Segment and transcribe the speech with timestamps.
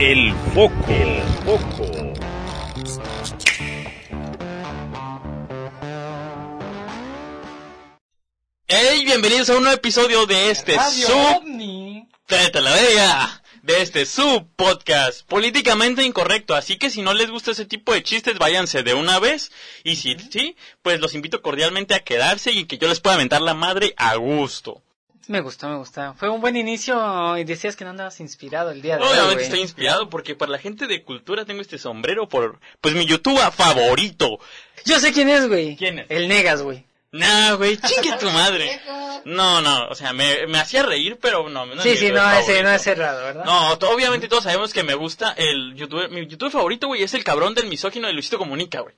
[0.00, 0.86] El foco.
[0.88, 2.12] El foco.
[8.68, 9.02] ¡Hey!
[9.04, 11.38] Bienvenidos a un nuevo episodio de este Radio sub...
[11.38, 12.08] OVNI.
[12.26, 13.42] ¡Cállate la!
[13.62, 16.54] De este sub podcast políticamente incorrecto.
[16.54, 19.50] Así que si no les gusta ese tipo de chistes, váyanse de una vez.
[19.82, 23.42] Y si sí, pues los invito cordialmente a quedarse y que yo les pueda aventar
[23.42, 24.80] la madre a gusto.
[25.28, 26.14] Me gustó, me gustó.
[26.14, 29.10] Fue un buen inicio y decías que no andabas inspirado el día de hoy.
[29.10, 33.04] Obviamente estoy inspirado porque para la gente de cultura tengo este sombrero por, pues mi
[33.04, 34.38] youtuber favorito.
[34.86, 35.76] Yo sé quién es, güey.
[35.76, 36.06] ¿Quién es?
[36.08, 36.84] El Negas, güey.
[37.12, 38.80] Nah, güey, chingue tu madre.
[39.24, 42.62] No, no, o sea, me, me hacía reír, pero no, no sí, sí, no, ese
[42.62, 43.44] no es cerrado, ¿verdad?
[43.44, 47.24] No, obviamente todos sabemos que me gusta el youtuber, mi youtuber favorito, güey, es el
[47.24, 48.94] cabrón del misógino de Luisito Comunica, güey.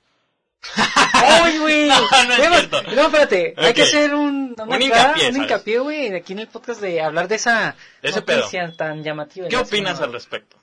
[1.13, 1.87] ¡Ay, güey!
[1.91, 2.83] No, no es cierto.
[2.83, 3.53] No, espérate.
[3.57, 3.75] Hay Ok.
[3.75, 7.27] que hacer un, una Un hincapié, un hincapié, güey, aquí en el podcast de hablar
[7.27, 8.37] de esa De ese pedo.
[8.39, 9.47] noticia tan llamativa.
[9.47, 10.57] ¿Qué opinas al respecto?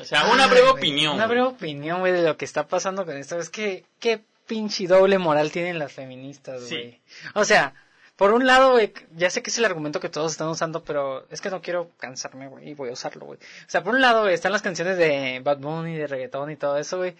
[0.00, 1.14] O sea, una breve Ay, güey, opinión.
[1.14, 3.38] Una breve opinión, güey, de lo que está pasando con esto.
[3.38, 6.74] Es que, qué pinche doble moral tienen las feministas, Sí.
[6.76, 7.00] güey.
[7.34, 7.74] O sea,
[8.22, 11.26] por un lado, güey, ya sé que es el argumento que todos están usando, pero
[11.32, 13.40] es que no quiero cansarme, güey, y voy a usarlo, güey.
[13.40, 16.54] O sea, por un lado, güey, están las canciones de Bad Bunny, de reggaetón y
[16.54, 17.16] todo eso, güey.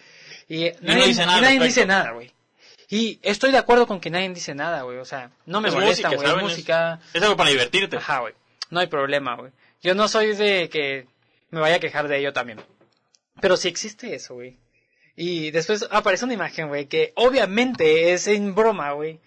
[0.49, 2.31] Y, no dice nada y nadie dice nada, güey.
[2.89, 4.99] Y estoy de acuerdo con que nadie dice nada, güey.
[4.99, 6.25] O sea, no me Es molesta, güey.
[6.25, 7.01] Es música.
[7.13, 7.97] Es algo para divertirte.
[7.97, 8.35] Ajá, güey.
[8.71, 9.51] No hay problema, güey.
[9.83, 11.09] Yo no soy de que
[11.51, 12.61] me vaya a quejar de ello también.
[13.41, 14.57] Pero sí existe eso, güey.
[15.17, 19.19] Y después aparece una imagen, güey, que obviamente es en broma, güey.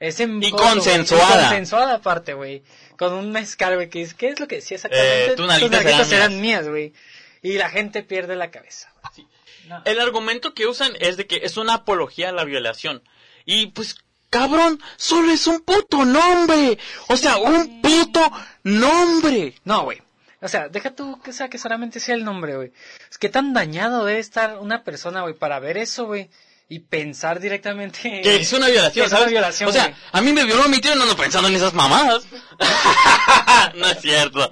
[0.00, 1.28] Es en Y consensuada.
[1.28, 2.62] Y consensuada aparte, güey.
[2.96, 5.26] Con un mezcal, güey, que dice, ¿qué es lo que decía exactamente?
[5.26, 6.94] Eh, tus nalguitas serán mías, güey.
[7.42, 8.92] Y la gente pierde la cabeza.
[9.14, 9.26] güey.
[9.68, 9.82] No.
[9.84, 13.02] El argumento que usan es de que es una apología a la violación.
[13.44, 13.96] Y pues,
[14.30, 16.78] cabrón, solo es un puto nombre.
[17.08, 18.32] O sea, un puto
[18.64, 19.54] nombre.
[19.64, 20.02] No, güey.
[20.42, 22.72] O sea, deja tú que sea que solamente sea el nombre, güey.
[23.10, 26.30] Es que tan dañado debe estar una persona, güey, para ver eso, güey.
[26.72, 28.20] Y pensar directamente.
[28.22, 29.32] Que es una violación, que es una ¿sabes?
[29.32, 29.96] violación, o sea, güey.
[30.12, 32.24] a mí me violó mi tío y no ando pensando en esas mamadas.
[33.74, 34.48] no es cierto.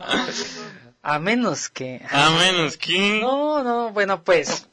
[1.00, 2.02] A menos que.
[2.10, 3.20] A menos que...
[3.20, 4.68] No, no, bueno, pues.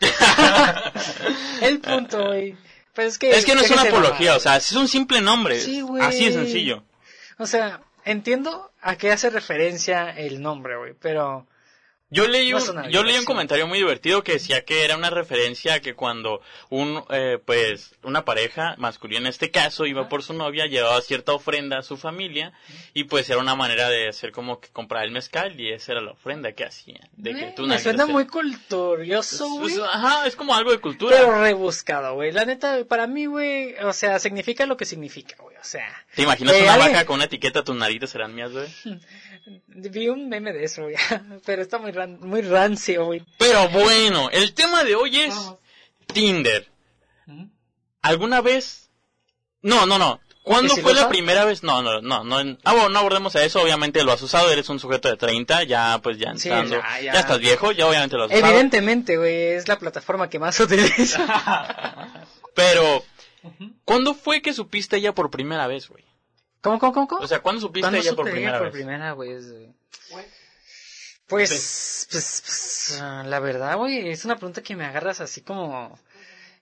[1.60, 2.56] el punto, güey.
[2.94, 3.30] Pues es que.
[3.30, 5.60] Es que no es una apología, o sea, es un simple nombre.
[5.60, 6.02] Sí, güey.
[6.02, 6.82] Así de sencillo.
[7.36, 11.46] O sea, entiendo a qué hace referencia el nombre, güey, pero.
[12.10, 14.96] Yo leí, No un, una yo leí un comentario muy divertido que decía que era
[14.96, 20.08] una referencia a que cuando un, eh, pues, una pareja masculina en este caso iba
[20.08, 22.52] por su novia, llevaba cierta ofrenda a su familia
[22.94, 26.00] y pues era una manera de hacer como que comprar el mezcal y esa era
[26.00, 27.06] la ofrenda que hacían.
[27.12, 29.88] De que tú me suena muy culturioso, Pues, güey.
[29.92, 31.16] ajá, es como algo de cultura.
[31.16, 32.32] Pero rebuscado, güey.
[32.32, 35.56] La neta, para mí, güey, o sea, significa lo que significa, güey.
[35.58, 38.66] O sea, ¿Te imaginas Eh, una vaca con una etiqueta tus narices serán mías, güey?
[39.66, 40.94] vi un meme de eso, güey.
[41.46, 43.22] Pero está muy, ran- muy rancio, güey.
[43.38, 45.34] Pero bueno, el tema de hoy es
[46.12, 46.68] Tinder.
[48.02, 48.90] ¿Alguna vez?
[49.62, 50.20] No, no, no.
[50.42, 51.62] ¿Cuándo ¿Que si fue la primera vez?
[51.62, 52.58] No, no, no, no.
[52.64, 53.60] Ah, bueno, no abordemos a eso.
[53.60, 54.50] Obviamente lo has usado.
[54.50, 55.64] Eres un sujeto de 30.
[55.64, 56.76] Ya, pues ya Sí, entrando.
[56.76, 57.20] ya, ya, ya.
[57.20, 57.72] estás viejo.
[57.72, 58.46] Ya obviamente lo has usado.
[58.46, 61.18] Evidentemente, güey, es la plataforma que más utilizo.
[62.54, 63.04] Pero,
[63.84, 66.04] ¿cuándo fue que supiste ella por primera vez, güey?
[66.62, 67.22] ¿Cómo, cómo, cómo, cómo?
[67.22, 68.72] O sea, ¿cuándo supiste ¿Cuándo ella por primera por vez?
[68.74, 69.36] primera güey?
[71.28, 75.98] Pues, pues, pues, ah, la verdad, güey, es una pregunta que me agarras así como...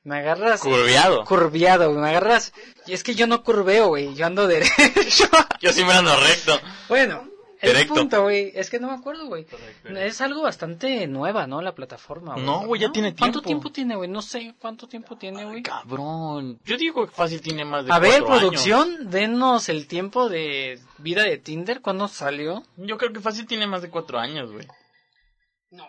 [0.03, 0.61] Me agarras...
[0.61, 1.25] Curviado.
[1.25, 2.53] Curviado, güey, me agarras...
[2.87, 5.29] Y es que yo no curveo, güey, yo ando derecho.
[5.61, 6.61] Yo siempre ando recto.
[6.89, 7.29] bueno,
[7.61, 7.95] el Directo.
[7.95, 9.47] punto, güey, es que no me acuerdo, güey.
[9.97, 11.63] Es algo bastante nueva, ¿no?
[11.63, 12.45] La plataforma, güey.
[12.45, 13.47] No, güey, ya tiene ¿Cuánto tiempo.
[13.69, 14.09] tiempo tiene, güey?
[14.11, 15.63] No sé cuánto tiempo tiene, güey.
[15.63, 16.59] Cabrón.
[16.65, 18.41] Yo digo que fácil tiene más de A ver, cuatro años.
[18.41, 22.63] producción, denos el tiempo de vida de Tinder, ¿cuándo salió?
[22.77, 24.67] Yo creo que fácil tiene más de cuatro años, güey.
[25.71, 25.87] No.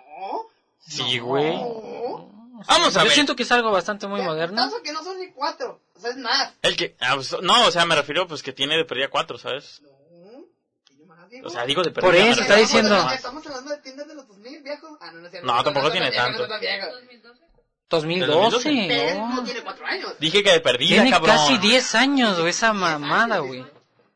[0.80, 1.56] Sí, güey.
[1.56, 2.36] No.
[2.68, 3.14] Vamos a Yo ver.
[3.14, 4.56] siento que es algo bastante muy moderno.
[4.58, 5.80] Tanto que no son ni cuatro.
[5.96, 6.54] O sea, es más.
[6.64, 9.38] El que, ah, pues, no, o sea, me refiero pues que tiene de pérdida cuatro,
[9.38, 9.82] ¿sabes?
[9.84, 9.90] No.
[11.44, 12.02] O sea, digo de pérdida.
[12.12, 14.98] Por eso está diciendo- Estamos, estamos hablando de tiendas de los 2000 viejos.
[15.02, 15.30] Ah, no, no.
[15.44, 16.42] No, tampoco tiene tanto.
[16.44, 16.88] no, no, no, viejo.
[17.90, 19.36] 2012, Pero no.
[19.36, 20.14] no tiene cuatro años.
[20.20, 21.36] Dije que de pérdida, Tiene cabrón.
[21.38, 23.66] casi 10 años, güey, esa mamada, güey.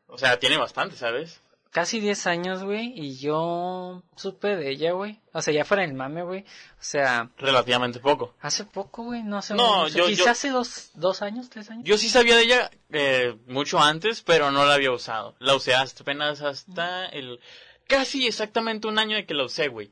[0.08, 1.40] O sea, tiene bastante, ¿sabes?
[1.72, 5.20] Casi 10 años, güey, y yo supe de ella, güey.
[5.32, 6.42] O sea, ya fuera el mame, güey.
[6.42, 6.44] O
[6.82, 8.34] sea, Relativamente poco.
[8.42, 9.96] hace poco, güey, no hace No, mucho.
[9.96, 11.84] yo- Quizás yo- hace dos, dos años, tres años.
[11.86, 15.34] Yo sí sabía de ella eh, mucho antes, pero no la había usado.
[15.38, 17.40] La usé hasta apenas hasta el...
[17.88, 19.90] Casi exactamente un año de que la usé, güey.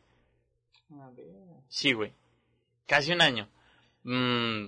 [1.70, 2.12] Sí, güey.
[2.86, 3.48] Casi un año.
[4.02, 4.66] Mm,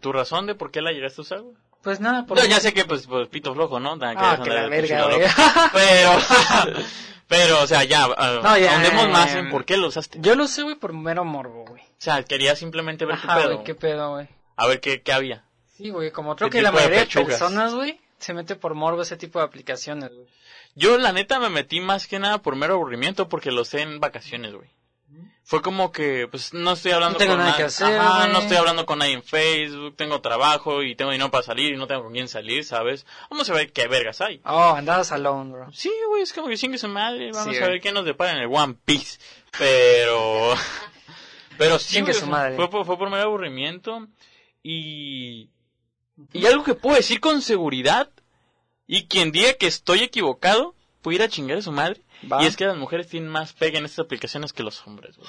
[0.00, 1.56] ¿Tu razón de por qué la llegaste a usar, güey?
[1.82, 3.96] Pues nada, por No, ya sé que pues, pues pito flojo, ¿no?
[3.96, 5.08] Nada Ah, que la de verga.
[5.72, 6.10] Pero,
[7.28, 10.18] pero, o sea, ya, ah, No, ya, ahondemos más eh, en por qué lo usaste.
[10.20, 11.82] Yo lo sé, güey, por mero morbo, güey.
[11.82, 13.52] O sea, quería simplemente ver Ajá, qué pedo.
[13.54, 14.28] güey, qué pedo, güey.
[14.56, 15.44] A ver qué, qué había.
[15.76, 17.38] Sí, güey, como creo ¿Qué que la de mayoría de pechugas?
[17.38, 20.26] personas, güey, se mete por morbo ese tipo de aplicaciones, güey.
[20.74, 24.00] Yo, la neta, me metí más que nada por mero aburrimiento porque lo sé en
[24.00, 24.68] vacaciones, güey.
[25.50, 28.40] Fue como que, pues, no estoy hablando No tengo con nada que hacer, Ajá, no
[28.40, 31.86] estoy hablando con nadie en Facebook, tengo trabajo y tengo dinero para salir y no
[31.86, 33.06] tengo con quién salir, ¿sabes?
[33.30, 34.42] Vamos a ver qué vergas hay.
[34.44, 35.72] Oh, andabas alone, bro.
[35.72, 38.32] Sí, güey, es como que chingue su madre, vamos Sí, a ver qué nos depara
[38.32, 39.18] en el One Piece.
[39.58, 40.52] Pero,
[41.56, 42.56] pero sí, güey, su fue- madre.
[42.56, 44.06] Fue, por- fue por mero aburrimiento
[44.62, 45.48] y,
[46.34, 48.10] y algo que puedo decir con seguridad
[48.86, 52.02] y quien diga que estoy equivocado, puede ir a chingar a su madre.
[52.30, 52.42] Va.
[52.42, 55.28] Y es que las mujeres tienen más pega en estas aplicaciones que los hombres, güey.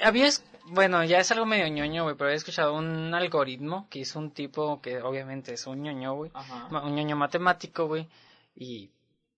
[0.00, 4.18] Habías, bueno, ya es algo medio ñoño, güey, pero había escuchado un algoritmo que hizo
[4.18, 6.30] un tipo que obviamente es un ñoño, güey.
[6.70, 8.08] Un ñoño matemático, güey.
[8.54, 8.90] Y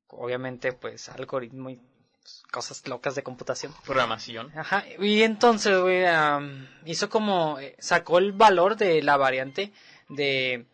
[0.09, 1.81] obviamente, pues, algoritmo y
[2.21, 3.73] pues, cosas locas de computación.
[3.85, 4.53] Programación.
[4.57, 9.73] Ajá, y entonces, güey, am, hizo como, eh, sacó el valor de la variante
[10.09, 10.67] de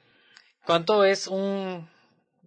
[0.65, 1.89] cuánto es un,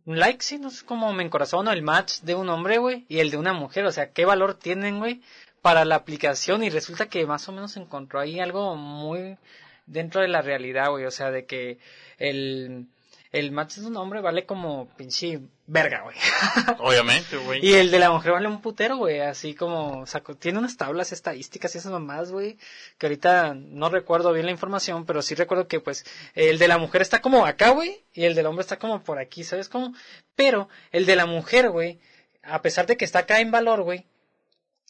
[0.10, 3.06] un like, sí, no sé cómo me encorazón o el match de un hombre, güey,
[3.10, 5.22] y el de una mujer, o sea, qué valor tienen, güey,
[5.62, 9.38] para la aplicación y resulta que más o menos encontró ahí algo muy
[9.86, 11.78] dentro de la realidad, güey, o sea, de que
[12.18, 12.88] el,
[13.32, 16.16] el match de un hombre vale como pinche verga, güey.
[16.80, 17.64] Obviamente, güey.
[17.64, 21.12] Y el de la mujer vale un putero, güey, así como sacó, tiene unas tablas
[21.12, 22.58] estadísticas y esas mamás, güey,
[22.98, 26.80] que ahorita no recuerdo bien la información, pero sí recuerdo que pues el de la
[26.80, 29.94] mujer está como acá, güey, y el del hombre está como por aquí, ¿sabes cómo?
[30.36, 32.00] Pero el de la mujer, güey,
[32.42, 34.08] a pesar de que está acá en valor, güey,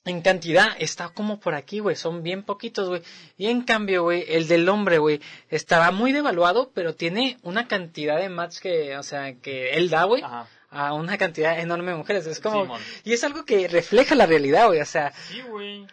[0.06, 3.02] en cantidad está como por aquí, güey, son bien poquitos, güey.
[3.38, 5.20] Y en cambio, güey, el del hombre, güey,
[5.50, 10.06] estaba muy devaluado, pero tiene una cantidad de match que, o sea, que él da,
[10.06, 10.48] güey, Ajá.
[10.72, 12.26] a una cantidad enorme de mujeres.
[12.28, 12.82] Es como, Simón.
[13.04, 15.86] y es algo que refleja la realidad, güey, o sea, Sí, güey.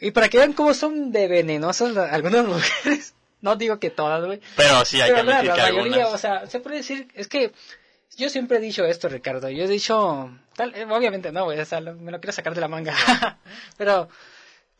[0.00, 4.24] y para que vean cómo son de venenosas la- algunas mujeres, no digo que todas,
[4.24, 6.14] güey, Pero sí, hay pero que la, admitir la que mayoría, algunas...
[6.14, 7.52] o sea, se puede decir, es que
[8.16, 11.64] yo siempre he dicho esto, Ricardo, yo he dicho, tal, eh, obviamente no, güey, o
[11.64, 12.94] sea, lo- me lo quiero sacar de la manga,
[13.76, 14.08] pero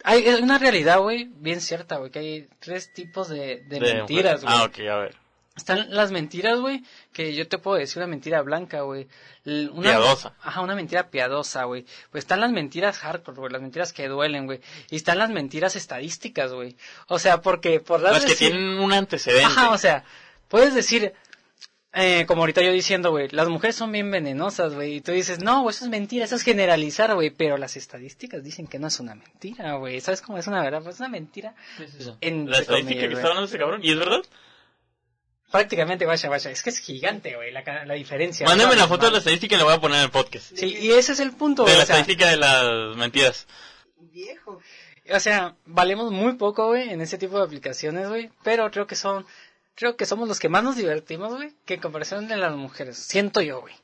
[0.02, 3.94] hay es una realidad, güey, bien cierta, güey, que hay tres tipos de, de, de
[3.94, 4.54] mentiras, güey.
[4.56, 5.16] Ah, ok, a ver.
[5.56, 6.82] Están las mentiras, güey,
[7.12, 9.06] que yo te puedo decir una mentira blanca, güey.
[9.46, 10.34] Una, Piadosa.
[10.42, 11.86] Ajá, una mentira piadosa, güey.
[12.10, 14.60] Pues están las mentiras hardcore, güey, las mentiras que duelen, güey.
[14.90, 16.76] Y están las mentiras estadísticas, güey.
[17.06, 19.44] O sea, porque por las Las que tienen un antecedente.
[19.44, 20.02] Ajá, o sea,
[20.48, 21.12] puedes decir,
[21.94, 25.40] eh, como ahorita yo diciendo, güey, las mujeres son bien venenosas, güey, y tú dices,
[25.40, 28.98] no, eso es mentira, eso es generalizar, güey, pero las estadísticas dicen que no es
[28.98, 30.82] una mentira, güey, ¿sabes cómo es una verdad?
[30.82, 31.54] Pues es una mentira.
[32.20, 33.80] En, La estadística comillas, que está hablando ese cabrón.
[33.84, 34.22] ¿Y es verdad?
[35.52, 38.44] Prácticamente, vaya, vaya, es que es gigante, güey, la, la diferencia.
[38.44, 40.52] Mándame la foto de la estadística y la voy a poner en el podcast.
[40.56, 43.46] Sí, y ese es el punto, De la o sea, estadística de las mentiras.
[43.98, 44.60] Viejo.
[45.12, 48.96] o sea, valemos muy poco, güey, en ese tipo de aplicaciones, güey, pero creo que
[48.96, 49.26] son,
[49.74, 52.96] creo que somos los que más nos divertimos, güey, que en comparación de las mujeres,
[52.98, 53.74] siento yo, güey.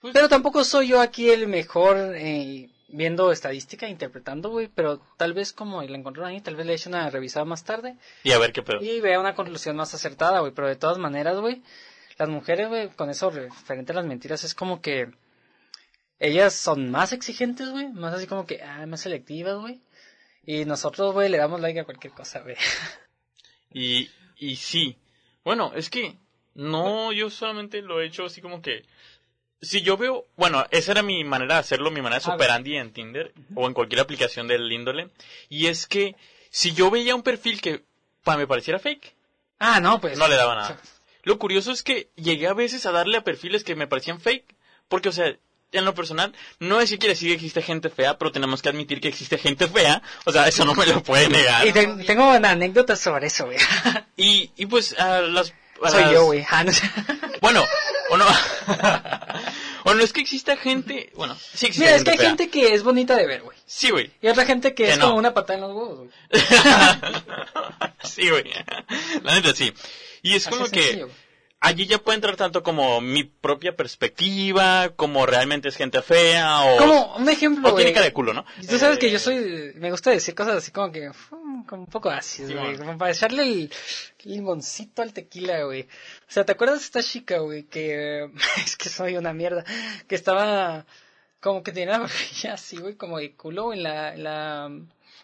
[0.00, 5.32] Pues- Pero tampoco soy yo aquí el mejor eh, viendo estadística, interpretando, güey, pero tal
[5.32, 8.38] vez como la encontraron ahí, tal vez le eche una revisada más tarde Y a
[8.38, 8.80] ver qué pedo.
[8.82, 11.62] y vea una conclusión más acertada, güey, pero de todas maneras, güey,
[12.18, 15.10] las mujeres, güey, con eso referente a las mentiras, es como que
[16.18, 19.80] ellas son más exigentes, güey, más así como que, ah, más selectivas, güey,
[20.44, 22.56] y nosotros, güey, le damos like a cualquier cosa, güey.
[23.72, 24.96] Y, y sí.
[25.44, 26.16] Bueno, es que
[26.54, 28.84] no, yo solamente lo he hecho así como que.
[29.62, 32.92] Si yo veo, bueno, esa era mi manera de hacerlo, mi manera de superandi en
[32.92, 35.08] Tinder o en cualquier aplicación del índole.
[35.48, 36.14] Y es que
[36.50, 37.82] si yo veía un perfil que
[38.22, 39.14] pa, me pareciera fake,
[39.58, 40.18] Ah, no, pues.
[40.18, 40.80] no le daba nada.
[41.22, 44.54] Lo curioso es que llegué a veces a darle a perfiles que me parecían fake,
[44.88, 45.36] porque, o sea,
[45.78, 48.68] en lo personal, no es que quiere decir que existe gente fea, pero tenemos que
[48.68, 51.66] admitir que existe gente fea, o sea, eso no me lo puede negar.
[51.66, 53.58] Y te- tengo una anécdota sobre eso, güey.
[54.16, 55.52] Y, y pues, a las...
[55.82, 56.44] a Soy las- yo, güey.
[56.50, 56.64] Ah.
[57.42, 57.62] Bueno,
[58.10, 58.24] o no...
[59.84, 61.12] o no es que exista gente...
[61.16, 62.28] Bueno, sí existe Mira, es que hay fea.
[62.28, 63.56] gente que es bonita de ver, güey.
[63.66, 64.10] Sí, güey.
[64.22, 65.06] Y otra gente que, Que es no.
[65.08, 66.10] como una patada en los huevos, güey.
[68.04, 68.44] sí, güey.
[69.22, 69.72] La neta, sí.
[70.22, 70.82] Y es Así como es que...
[70.82, 71.10] sencillo.
[71.60, 76.76] Allí ya puede entrar tanto como mi propia perspectiva, como realmente es gente fea o,
[76.76, 78.44] Como un ejemplo, o tiene cara de culo, ¿no?
[78.68, 81.82] Tú sabes que Eh, yo soy, me gusta decir cosas así como que, mm, como
[81.82, 83.72] un poco ácidas, Sí, güey, como para echarle el
[84.24, 85.82] limoncito al tequila, güey.
[85.82, 88.30] O sea, ¿te acuerdas de esta chica, güey, que,
[88.64, 89.64] es que soy una mierda,
[90.06, 90.86] que estaba,
[91.40, 92.08] como que tenía la
[92.52, 94.70] así, güey, como de culo en la, en la,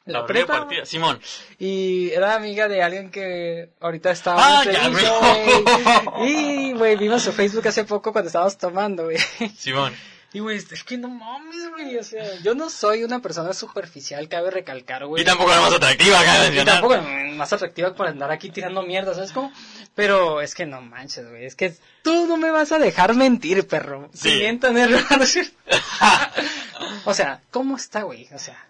[0.07, 0.59] la La prepa.
[0.61, 0.85] partida.
[0.85, 1.21] Simón.
[1.59, 5.21] Y era amiga de alguien que ahorita estaba Ah, en servicio,
[6.17, 6.31] güey.
[6.31, 9.19] Y, güey, vimos su Facebook hace poco cuando estábamos tomando, güey.
[9.57, 9.95] Simón.
[10.35, 11.99] Y, güey, es que no mames, güey.
[11.99, 15.23] O sea, yo no soy una persona superficial, cabe recalcar, güey.
[15.23, 16.75] Y tampoco la más atractiva, Y mencionar.
[16.81, 19.53] tampoco es más atractiva por andar aquí tirando mierda, ¿sabes cómo?
[19.95, 21.45] Pero es que no manches, güey.
[21.45, 24.09] Es que tú no me vas a dejar mentir, perro.
[24.15, 24.31] Sí.
[24.41, 24.91] Sin tener...
[27.05, 28.29] o sea, ¿cómo está, güey?
[28.35, 28.67] O sea...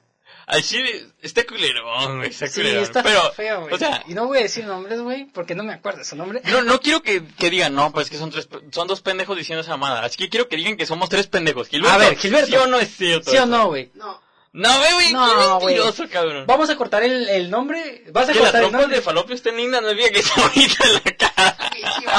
[0.47, 2.83] Al chile, está culerón, güey, está Sí, culerón.
[2.83, 3.75] está Pero, feo, güey.
[3.75, 6.41] o sea, y no voy a decir nombres, güey, porque no me acuerdo su nombre.
[6.45, 9.37] no, no quiero que, que digan, no, pues que son tres, pe- son dos pendejos
[9.37, 10.05] diciendo esa amada.
[10.05, 11.69] Así que quiero que digan que somos tres pendejos.
[11.69, 12.47] Gilberto, A ver, Gilberto.
[12.49, 13.31] ¿Sí o no es cierto?
[13.31, 13.91] ¿Sí o no, güey?
[13.95, 14.21] No.
[14.55, 15.35] No, güey, güey, No, qué
[15.65, 15.75] güey.
[15.77, 16.45] mentiroso, cabrón.
[16.47, 18.05] Vamos a cortar el, el nombre.
[18.13, 18.97] ¿Vas a que la cortar el trompa nombre?
[18.97, 21.57] de falopio está linda, no diga que está bonita en la cara.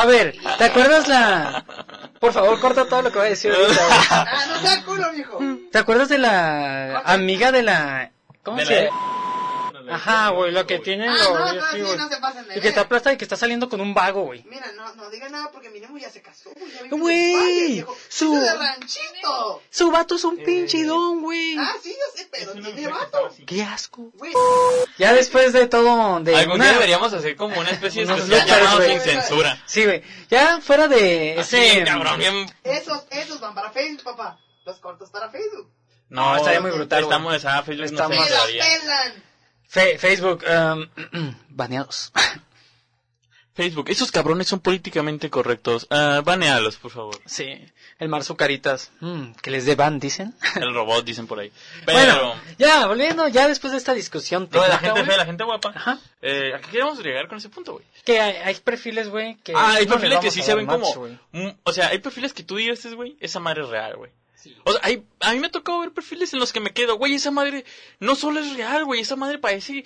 [0.02, 1.64] A ver, ¿te acuerdas la...?
[2.24, 3.82] Por favor, corta todo lo que voy a decir ahorita.
[4.10, 5.40] Ah, no sea culo, mijo.
[5.74, 8.12] ¿Te acuerdas de la amiga de la...
[8.44, 8.90] ¿Cómo De se
[9.84, 9.96] la-?
[9.96, 11.08] Ajá, güey, lo que tiene...
[11.08, 12.80] Ah, lo- no, no, sí, no se pasen de Y que te ver.
[12.80, 14.44] aplasta y que está saliendo con un vago, güey.
[14.48, 16.52] Mira, no, no diga nada porque mi Nemo ya se casó,
[16.90, 16.90] güey.
[16.90, 19.62] Güey, su- de ranchito.
[19.70, 21.56] Su vato es un pinche don, güey.
[21.58, 23.30] Ah, sí, yo sé, pero tiene vato.
[23.46, 24.12] Qué asco.
[24.16, 24.34] Güey,
[24.98, 26.66] Ya después de todo, de Algún una...
[26.66, 29.62] día deberíamos hacer como una especie de especial llamado sin censura.
[29.66, 30.04] Sí, güey.
[30.30, 31.84] Ya fuera de Así, ese...
[31.84, 32.46] cabrón, bien...
[32.64, 34.40] esos, esos van para Facebook, papá.
[34.66, 35.70] Los cortos para Facebook.
[36.10, 38.64] No, estaría muy brutal, Estamos, esa Facebook no Estamos- daría.
[38.66, 39.24] pelan.
[39.74, 40.88] Fe- Facebook, um,
[41.50, 42.12] baneados.
[43.56, 45.88] Facebook, esos cabrones son políticamente correctos.
[45.90, 47.20] Ah, banealos, por favor.
[47.26, 47.54] Sí,
[47.98, 48.92] el mar Caritas.
[49.00, 50.36] Mm, que les dé ban, dicen.
[50.56, 51.52] El robot, dicen por ahí.
[51.86, 55.18] Pero, Bueno, ya, volviendo, ya después de esta discusión lo de la técnica, gente fea,
[55.18, 55.72] la gente guapa.
[55.76, 56.00] Ajá.
[56.22, 57.86] Eh, ¿A qué queremos llegar con ese punto, güey?
[58.06, 59.54] Que hay, hay perfiles, güey, que...
[59.56, 61.08] Ah, hay no les perfiles que sí se ven match, como...
[61.32, 64.12] mm, O sea, hay perfiles que tú digas, güey, esa madre es real, güey.
[64.64, 66.98] O sea, hay, a mí me ha tocado ver perfiles en los que me quedo,
[66.98, 67.66] güey, esa madre
[68.00, 69.86] no solo es real, güey, esa madre parece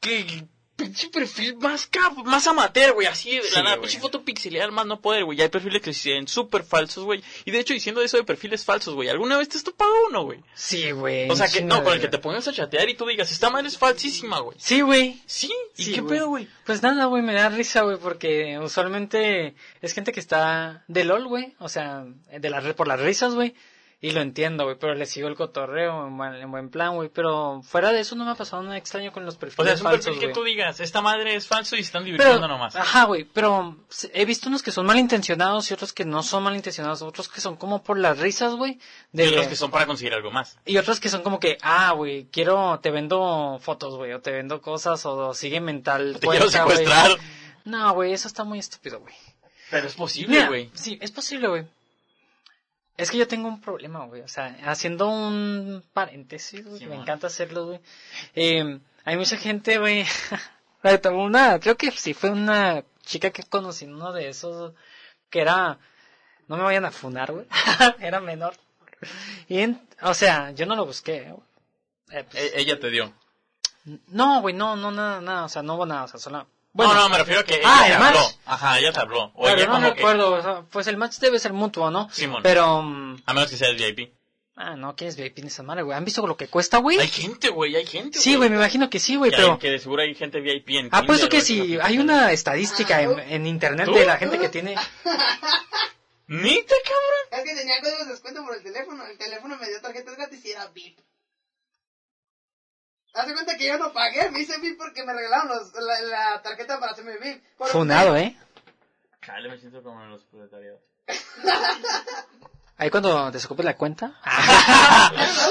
[0.00, 4.24] que pinche perfil más cap, más amateur, güey, así de Sí, la nada, pinche foto
[4.24, 5.40] pixelear más no poder, güey.
[5.40, 7.22] Hay perfiles que se ven súper falsos, güey.
[7.44, 10.24] Y de hecho, diciendo eso de perfiles falsos, güey, ¿alguna vez te has topado uno,
[10.24, 10.40] güey?
[10.54, 11.30] Sí, güey.
[11.30, 13.50] O sea, que no, con el que te pongas a chatear y tú digas, esta
[13.50, 14.56] madre es falsísima, güey.
[14.58, 15.20] Sí, güey.
[15.26, 16.48] Sí, ¿y Sí, qué pedo, güey?
[16.64, 21.26] Pues nada, güey, me da risa, güey, porque usualmente es gente que está de LOL,
[21.28, 23.54] güey, o sea, de la, por las risas, güey,
[24.04, 27.08] y lo entiendo, güey, pero le sigo el cotorreo en buen, en buen plan, güey,
[27.08, 29.74] pero fuera de eso no me ha pasado nada extraño con los perfiles O sea,
[29.74, 32.48] es un falsos, perfil que tú digas, esta madre es falso y están Pero, divirtiendo
[32.48, 32.74] nomás.
[32.74, 33.76] ajá, güey, pero
[34.12, 37.54] he visto unos que son malintencionados y otros que no son malintencionados, otros que son
[37.54, 38.80] como por las risas, güey,
[39.12, 39.24] de...
[39.24, 40.58] Y otros que son para conseguir algo más.
[40.66, 44.32] Y otros que son como que, ah, güey, quiero, te vendo fotos, güey, o te
[44.32, 46.14] vendo cosas, o sigue mental.
[46.18, 46.76] Te quiero cuenta, güey.
[46.78, 47.18] secuestrar.
[47.64, 49.14] No, güey, eso está muy estúpido, güey.
[49.70, 50.70] Pero es posible, güey.
[50.74, 51.66] sí, es posible, güey.
[52.96, 54.20] Es que yo tengo un problema, güey.
[54.22, 57.02] O sea, haciendo un paréntesis, güey, Sí, me man.
[57.02, 57.80] encanta hacerlo, güey.
[58.34, 60.04] Eh, hay mucha gente, güey.
[61.12, 64.74] una, creo que sí fue una chica que conocí uno de esos
[65.30, 65.78] que era,
[66.48, 67.46] no me vayan a funar, güey.
[68.00, 68.54] era menor.
[69.48, 71.42] Y, en- o sea, yo no lo busqué, güey.
[72.10, 73.12] Eh, pues, E- ella te dio.
[74.08, 76.46] no, güey, no, no, nada, nada, o sea, no hubo nada, o sea, solo...
[76.74, 78.20] no, no, me refiero a que ella Ah, te ¿el habló.
[78.20, 78.34] match?
[78.46, 79.24] Ajá, ella te habló.
[79.34, 79.94] O Claro, ella no como que...
[79.94, 82.08] recuerdo, o sea, pues el match debe ser mutuo, ¿no?
[82.10, 82.42] Simón.
[82.42, 82.64] Pero,
[83.26, 84.12] A menos que sea el VIP.
[84.56, 85.96] ah, no, ¿quién es VIP en esa madre, güey?
[85.96, 86.98] ¿Han visto lo que cuesta, güey?
[86.98, 89.58] Hay gente, güey, hay gente, Sí, güey, me imagino que sí, güey, Que, pero hay-
[89.58, 93.02] que de seguro hay gente VIP en apuesto Tinder, que si que hay una estadística
[93.02, 93.94] en, en internet ¿Tú?
[93.94, 94.74] de la gente que tiene...
[96.26, 97.44] ¿Neta, cabrón?
[97.44, 99.04] Es que tenía códigos de descuento por el teléfono.
[99.06, 100.98] El teléfono me dio tarjetas gratis y era VIP.
[103.14, 106.42] Haz cuenta que yo no pagué, me hice VIP porque me regalaron los- la, la
[106.42, 107.42] tarjeta para hacerme VIP.
[107.58, 108.36] Funado, ¿eh?
[109.24, 110.80] Chale, me siento como en los proletariados.
[112.78, 114.14] Ahí cuando desocupes la cuenta...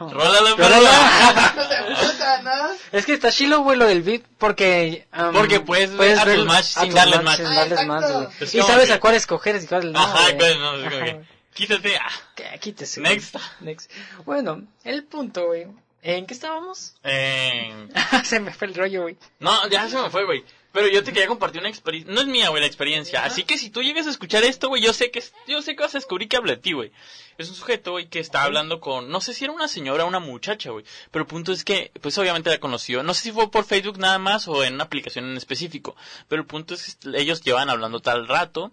[0.00, 0.56] Rólalo.
[0.56, 2.50] No te gusta, ¿no?
[2.90, 5.06] Es que está chilo, güey, lo del VIP, porque...
[5.16, 7.36] um, Porque puedes ver a tus match sin darles match match.
[7.38, 7.92] sin Ah, darles exacto.
[7.92, 8.28] match, güey.
[8.40, 11.04] Es Y sabes que- a cuál escoger y cuál no, Ajá, pues no, es como
[11.04, 11.24] que.
[11.54, 12.10] Quítate, ah.
[12.34, 13.00] Que- Quítese.
[13.00, 13.12] güey.
[13.14, 13.36] Next.
[13.60, 13.90] Next.
[14.24, 15.68] Bueno, el punto, güey.
[16.06, 16.94] ¿En qué estábamos?
[17.02, 17.88] Eh,
[18.24, 19.16] Se me fue el rollo, güey.
[19.40, 20.44] no, ya se me fue, güey.
[20.70, 22.12] Pero yo te quería compartir una experiencia.
[22.12, 23.24] No es mía, güey, la experiencia.
[23.24, 25.82] Así que si tú llegas a escuchar esto, güey, yo sé que yo sé que
[25.82, 26.90] vas a descubrir que habla de ti, güey.
[27.38, 30.08] Es un sujeto, güey, que está hablando con, no sé si era una señora o
[30.08, 30.84] una muchacha, güey.
[31.10, 33.02] Pero el punto es que, pues obviamente la conoció.
[33.02, 35.96] No sé si fue por Facebook nada más o en una aplicación en específico.
[36.28, 38.72] Pero el punto es que ellos llevan hablando tal rato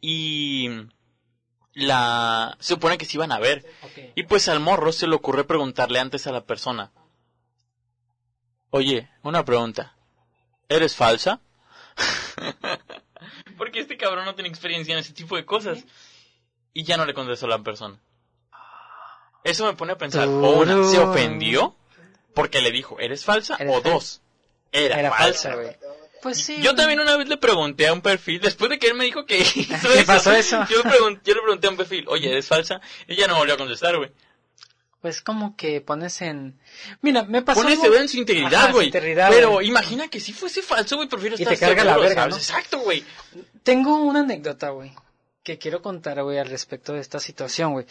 [0.00, 0.68] y
[1.74, 3.64] la se supone que se iban a ver.
[4.14, 6.92] Y pues al morro se le ocurre preguntarle antes a la persona.
[8.70, 9.94] Oye, una pregunta.
[10.68, 11.40] ¿Eres falsa?
[13.58, 15.84] Porque este cabrón no tiene experiencia en ese tipo de cosas.
[16.72, 18.00] Y ya no le contestó a la persona.
[19.44, 21.76] Eso me pone a pensar, o una, ¿se ofendió?
[22.34, 23.56] porque le dijo, ¿eres falsa?
[23.58, 23.90] Eres o falsa.
[23.90, 24.22] dos,
[24.72, 25.56] era, Era falsa.
[26.22, 26.58] Pues sí.
[26.62, 29.26] Yo también una vez le pregunté a un perfil, después de que él me dijo
[29.26, 30.64] que hizo ¿Qué pasó eso?
[30.70, 32.80] Yo, le pregun- yo le pregunté a un perfil, oye, ¿eres falsa?
[33.08, 34.10] Y ella no volvió a contestar, güey.
[35.00, 36.60] Pues como que pones en...
[37.00, 38.88] Mira, me pasó Pone algo- en su integridad, güey.
[38.92, 39.66] Pero güey.
[39.66, 42.28] imagina que si fuese falso, güey, prefiero Y estar te carga la verga.
[42.28, 42.36] ¿no?
[42.36, 43.04] Exacto, güey.
[43.64, 44.92] Tengo una anécdota, güey,
[45.42, 47.84] que quiero contar, güey, al respecto de esta situación, güey.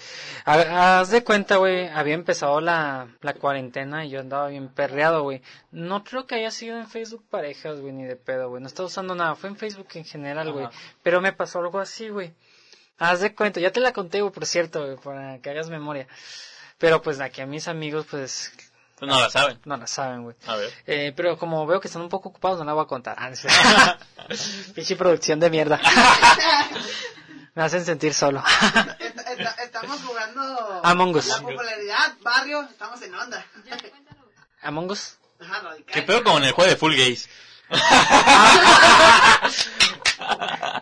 [0.45, 5.23] Ha- Haz de cuenta, güey, había empezado la, la cuarentena y yo andaba bien perreado,
[5.23, 5.41] güey.
[5.71, 8.61] No creo que haya sido en Facebook parejas, güey, ni de pedo, güey.
[8.61, 10.67] No estaba usando nada, fue en Facebook en general, güey.
[11.03, 12.33] Pero me pasó algo así, güey.
[12.97, 16.07] Haz de cuenta, ya te la conté, güey, por cierto, güey, para que hagas memoria.
[16.77, 18.53] Pero pues aquí a mis amigos, pues,
[18.97, 19.59] Pues no la saben.
[19.65, 20.35] no la saben, güey.
[20.47, 20.69] A ver.
[20.87, 23.17] Eh, pero como veo que están un poco ocupados, no la voy a contar.
[24.75, 25.81] Pinche producción de mierda.
[27.53, 28.41] Me hacen sentir solo.
[28.99, 31.27] Est- est- estamos jugando Among Us.
[31.27, 33.45] la popularidad, barrio, estamos en onda.
[34.61, 35.17] Among Us.
[35.41, 35.93] Ajá, radical.
[35.93, 37.27] ¿Qué pedo como en el juego de Full Gays?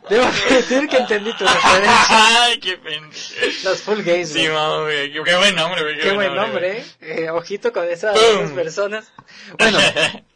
[0.10, 2.44] Debo decir que entendí tu referencia.
[2.44, 3.14] Ay, qué pendejo.
[3.64, 4.52] Los full gays, Sí, güey.
[4.52, 5.24] mami.
[5.24, 6.00] Qué buen nombre, güey.
[6.00, 6.86] Qué buen nombre, eh.
[7.02, 9.06] Eh, Ojito con esas dos personas.
[9.58, 9.78] Bueno,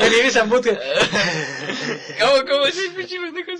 [0.00, 0.78] el Ibis and Butthead.
[2.20, 3.52] ¿Cómo, cómo es el pinche pendejo?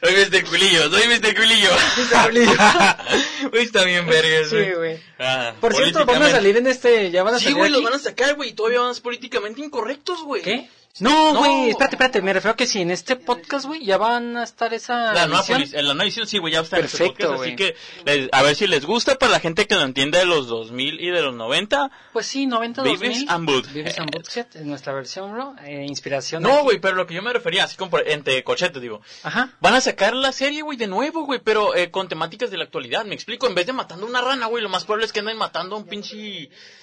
[0.00, 0.44] Soy Mr.
[0.44, 1.34] Culillo, soy Mr.
[1.34, 1.70] Culillo.
[3.52, 5.00] Uy, está bien vergas, Sí, güey.
[5.18, 7.82] Ah, Por cierto, van a salir en este, ya van a Sí, salir güey, los
[7.82, 10.42] van a sacar, güey, y todavía van a ser políticamente incorrectos, güey.
[10.42, 10.68] ¿Qué?
[11.00, 11.38] No, No.
[11.38, 14.42] güey, espérate, espérate, me refiero a que si en este podcast, güey, ya van a
[14.42, 17.28] estar esa La nueva, en la nueva edición, sí, güey, ya está en este Perfecto,
[17.28, 17.56] podcast, así güey.
[17.56, 20.48] que les- a ver si les gusta para la gente que lo entiende de los
[20.48, 21.90] 2000 y de los 90.
[22.12, 23.30] Pues sí, 90 Beavis 2000.
[23.30, 23.72] and Butthead.
[23.74, 25.54] Beavis and Butthead, es nuestra versión, bro.
[25.64, 26.42] Eh, inspiración.
[26.42, 29.00] No, güey, pero lo que yo me refería, así como por- entre cochetes, digo.
[29.22, 29.50] Ajá.
[29.60, 32.64] Van a sacar la serie, güey, de nuevo, güey, pero eh, con temáticas de la
[32.64, 33.04] actualidad.
[33.04, 35.36] Me explico, en vez de matando una rana, güey, lo más probable es que anden
[35.36, 36.50] matando a un pinche...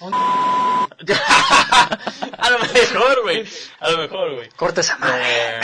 [2.38, 3.44] a lo mejor, güey.
[3.80, 4.48] A lo mejor, güey.
[4.56, 5.22] Corta esa madre.
[5.26, 5.60] Eh,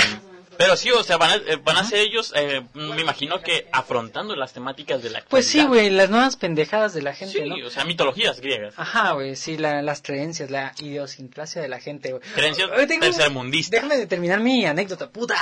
[0.58, 3.68] pero sí, o sea, van a, eh, van a ser ellos, eh, me imagino que
[3.72, 5.30] afrontando las temáticas de la actualidad.
[5.30, 7.66] Pues sí, güey, las nuevas pendejadas de la gente, Sí, ¿no?
[7.66, 8.74] o sea, mitologías griegas.
[8.76, 12.22] Ajá, güey, sí, la- las creencias, la idiosincrasia de la gente, güey.
[12.34, 13.70] Creencias tercermundistas.
[13.72, 15.36] Déjame de terminar mi anécdota, puta.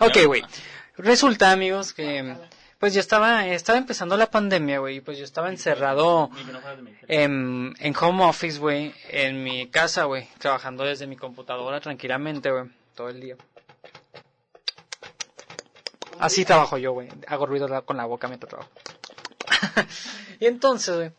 [0.00, 0.42] Ok, güey.
[0.96, 2.34] Resulta, amigos, que
[2.78, 6.30] pues yo estaba, estaba empezando la pandemia, güey, y pues yo estaba encerrado
[7.08, 12.70] en, en home office, güey, en mi casa, güey, trabajando desde mi computadora tranquilamente, güey,
[12.94, 13.36] todo el día.
[16.18, 17.08] Así trabajo yo, güey.
[17.26, 18.70] Hago ruido con la boca mientras trabajo.
[20.40, 21.10] y entonces, güey,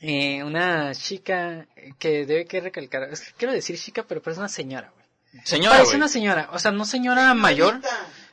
[0.00, 1.66] eh, una chica
[1.98, 5.06] que debe que recalcar, es que quiero decir chica, pero parece una señora, güey.
[5.44, 7.80] Señora, Parece una señora, o sea, no señora mayor,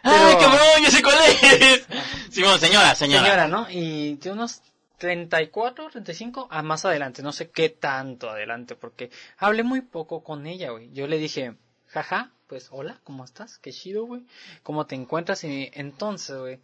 [0.03, 0.83] ¡Ay, cabrón!
[0.83, 1.87] ¡Ya sé cuál es!
[2.29, 3.23] Simón, señora, señora.
[3.23, 3.67] señora, ¿no?
[3.69, 4.61] Y tiene unos
[4.97, 10.45] 34, 35, a más adelante, no sé qué tanto adelante, porque hablé muy poco con
[10.45, 10.91] ella, güey.
[10.93, 11.55] Yo le dije,
[11.87, 13.57] jaja, pues hola, ¿cómo estás?
[13.57, 14.25] Qué chido, güey.
[14.61, 15.43] ¿Cómo te encuentras?
[15.43, 16.61] Y entonces, güey,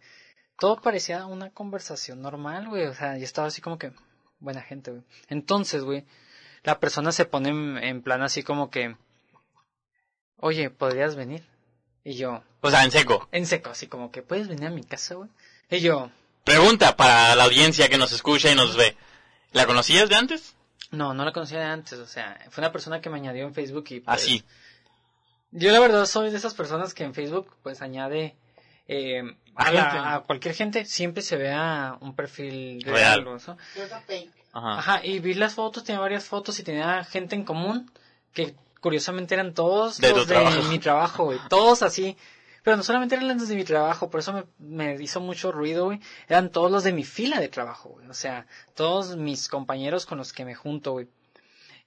[0.58, 2.86] todo parecía una conversación normal, güey.
[2.86, 3.92] O sea, yo estaba así como que,
[4.38, 5.02] buena gente, güey.
[5.28, 6.04] Entonces, güey,
[6.62, 8.96] la persona se pone en, en plan así como que,
[10.36, 11.49] oye, ¿podrías venir?
[12.04, 13.28] Y yo, O sea, en seco.
[13.32, 15.30] en seco, así como que, ¿puedes venir a mi casa, güey?
[15.70, 16.10] Y yo,
[16.44, 18.96] Pregunta para la audiencia que nos escucha y nos ve.
[19.52, 20.56] ¿La conocías de antes?
[20.90, 23.54] No, no la conocía de antes, o sea, fue una persona que me añadió en
[23.54, 24.42] Facebook y pues, Así.
[25.52, 28.36] Yo la verdad soy de esas personas que en Facebook pues añade
[28.88, 29.22] eh,
[29.54, 29.98] a, A la- gente.
[30.08, 33.22] a cualquier gente, siempre se vea un perfil Real.
[33.24, 33.28] real.
[33.28, 33.56] o eso.
[34.52, 34.78] Ajá.
[34.78, 37.90] Ajá, y vi las fotos, tenía varias fotos y tenía gente en común
[38.32, 40.62] que curiosamente eran todos De los de trabajo.
[40.64, 42.16] mi trabajo, güey, todos así.
[42.62, 45.86] Pero no solamente eran los de mi trabajo, por eso me, me hizo mucho ruido,
[45.86, 46.00] güey.
[46.28, 48.06] Eran todos los de mi fila de trabajo, güey.
[48.08, 51.08] O sea, todos mis compañeros con los que me junto, güey.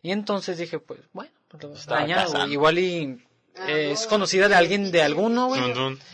[0.01, 2.53] Y entonces dije, pues, bueno, pues güey.
[2.53, 3.23] Igual y
[3.67, 5.61] eh, es conocida de alguien de alguno, güey.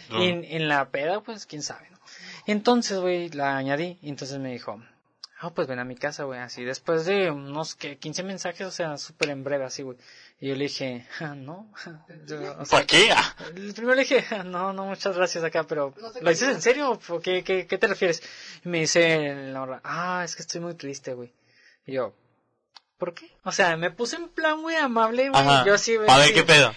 [0.09, 1.97] Y en, en la peda, pues, quién sabe, ¿no?
[2.45, 3.97] Y entonces, güey, la añadí.
[4.01, 4.81] Y entonces me dijo,
[5.39, 6.63] ah, pues ven a mi casa, güey, así.
[6.63, 9.97] Después de unos, que 15 mensajes, o sea, súper en breve, así, güey.
[10.41, 11.69] Y yo le dije, ah, no.
[12.25, 13.13] Yo, o sea, ¿Para qué?
[13.55, 16.61] El primero le dije, "Ah, no, no, muchas gracias acá, pero No ¿lo dices en
[16.61, 16.97] serio?
[17.09, 18.23] ¿O qué, qué, qué te refieres?
[18.63, 21.33] Y me dice la morra, ah, es que estoy muy triste, güey.
[21.85, 22.15] Y yo,
[22.97, 23.29] ¿por qué?
[23.43, 25.41] O sea, me puse en plan muy amable, güey.
[25.41, 25.65] Ajá.
[25.65, 26.09] Yo así, güey.
[26.09, 26.33] A ver sí.
[26.33, 26.73] qué pedo.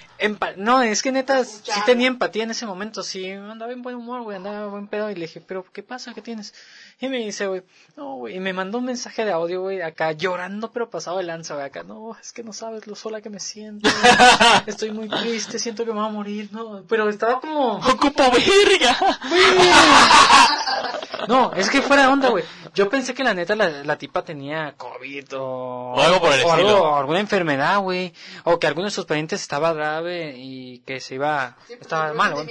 [0.57, 4.23] No, es que neta, sí tenía empatía en ese momento, sí, andaba en buen humor,
[4.23, 6.15] güey, andaba en buen pedo y le dije, pero ¿qué pasa?
[6.15, 6.55] ¿Qué tienes?
[7.03, 7.63] Y me dice, güey,
[7.97, 11.25] no, güey, y me mandó un mensaje de audio, güey, acá llorando, pero pasado de
[11.25, 14.15] lanza, güey, acá, no, es que no sabes lo sola que me siento, güey.
[14.67, 18.97] estoy muy triste, siento que me voy a morir, no, pero estaba como, ¡Ocupo verga!
[21.29, 22.45] no, es que fuera de onda, güey.
[22.75, 26.45] Yo pensé que la neta la, la tipa tenía COVID o, O algo por el
[26.45, 26.83] o algo- estilo.
[26.85, 28.13] o alguna enfermedad, güey,
[28.45, 32.35] o que alguno de sus parientes estaba grave y que se iba, Sí, estaba mal,
[32.35, 32.49] güey,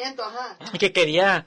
[0.73, 1.45] y que quería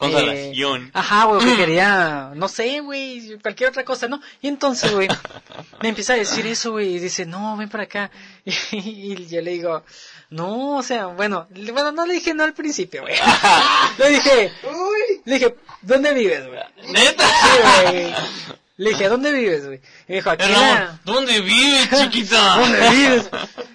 [0.00, 0.90] Consolación.
[0.94, 4.18] Ajá, güey, que quería, no sé, güey, cualquier otra cosa, ¿no?
[4.40, 5.08] Y entonces, güey,
[5.82, 8.10] me empieza a decir eso, güey, y dice, no, ven para acá.
[8.72, 9.84] Y, yo le digo,
[10.30, 13.14] no, o sea, bueno, bueno, no le dije no al principio, güey.
[13.98, 16.60] Le dije, Uy, le dije, ¿dónde vives, güey?
[16.92, 17.26] ¿Neta?
[17.28, 18.14] Sí, güey.
[18.78, 19.80] Le dije, ¿dónde vives, güey?
[20.08, 20.98] Y me dijo, aquí la...
[21.04, 22.56] ¿dónde vives, chiquita?
[22.60, 23.30] ¿Dónde vives?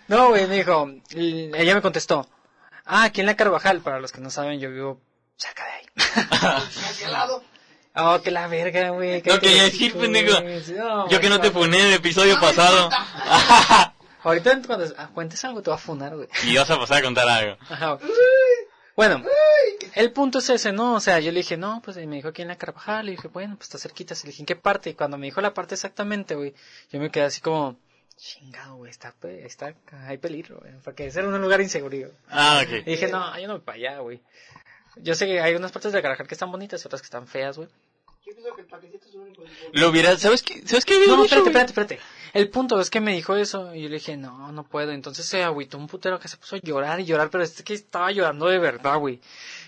[0.07, 2.27] No, güey, me dijo, y ella me contestó,
[2.85, 4.99] ah, aquí en la Carvajal, para los que no saben, yo vivo
[5.37, 5.85] cerca de ahí.
[6.31, 7.43] hacia el lado.
[7.95, 9.23] Oh, que la verga, güey.
[9.25, 10.37] No quería decir, pendejo.
[11.09, 12.89] Yo que no te funé en el episodio pasado.
[14.23, 16.27] Ahorita cuando ah, cuentes algo te va a funar, güey.
[16.43, 17.57] y vas a pasar a contar algo.
[17.69, 17.99] Ajá.
[18.95, 19.23] Bueno,
[19.93, 20.95] el punto es ese, ¿no?
[20.95, 23.05] O sea, yo le dije, no, pues y me dijo aquí en la Carvajal.
[23.05, 24.15] Le dije, bueno, pues está cerquita.
[24.15, 24.89] Le dije, ¿en qué parte?
[24.89, 26.53] Y cuando me dijo la parte exactamente, güey,
[26.91, 27.77] yo me quedé así como,
[28.17, 29.75] chingado, güey, está, está,
[30.07, 30.73] hay peligro, güey.
[30.83, 32.11] Porque ese era un lugar inseguro.
[32.29, 32.85] Ah, Y ok.
[32.85, 34.21] dije, no, yo no voy para allá, güey.
[34.97, 37.27] Yo sé que hay unas partes de Carvajal que están bonitas y otras que están
[37.27, 37.69] feas, güey.
[38.25, 39.43] Yo pienso que el paquetito es lo único.
[39.73, 40.65] Lo hubiera, ¿sabes qué?
[40.65, 41.99] ¿Sabes qué No, dicho, espérate, espérate, espérate.
[42.33, 44.91] El punto es que me dijo eso y yo le dije, no, no puedo.
[44.91, 47.73] Entonces se agüitó un putero que se puso a llorar y llorar, pero es que
[47.73, 49.21] estaba llorando de verdad, güey.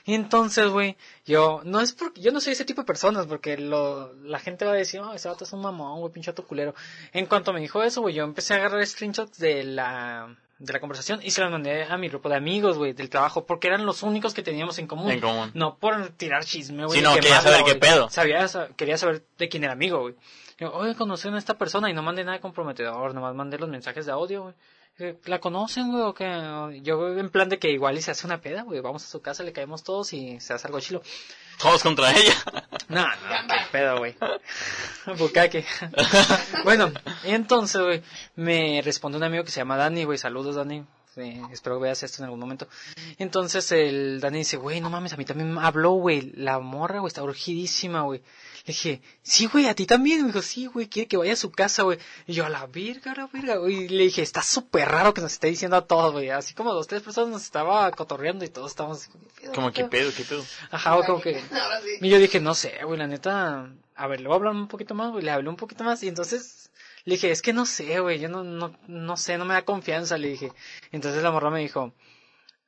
[0.05, 3.57] Y entonces, güey, yo, no es porque, yo no soy ese tipo de personas porque
[3.57, 6.45] lo, la gente va a decir, oh, ese vato es un mamón, güey, pinche vato
[6.45, 6.73] culero.
[7.13, 10.79] En cuanto me dijo eso, güey, yo empecé a agarrar screenshots de la, de la
[10.79, 13.85] conversación y se los mandé a mi grupo de amigos, güey, del trabajo, porque eran
[13.85, 15.11] los únicos que teníamos en común.
[15.11, 15.51] En común.
[15.53, 16.99] No por tirar chisme, güey.
[16.99, 18.09] Sí, ni no, quería saber qué pedo.
[18.09, 20.15] Sabía, sa- quería saber de quién era amigo, güey.
[20.73, 24.11] Oye, conocen a esta persona y no mandé nada comprometedor, nomás mandé los mensajes de
[24.11, 24.55] audio, güey.
[25.25, 26.03] ¿La conocen, güey?
[26.03, 26.79] ¿O qué?
[26.81, 28.79] Yo en plan de que igual y se hace una peda, güey.
[28.79, 31.03] Vamos a su casa, le caemos todos y se hace algo chilo.
[31.59, 32.33] Todos contra ella.
[32.89, 34.15] No, no, qué pedo, güey.
[35.17, 35.65] Bucaque.
[36.63, 36.89] bueno,
[37.25, 38.01] y entonces, güey,
[38.37, 40.17] me responde un amigo que se llama Dani, güey.
[40.17, 40.85] Saludos, Dani.
[41.17, 42.67] Eh, espero que veas esto en algún momento.
[43.17, 46.31] Entonces el Dani dice, güey, no mames, a mí también me habló, güey.
[46.35, 48.19] La morra, güey, está urgidísima, güey.
[48.19, 50.21] Le dije, sí, güey, a ti también.
[50.21, 51.97] Me dijo, sí, güey, quiere que vaya a su casa, güey.
[52.27, 53.85] Y yo, a la verga, a la verga, güey.
[53.85, 56.29] Y le dije, está súper raro que nos esté diciendo a todos, güey.
[56.29, 59.71] Así como dos, tres personas nos estaba cotorreando y todos estábamos así, ¿qué pedo, Como
[59.71, 60.09] qué que pedo?
[60.11, 60.43] pedo, qué pedo.
[60.71, 61.35] Ajá, güey, como que...
[61.51, 62.05] Ahora sí.
[62.05, 64.67] Y yo dije, no sé, güey, la neta, a ver, le voy a hablar un
[64.67, 66.66] poquito más, güey, le hablé un poquito más y entonces
[67.07, 69.61] le dije, es que no sé, güey, yo no, no, no sé, no me da
[69.63, 70.51] confianza, le dije.
[70.91, 71.93] Entonces la morra me dijo,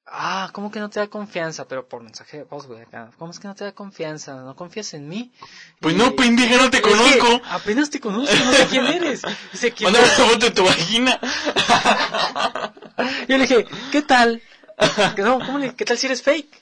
[0.06, 1.68] ah, ¿cómo que no te da confianza?
[1.68, 4.36] Pero por mensaje de voz, güey, acá, ¿cómo es que no te da confianza?
[4.36, 5.34] ¿No confías en mí?
[5.82, 7.42] Pues Y- no, pendeja, no te conozco.
[7.50, 9.24] apenas te conozco, no sé quién eres.
[9.52, 11.20] Dice, ¿quién Mándame una foto de tu vagina.
[13.28, 14.42] Yo le dije, ¿qué tal?
[15.18, 16.62] No, ¿cómo le, ¿Qué tal si eres fake?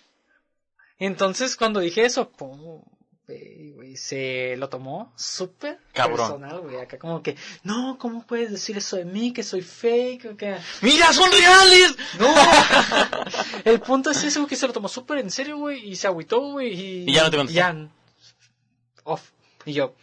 [0.97, 2.81] Entonces, cuando dije eso, pum,
[3.27, 6.77] güey, güey, se lo tomó súper personal, güey.
[6.77, 9.33] Acá como que, no, ¿cómo puedes decir eso de mí?
[9.33, 10.57] Que soy fake, o que...
[10.81, 11.95] ¡Mira, son reales!
[12.19, 12.33] No,
[13.65, 16.39] el punto es eso, que se lo tomó súper en serio, güey, y se agüitó,
[16.51, 17.09] güey, y...
[17.09, 17.57] Y ya no te contestó.
[17.59, 17.89] ya,
[19.03, 19.31] off.
[19.65, 19.93] Y yo,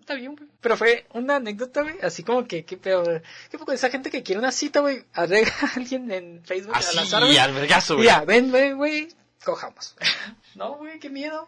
[0.00, 0.48] está bien, güey.
[0.60, 4.10] Pero fue una anécdota, güey, así como que, qué peor, qué poco de esa gente
[4.10, 7.36] que quiere una cita, güey, agrega a alguien en Facebook Así, al azar, güey.
[7.36, 8.08] al vergazo, Y güey.
[8.08, 9.08] Ya, ven, ven, güey,
[9.44, 9.96] cojamos.
[10.54, 11.46] no, güey, qué miedo.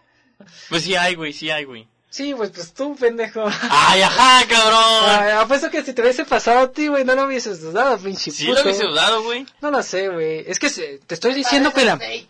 [0.68, 1.88] Pues sí hay, güey, sí hay, güey.
[2.08, 3.44] Sí, pues, pues tú, pendejo.
[3.68, 5.04] ¡Ay, ajá, cabrón!
[5.20, 8.30] Ay, apuesto que si te hubiese pasado a ti, güey, no lo hubieses dudado, pinche
[8.30, 8.56] Sí puto.
[8.58, 9.46] lo hubiese dudado, güey.
[9.60, 10.44] No lo sé, güey.
[10.46, 12.28] Es que se- te estoy diciendo que la, fake.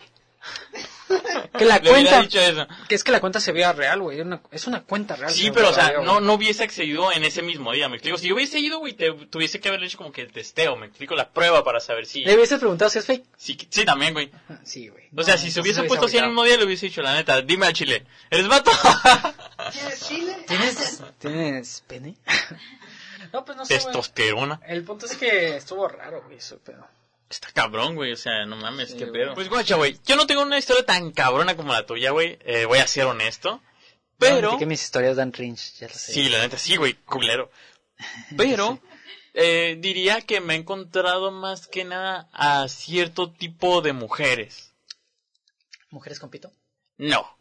[1.58, 2.66] Que la Le cuenta, dicho eso.
[2.88, 4.20] que es que la cuenta se vea real, güey.
[4.20, 5.30] Una- Es una cuenta real.
[5.30, 8.18] Sí, pero, o sea, no, no hubiese accedido en ese mismo día, me explico.
[8.18, 10.86] Si yo hubiese ido, güey, te tuviese que haber hecho como que el testeo, me
[10.86, 12.24] explico, la prueba para saber si...
[12.24, 13.24] Le hubieses preguntado si es fake.
[13.36, 14.30] Sí, sí, también, güey.
[14.64, 15.04] Sí, güey.
[15.16, 17.02] O sea, No, si se hubiese puesto así en el mismo día, le hubiese dicho,
[17.02, 18.70] la neta, dime al chile, ¿eres vato?
[19.72, 20.36] ¿Tienes chile?
[20.46, 22.16] ¿Tienes, ¿Tienes pene?
[23.32, 23.74] no, pues no sé.
[23.74, 24.60] Testosterona.
[24.66, 26.86] El punto es que estuvo raro, güey, eso, pero...
[27.28, 29.34] Está cabrón, güey, o sea, no mames, Sí, qué pedo.
[29.34, 32.66] Pues guacha, güey, yo no tengo una historia tan cabrona como la tuya, güey, eh,
[32.66, 33.60] voy a ser honesto.
[34.18, 34.52] Pero...
[34.52, 36.12] No, que mis historias dan cringe, ya lo sé.
[36.12, 37.50] Sí, la neta, sí, güey, culero.
[38.36, 38.80] Pero
[39.34, 44.72] eh, diría que me he encontrado más que nada a cierto tipo de mujeres.
[45.90, 46.52] ¿Mujeres con pito?
[46.96, 47.36] No.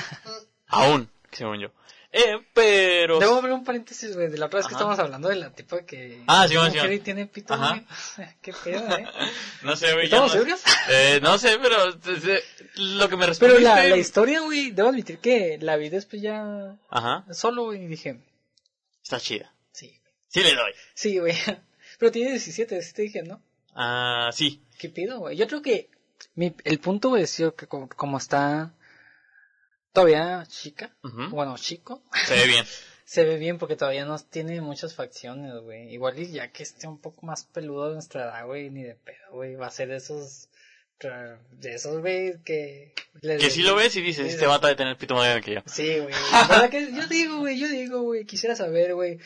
[0.68, 1.72] Aún, según yo.
[2.14, 3.18] Eh, pero...
[3.18, 5.80] Debo abrir un paréntesis, güey, de la otra vez que estamos hablando de la tipa
[5.86, 6.22] que...
[6.26, 7.70] Ah, sí, sí, y tiene pito, Ajá.
[8.16, 8.28] güey.
[8.42, 9.06] Qué pedo, eh.
[9.62, 10.04] No sé, güey.
[10.04, 10.42] ¿Estamos no-?
[10.90, 12.44] Eh, no sé, pero eh,
[12.76, 13.62] lo que me Pero respondiste...
[13.62, 17.86] la, la historia, güey, debo admitir que la vi después ya Ajá, solo, güey, y
[17.86, 18.20] dije,
[19.02, 19.52] está chida.
[19.72, 19.98] sí.
[20.28, 20.72] Sí le doy.
[20.94, 21.34] Sí, güey.
[21.98, 23.40] Pero tiene 17, sí te dije, ¿no?
[23.74, 24.62] Ah, sí.
[24.78, 25.36] ¿Qué pido, güey?
[25.36, 25.88] Yo creo que
[26.34, 28.74] mi, el punto, güey, es que como, como está
[29.92, 31.28] todavía chica, Ujú.
[31.30, 32.64] bueno, chico, Se ve bien.
[33.04, 35.92] se ve bien porque todavía no tiene muchas facciones, güey.
[35.92, 38.94] Igual y ya que esté un poco más peludo de nuestra edad, güey, ni de
[38.94, 39.54] pedo, güey.
[39.56, 40.48] Va a ser de esos,
[41.60, 42.94] de esos, güey, que...
[43.20, 45.60] les- Que si lo ves y dices, este vato de tener pito grande que yo.
[45.66, 46.14] Sí, güey.
[46.70, 49.18] Que yo digo, güey, yo digo, güey, quisiera saber, güey.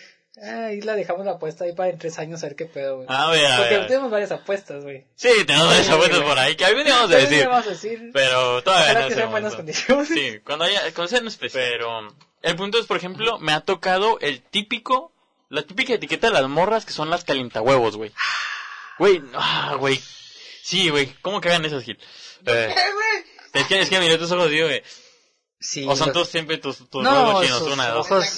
[0.42, 2.96] Ah, ahí la dejamos la apuesta ahí para en tres años a ver qué pedo,
[2.96, 3.06] güey.
[3.10, 3.86] A ver, a Porque ver.
[3.86, 5.06] tenemos varias apuestas, güey.
[5.14, 6.28] Sí, tenemos varias Sí, apuestas güey.
[6.28, 7.46] por ahí que algún día vamos a decir.
[7.48, 8.10] vamos a decir.
[8.12, 10.08] Pero todavía no que sean buenas condiciones.
[10.08, 11.64] Sí, cuando haya, cuando sea en especial.
[11.70, 12.08] Pero
[12.42, 15.10] el punto es, por ejemplo, me ha tocado el típico,
[15.48, 18.12] la típica etiqueta de las morras que son las calientahuevos, güey.
[18.98, 19.98] Güey, ah, güey.
[20.62, 21.98] Sí, güey, ¿cómo que hagan esas, Gil?
[22.44, 23.24] Eh, ¿Qué, güey?
[23.54, 24.82] es que, es que miré tus ojos, digo, güey.
[25.58, 25.86] Sí.
[25.88, 28.10] O son los- tus siempre tus, tus No, huevos chinos, sus una de dos.
[28.10, 28.36] ojos.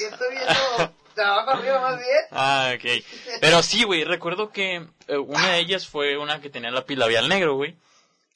[1.18, 2.18] De abajo arriba más bien.
[2.30, 3.04] Ah, ok.
[3.40, 6.96] Pero sí, güey, recuerdo que eh, una de ellas fue una que tenía la lápiz
[6.96, 7.76] labial negro, güey.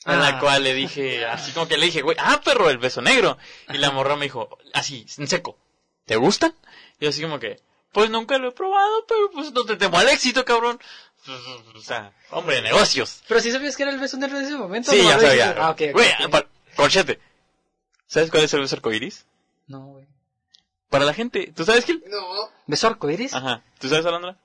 [0.04, 0.40] En la Ah.
[0.40, 3.38] cual le dije, así como que le dije, güey, ah, perro, el beso negro.
[3.72, 5.56] Y la morra me dijo, así, en seco,
[6.06, 6.54] ¿te gustan?
[6.98, 7.60] Y así como que,
[7.92, 10.80] pues nunca lo he probado, pero pues no te temo al éxito, cabrón.
[11.76, 13.22] O sea, hombre de negocios.
[13.28, 14.90] Pero si sabías que era el beso negro en ese momento.
[14.90, 15.04] Sí, ¿no?
[15.04, 15.30] ya sabía.
[15.52, 15.60] dijiste.
[15.60, 16.30] Ah, ok, Güey, ok.
[16.30, 17.20] pa- corchete.
[18.08, 19.24] ¿Sabes cuál es el beso arcoiris?
[19.68, 20.06] No, güey.
[20.92, 22.04] Para la gente, ¿tú sabes, Gil?
[22.06, 22.18] No.
[22.66, 23.32] ¿Beso arcoíris?
[23.32, 23.62] Ajá.
[23.80, 24.36] ¿Tú sabes, Alondra?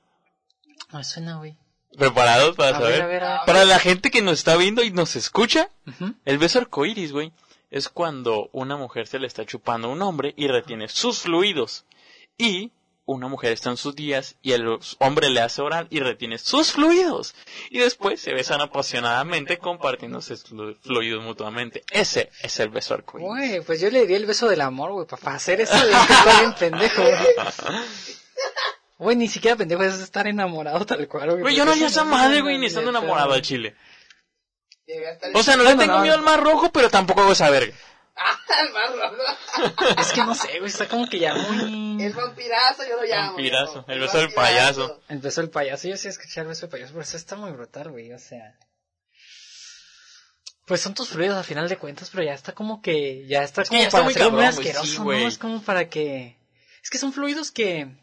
[0.92, 1.58] No me suena, güey.
[1.98, 2.92] ¿Preparados para A saber?
[2.94, 3.40] ver, a ver, a ver.
[3.46, 6.14] Para la gente que nos está viendo y nos escucha, Ujú.
[6.24, 7.34] el beso arcoíris, güey,
[7.70, 11.84] es cuando una mujer se le está chupando a un hombre y retiene sus fluidos.
[12.38, 12.72] Y
[13.08, 16.72] una mujer está en sus días y el hombre le hace oral y retiene sus
[16.74, 17.34] fluidos.
[17.72, 21.84] Y después se besan apasionadamente compartiéndose flu- fluidos mutuamente.
[21.90, 23.28] Ese es el beso arcoíris.
[23.28, 25.88] Güey, pues yo le di el beso del amor, güey, para hacer eso de
[26.40, 27.16] bien pendejo, güey.
[29.00, 31.42] Güey, ni siquiera pendejo es estar enamorado tal cual, güey.
[31.44, 33.76] Güey, yo no haría esa madre, güey, ni estando enamorado al chile.
[35.34, 37.76] O sea, no le tengo miedo al mar rojo, pero tampoco hago esa verga.
[38.20, 40.00] Ah, el.
[40.00, 42.04] Es que no sé, güey, está como que ya muy...
[42.04, 43.34] El vampirazo yo lo llamo.
[43.34, 43.92] Vampirazo, viejo.
[43.92, 45.02] el beso del payaso.
[45.08, 47.52] El beso del payaso, yo sí escuché el beso del payaso, pero eso está muy
[47.52, 48.58] brutal, güey, o sea...
[50.66, 53.26] Pues son tus fluidos a final de cuentas, pero ya está como que...
[53.28, 55.14] Ya está Es que como ya está para muy güey, asqueroso, sí, ¿no?
[55.14, 56.38] Es como para que...
[56.84, 57.96] Es que son fluidos que...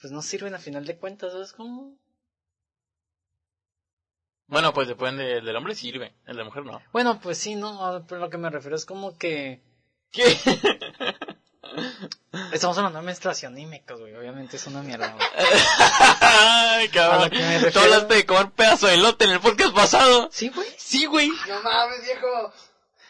[0.00, 1.96] Pues no sirven a final de cuentas, ¿sabes cómo?
[4.54, 6.80] Bueno, pues depende, el del hombre sirve, el de la mujer no.
[6.92, 9.60] Bueno, pues sí, no, pero lo que me refiero es como que...
[10.12, 10.22] ¿Qué?
[12.52, 15.26] Estamos hablando de menstruación y güey, obviamente es una mierda, güey.
[16.20, 17.32] Ay, cabrón.
[17.72, 20.28] Tú hablaste de comer pedazo de elote en el podcast pasado.
[20.30, 20.68] Sí, güey.
[20.78, 21.30] Sí, güey.
[21.48, 22.52] No mames, viejo.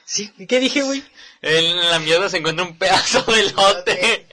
[0.06, 1.04] Sí, ¿qué dije, güey?
[1.42, 4.28] En la mierda se encuentra un pedazo de elote.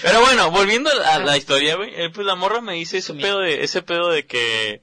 [0.00, 3.40] Pero bueno, volviendo a la historia, güey, eh, pues la morra me dice ese pedo
[3.40, 4.80] de, ese pedo de que,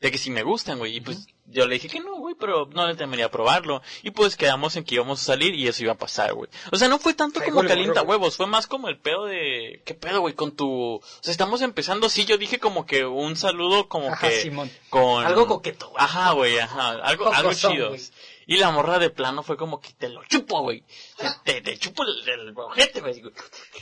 [0.00, 2.66] de que si me gustan, güey, y pues yo le dije que no, güey, pero
[2.72, 3.82] no le temería probarlo.
[4.02, 6.48] Y pues quedamos en que íbamos a salir y eso iba a pasar, güey.
[6.72, 9.94] O sea, no fue tanto como calienta huevos, fue más como el pedo de, ¿qué
[9.94, 13.88] pedo, güey, con tu, o sea, estamos empezando, sí, yo dije como que un saludo
[13.88, 14.70] como Ajá, que, Simón.
[14.88, 15.24] con...
[15.26, 16.02] Algo coqueto, güey.
[16.02, 17.88] Ajá, güey, ajá, algo, algo chido.
[17.90, 18.00] güey.
[18.46, 20.82] Y la morra de plano fue como que te lo chupo, güey.
[21.44, 23.22] Te, te chupo el, el ojete, güey.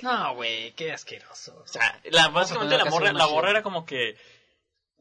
[0.03, 1.63] No, güey, qué asqueroso.
[1.65, 4.17] O sea, la, básicamente la morra, la morra era como que...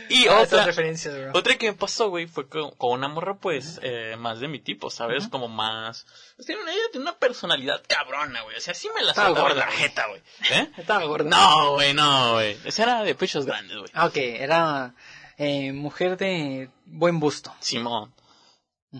[0.09, 1.31] y Ah, otra, referencias, bro.
[1.33, 4.59] otra que me pasó, güey, fue con, con una morra, pues, eh, más de mi
[4.59, 5.27] tipo, ¿sabes?
[5.27, 6.05] Como más...
[6.37, 8.55] Pues, tiene una, ella tiene una personalidad cabrona, güey.
[8.55, 10.21] O sea, sí me la Estaba gorda, la jeta, güey.
[10.51, 10.71] ¿Eh?
[10.77, 11.29] Estaba gordo.
[11.29, 12.57] No, güey, no, güey.
[12.63, 13.91] Esa era de pechos grandes, güey.
[13.93, 14.95] Ah, ok, era
[15.37, 17.53] eh, mujer de buen busto.
[17.59, 18.13] Simón.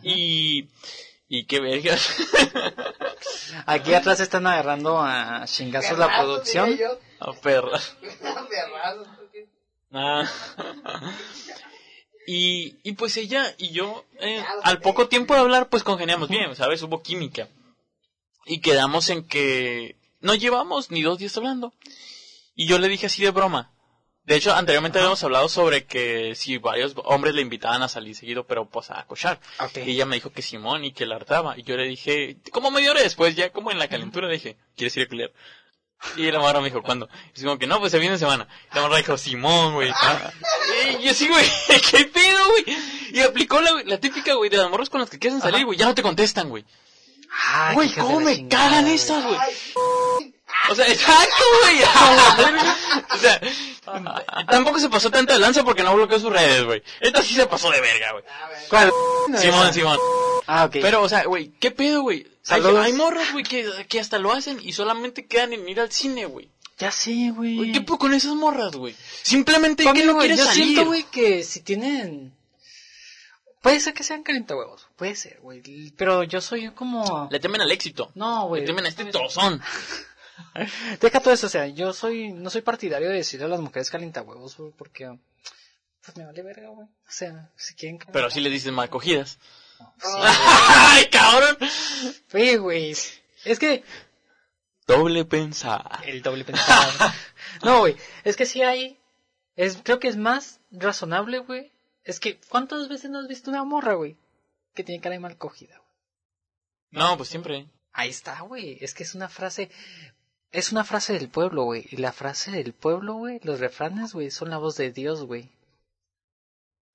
[0.04, 0.68] Y...
[1.28, 2.16] Y qué vergas.
[3.66, 6.78] Aquí atrás están agarrando a chingazos la producción.
[7.20, 7.80] A perra.
[8.50, 9.48] Perrazos, porque-
[9.92, 10.30] Ah.
[12.28, 16.56] Y, y pues ella y yo, eh, al poco tiempo de hablar, pues congeniamos bien,
[16.56, 16.82] ¿sabes?
[16.82, 17.48] Hubo química.
[18.48, 21.72] Y quedamos en que no llevamos ni dos días hablando.
[22.56, 23.72] Y yo le dije así de broma.
[24.26, 28.46] De hecho, anteriormente habíamos hablado sobre que si varios hombres le invitaban a salir seguido,
[28.48, 29.40] pero pues a cochar.
[29.86, 31.58] Y ella me dijo que Simón y que la hartaba.
[31.58, 34.58] Y yo le dije, como media hora después, ya como en la calentura, le dije,
[34.76, 35.32] ¿quieres ir a culiar?
[36.18, 37.08] Y la morra me dijo, ¿cuándo?
[37.36, 38.48] Y como que no, pues se viene semana.
[38.72, 39.92] Y la morra dijo, Simón, güey.
[41.00, 41.46] y yo sí, güey,
[41.92, 42.78] ¿qué pedo, güey?
[43.12, 45.78] Y aplicó la, la típica, güey, de las morras con las que quieren salir, güey,
[45.78, 46.66] ya no te contestan, güey.
[47.48, 49.38] Ah, Güey, ¿cómo me chingada, cagan estas, güey?
[50.70, 51.84] O sea, exacto, güey.
[53.14, 53.42] O sea,
[54.50, 56.84] tampoco se pasó tanto de lanza porque no bloqueó sus redes, güey.
[57.00, 58.24] Esta sí se pasó de verga, güey.
[58.70, 58.92] ¿Cuál?
[59.38, 60.00] Simón, Simón.
[60.48, 60.78] Ah, ok.
[60.82, 62.28] Pero, o sea, güey, ¿qué pedo, güey?
[62.48, 65.92] Hay, hay morros, güey, que, que hasta lo hacen y solamente quedan en ir al
[65.92, 66.50] cine, güey.
[66.78, 67.72] ya sí, güey.
[67.72, 68.96] ¿Qué pedo con esas morras, güey?
[69.24, 70.64] Simplemente que no quieres yo salir.
[70.64, 72.34] siento, güey, que si tienen...
[73.62, 75.64] Puede ser que sean huevos, puede ser, güey.
[75.98, 77.28] Pero yo soy como...
[77.32, 78.12] Le temen al éxito.
[78.14, 78.62] No, güey.
[78.62, 79.60] Le temen a este trozón.
[81.02, 83.90] Deja todo eso, o sea, yo soy, no soy partidario de decirle a las mujeres
[83.90, 85.18] calientahuevos, güey, porque,
[86.04, 86.88] pues me vale verga, güey.
[86.88, 88.00] O sea, si quieren...
[88.12, 89.40] Pero sí les dices mal cogidas.
[89.80, 89.94] Oh,
[90.24, 91.58] ¡Ay, cabrón!
[92.28, 92.92] Sí, güey.
[93.44, 93.84] Es que
[94.88, 96.02] Doble pensar.
[96.06, 97.12] el doble pensado.
[97.64, 99.00] no, güey, es que sí hay,
[99.56, 101.72] es, creo que es más razonable, güey.
[102.04, 104.16] Es que, ¿cuántas veces no has visto una morra, güey?
[104.76, 105.90] Que tiene cara de mal cogida, güey.
[106.92, 107.68] No, pues siempre.
[107.94, 108.78] Ahí está, güey.
[108.80, 109.72] Es que es una frase,
[110.56, 111.86] es una frase del pueblo, güey.
[111.92, 115.52] Y la frase del pueblo, güey, los refranes, güey, son la voz de Dios, güey.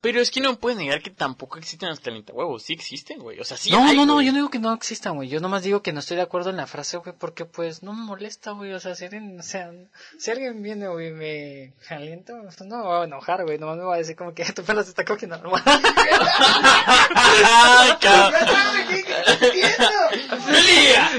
[0.02, 2.62] Pero es que no puedes negar que tampoco existen los calientahuevos.
[2.62, 3.38] Sí existen, güey.
[3.38, 4.24] O sea, sí no, hay, no, no, güey.
[4.24, 5.28] yo no digo que no existan, güey.
[5.28, 7.92] Yo nomás digo que no estoy de acuerdo en la frase, güey, porque pues no
[7.92, 8.72] me molesta, güey.
[8.72, 9.70] O sea, si alguien, o sea,
[10.18, 13.58] si alguien viene, güey, y me calienta, pues, no me va a enojar, güey.
[13.58, 15.62] Nomás me va a decir como que tu pelo se está cogiendo normal.
[17.14, 18.40] ¡Ay, cabrón!
[18.40, 19.04] Ya sabes, ¿qué-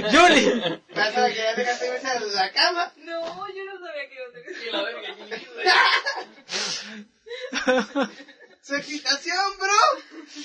[0.12, 0.80] ¡Yuli!
[0.96, 2.92] Ya sabes que ya dejaste irse a la cama.
[2.98, 5.10] No, yo no sabía que iba a tener la verga,
[8.62, 9.74] Su excitación, bro.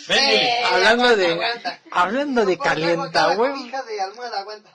[0.08, 0.18] Ven.
[0.18, 1.80] Eh, Hablando aguanta, de, aguanta.
[1.90, 3.52] hablando de Por acá calienta, la güey.
[3.52, 4.70] cobija de almohada, aguanta.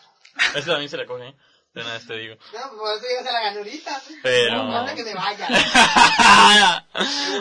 [0.55, 1.35] Eso también se la coge, ¿eh?
[1.73, 2.35] De nada te digo.
[2.53, 4.01] No, por eso ya se la gané ahorita.
[4.23, 4.63] Pero...
[4.63, 5.47] No, hasta que me vaya.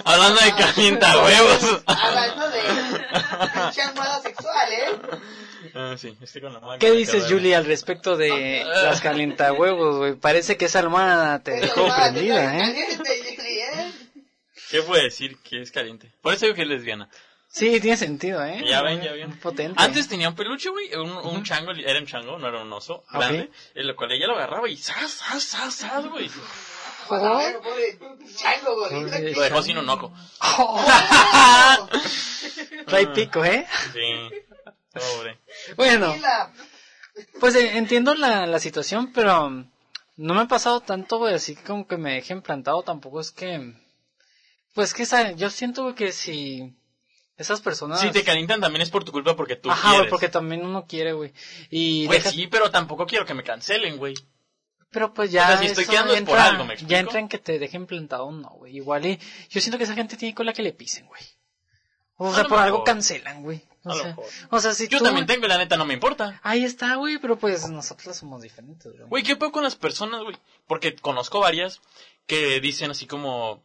[0.04, 1.82] Hablando de calientahuevos.
[1.86, 2.60] Hablando de
[3.54, 5.00] pinche almohada sexual, ¿eh?
[5.74, 6.78] Ah, sí, estoy con la mano.
[6.78, 10.14] ¿Qué dices, Julie, al respecto de las calientahuevos, güey?
[10.14, 12.60] Parece que esa almohada te dejó prendida, ¿eh?
[12.60, 13.92] caliente, Julie, ¿eh?
[14.70, 16.12] ¿Qué puede decir que es caliente?
[16.22, 17.08] Por eso digo que es lesbiana.
[17.52, 18.62] Sí, tiene sentido, ¿eh?
[18.64, 19.36] Ya ven, ya ven.
[19.40, 19.82] Potente.
[19.82, 23.02] Antes tenía un peluche, güey, un, un chango, era un chango, no era un oso,
[23.12, 23.18] Ok.
[23.18, 26.30] grande, en lo cual ella lo agarraba y ¡zas, zas, zas, zas, güey!
[29.34, 30.12] Lo dejó sin un ojo.
[30.58, 31.88] ¡Oh!
[32.86, 33.66] Trae pico, ¿eh?
[33.92, 34.30] Sí,
[34.92, 35.38] pobre.
[35.76, 36.14] Bueno,
[37.40, 39.50] pues eh, entiendo la, la situación, pero
[40.16, 43.74] no me ha pasado tanto, güey, así como que me dejen plantado, tampoco es que...
[44.72, 46.76] Pues que esa, yo siento que si
[47.40, 48.00] esas personas...
[48.00, 50.86] Si te calientan también es por tu culpa porque tú Ajá, güey, porque también uno
[50.86, 51.32] quiere, güey.
[51.70, 54.14] Y Pues deja- sí, pero tampoco quiero que me cancelen, güey.
[54.90, 55.44] Pero pues ya.
[55.44, 56.90] O sea, si estoy quedando es por algo, ¿me explico?
[56.90, 58.76] Ya entra en que te dejen plantado, no, güey.
[58.76, 59.18] Igual y.
[59.48, 61.22] Yo siento que esa gente tiene cola que le pisen, güey.
[62.16, 63.62] O sea, por algo cancelan, güey.
[63.84, 64.14] O sea,
[64.50, 66.38] o sea, si Yo tú- también tengo la neta no me importa.
[66.42, 69.08] Ahí está, güey, pero pues nosotros somos diferentes, güey.
[69.08, 70.36] Güey, ¿qué pedo con las personas, güey?
[70.66, 71.80] Porque conozco varias
[72.26, 73.62] que dicen así como...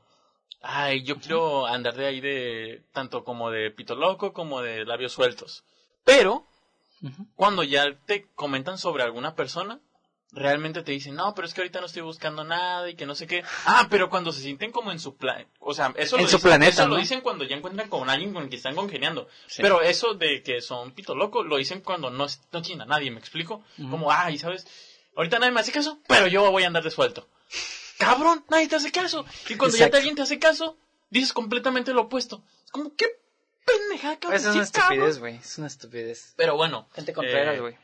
[0.61, 2.83] Ay, yo quiero andar de ahí de...
[2.91, 5.63] Tanto como de pito loco como de labios sueltos.
[6.03, 6.45] Pero,
[7.35, 9.79] cuando ya te comentan sobre alguna persona,
[10.31, 13.15] realmente te dicen, no, pero es que ahorita no estoy buscando nada y que no
[13.15, 13.43] sé qué.
[13.65, 15.47] Ah, pero cuando se sienten como en su plan...
[15.59, 16.99] O sea, eso, En lo, su dicen, planeta, eso lo ¿no?
[16.99, 19.27] dicen cuando ya encuentran con alguien con el que están congeniando.
[19.47, 19.61] Sí.
[19.61, 23.11] Pero eso de que son pito loco, lo dicen cuando no, no tienen a nadie,
[23.11, 23.63] ¿me explico?
[23.77, 23.89] Ujú.
[23.89, 24.67] Como, ay, ¿sabes?
[25.15, 27.27] Ahorita nadie me hace caso, pero yo voy a andar de suelto.
[27.97, 29.25] Cabrón, nadie te hace caso.
[29.49, 30.77] Y cuando ya te alguien te hace caso,
[31.09, 32.43] dices completamente lo opuesto.
[32.65, 33.05] Es como, qué
[33.65, 34.39] pendejada, cabrón.
[34.39, 35.35] Es una estupidez, güey.
[35.37, 36.33] Es una estupidez.
[36.35, 36.89] Pero bueno.
[36.93, 37.77] Gente Contreras, eh, güey.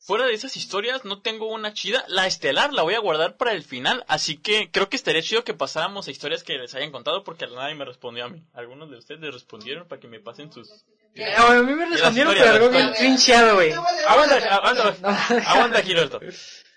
[0.00, 2.04] Fuera de esas historias, no tengo una chida.
[2.06, 5.42] La estelar la voy a guardar para el final, así que creo que estaría chido
[5.42, 8.44] que pasáramos a historias que les hayan contado porque nadie me respondió a mí.
[8.54, 10.84] Algunos de ustedes les respondieron para que me pasen sus...
[11.14, 13.00] Eh, a mí me respondieron, pero algo bien historia.
[13.00, 13.72] trincheado, güey.
[13.72, 14.96] Aguanta, aguanta,
[15.44, 16.20] aguanta, Gilberto.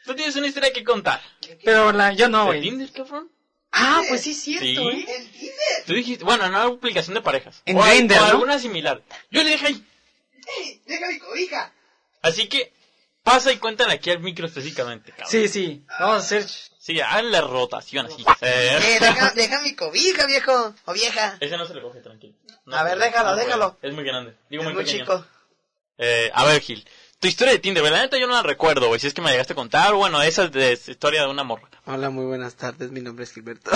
[0.06, 1.22] Tú tienes una historia que contar.
[1.64, 2.62] Pero la, yo no, ¿De güey.
[2.62, 3.30] Tinder, cabrón?
[3.72, 4.58] Ah, pues sí, es Sí.
[4.60, 5.06] cierto, güey.
[5.10, 5.56] El Tinder.
[5.86, 7.62] Tú dijiste, bueno, en una aplicación de parejas.
[7.66, 8.26] En o, Grindr, o ¿no?
[8.26, 9.02] alguna similar.
[9.30, 9.86] Yo le dejé ahí.
[10.60, 10.82] ¡Ey!
[10.86, 11.74] Deja mi cobija.
[12.22, 12.74] Así que
[13.24, 15.30] pasa y cuéntale aquí al micro específicamente, cabrón.
[15.32, 15.86] Sí, sí.
[16.00, 16.46] Vamos a hacer.
[16.48, 18.24] Sí, hazle rotación así.
[18.42, 20.74] Eh, Eh, deja, deja mi cobija, viejo.
[20.86, 21.38] O vieja.
[21.40, 22.34] ese no se le coge, tranquilo.
[22.66, 23.46] No A ver, déjalo, puede.
[23.46, 23.78] déjalo.
[23.82, 24.36] Es muy grande.
[24.50, 25.04] Digo, Es muy, muy pequeño.
[25.06, 25.26] chico.
[26.00, 26.88] Eh, a ver, Gil.
[27.22, 28.10] Tu historia de Tinder, ¿verdad?
[28.20, 29.00] Yo no la recuerdo, güey.
[29.00, 31.70] Si es que me llegaste a contar, bueno, esa es de historia de una morra.
[31.86, 32.90] Hola, muy buenas tardes.
[32.90, 33.70] Mi nombre es Gilberto.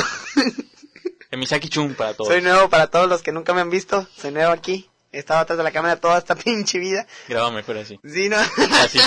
[1.30, 2.30] El Misaki Chum para todos.
[2.34, 4.08] Soy nuevo para todos los que nunca me han visto.
[4.18, 4.90] Soy nuevo aquí.
[5.12, 7.06] He estado atrás de la cámara toda esta pinche vida.
[7.28, 8.00] Graba mejor así.
[8.04, 8.38] Sí, ¿no?
[8.38, 9.00] Así.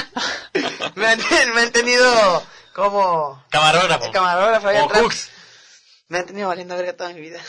[0.94, 1.18] me, han,
[1.56, 4.12] me han tenido como Camarógrafo.
[4.12, 5.02] camarógrafo ahí O atrás.
[5.02, 5.30] Hooks.
[6.06, 7.40] Me han tenido valiendo verga toda mi vida.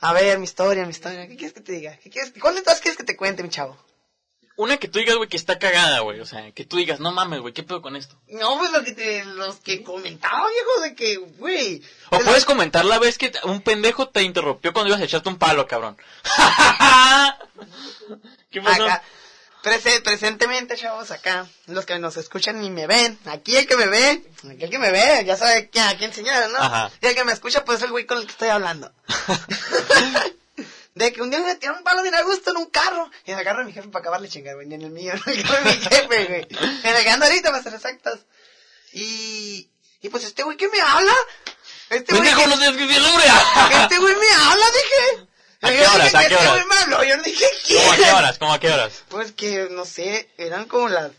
[0.00, 1.28] A ver, mi historia, mi historia.
[1.28, 1.98] ¿Qué quieres que te diga?
[2.02, 2.32] ¿Qué quieres?
[2.40, 3.76] ¿Cuál de todas quieres que te cuente, mi chavo?
[4.56, 6.20] Una que tú digas, güey, que está cagada, güey.
[6.20, 8.16] O sea, que tú digas, no mames, güey, ¿qué pedo con esto?
[8.28, 11.82] No, pues lo que te, los que comentaba, viejo, de que, güey.
[12.10, 15.28] O de puedes comentar la vez que un pendejo te interrumpió cuando ibas a echarte
[15.28, 15.96] un palo, cabrón.
[18.50, 18.84] ¿Qué pasó?
[18.84, 19.02] Acá,
[19.62, 23.86] prese- presentemente, chavos, acá, los que nos escuchan y me ven, aquí el que me
[23.86, 26.58] ve, aquí el que me ve, ya sabe a quién señala, ¿no?
[26.58, 26.90] Ajá.
[27.00, 28.92] Y el que me escucha, pues es el güey con el que estoy hablando.
[30.94, 33.10] De que un día me tiró un palo bien a gusto en un carro.
[33.26, 34.66] Y en el carro de mi jefe para acabarle chingar, güey.
[34.68, 36.46] Ni en el mío, en el carro de mi jefe, güey.
[36.84, 38.20] En el que ando ahorita, para ser exactos.
[38.92, 39.68] Y,
[40.00, 41.12] y pues este güey que me habla.
[41.90, 42.32] Este güey.
[42.34, 42.84] Que- no tienes que.
[43.82, 45.28] Este güey me habla, dije.
[45.62, 46.14] ¿A qué horas?
[46.14, 46.50] ¿A qué este horas?
[46.52, 47.80] güey me habló, yo no dije quién.
[47.80, 48.38] ¿Cómo a qué horas?
[48.38, 49.02] ¿Cómo a qué horas?
[49.08, 51.10] Pues que, no sé, eran como las...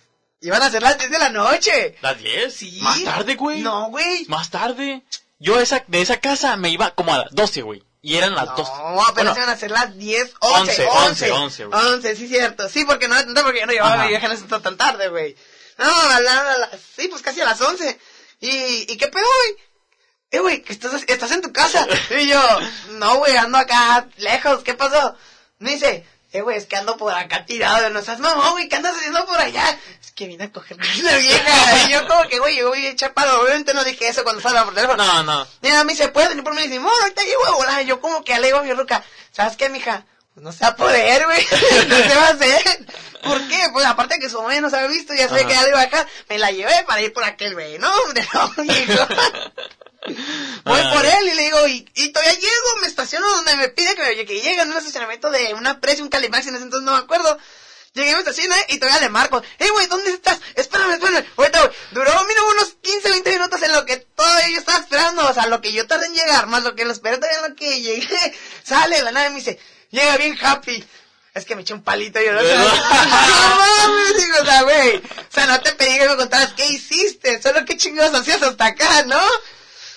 [0.41, 1.97] Iban a ser las 10 de la noche.
[2.01, 2.53] ¿Las 10?
[2.53, 2.79] Sí.
[2.81, 3.61] ¿Más tarde, güey?
[3.61, 4.25] No, güey.
[4.27, 5.03] Más tarde.
[5.39, 7.83] Yo esa, de esa casa me iba como a las 12, güey.
[8.07, 8.71] Y eran las 12.
[8.71, 11.85] No, apenas Bueno, iban a ser las 10, 11, 11, 11, 11, güey.
[11.87, 12.69] 11, sí, cierto.
[12.69, 15.35] Sí, porque no, no porque yo no llevaba mi vieja en entonces tan tarde, güey.
[15.79, 15.85] No,
[16.21, 17.99] la- a la- sí, pues casi a las 11.
[18.41, 19.65] ¿Y, y qué pedo, güey?
[20.29, 21.87] Eh, güey, que estás, estás en tu casa.
[22.19, 22.41] Y yo,
[22.91, 25.15] no, güey, ando acá lejos, ¿qué pasó?
[25.57, 26.05] Me dice,
[26.35, 29.25] eh, güey, es que ando por acá tirado, no estás mamá, güey, ¿qué andas haciendo
[29.25, 29.77] por allá?
[30.03, 31.87] Es que vine a coger la vieja.
[31.87, 34.65] Y yo como que, güey, yo voy a chapado, obviamente no dije eso cuando estaba
[34.65, 35.05] por teléfono.
[35.05, 35.47] No, no.
[35.61, 37.85] Y a mí se puede, y por mí dice, no, ahorita llego a volar.
[37.85, 40.05] Yo como que alego a mi ruca, ¿sabes qué, mija?
[40.33, 41.47] Pues no se va a poder, güey.
[41.87, 42.85] no se va a hacer.
[43.23, 43.69] ¿Por qué?
[43.71, 46.05] Pues aparte que su mamá ya nos había visto, ya sabía que ya iba acá.
[46.27, 47.79] Me la llevé para ir por aquel güey.
[47.79, 49.07] No, hombre, no, hijo.
[50.63, 50.93] Voy Ay.
[50.95, 54.01] por él y le digo, y, y todavía llego, me estaciono donde me pide que,
[54.03, 56.91] me- que llegue en un estacionamiento de una precio, un Calimax, en ese entonces no
[56.93, 57.37] me acuerdo.
[57.93, 59.41] Llegué, me estacioné y todavía le marco.
[59.57, 60.37] ¡Eh, güey, ¿dónde estás?
[60.55, 61.25] Espérame, espérame.
[61.37, 61.71] Ahorita, güey.
[61.91, 65.25] Duró mínimo unos 15, 20 minutos en lo que todavía yo estaba esperando.
[65.29, 67.55] O sea, lo que yo tardé en llegar, más lo que lo esperé todavía lo
[67.55, 68.35] que llegué.
[68.63, 69.57] Sale la nave y me dice,
[69.91, 70.85] llega bien happy.
[71.33, 72.47] Es que me eché un palito y yo no sé.
[72.47, 72.73] ¿Verdad?
[73.29, 73.55] No
[73.87, 74.97] mames, digo, o sea, güey.
[74.97, 75.01] O
[75.33, 77.41] sea, no te pedí que me contaras qué hiciste.
[77.41, 79.21] Solo qué chingados hacías hasta acá, ¿no?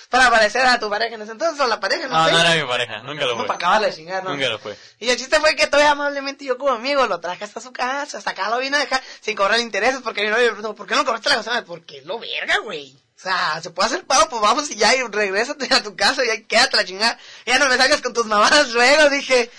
[0.08, 2.32] Para parecer a tu pareja en ese entonces, o la pareja, no, No, sé.
[2.32, 3.02] no era mi pareja.
[3.02, 3.46] Nunca lo fue.
[3.46, 4.30] para acabarle de chingar, ¿no?
[4.30, 4.74] Nunca lo fue.
[4.98, 8.16] Y el chiste fue que todavía amablemente yo como amigo lo traje hasta su casa,
[8.16, 10.86] hasta acá lo vine a dejar sin cobrar intereses porque mi novio me preguntó, ¿por
[10.86, 11.64] qué no cobraste la gasolina?
[11.66, 12.96] Porque lo verga, güey.
[13.16, 16.24] O sea, se puede hacer pago, pues vamos y ya, y regrésate a tu casa
[16.24, 17.18] y ahí quédate la chingada.
[17.44, 19.50] Ya no me salgas con tus mamadas luego, dije.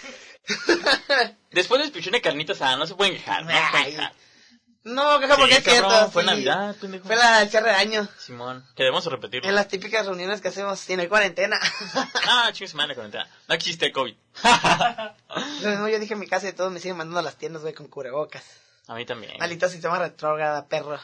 [1.52, 3.44] Después del pichón de carnitas, ah, no se pueden quejar.
[3.44, 4.14] No se pueden quejar.
[4.90, 6.12] No, queja porque Sí, es cierto.
[6.12, 6.28] fue sí.
[6.28, 7.06] Navidad, pendejo.
[7.06, 8.08] Fue la el cierre de año.
[8.18, 9.48] Simón, que debemos repetirlo.
[9.48, 11.60] En las típicas reuniones que hacemos sin el cuarentena.
[12.32, 13.28] Ah, chingue semana cuarentena.
[13.48, 14.16] No existe el COVID.
[15.64, 17.64] Lo mismo yo dije en mi casa y todos me siguen mandando a las tiendas,
[17.64, 18.44] güey, con cubrebocas.
[18.88, 19.38] A mí también.
[19.40, 21.00] Maldito sistema retrógrada, perro.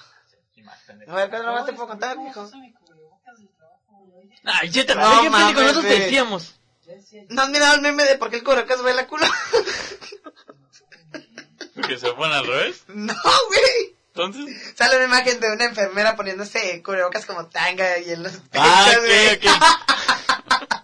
[1.07, 2.49] A ver, ¿qué más te puedo contar, mijo?
[4.43, 6.55] Ay, ya te No mames, nosotros te decíamos.
[7.29, 9.25] ¿No has mirado el meme de por qué el cubrebocas huele a culo?
[11.87, 12.83] Que se ponen al revés.
[12.87, 13.13] no,
[13.47, 13.95] güey.
[14.13, 14.73] Entonces.
[14.77, 18.91] Sale una imagen de una enfermera poniéndose cubrebocas como tanga y en los pechos, Ah,
[18.99, 19.27] güey.
[19.35, 20.75] ok, ok.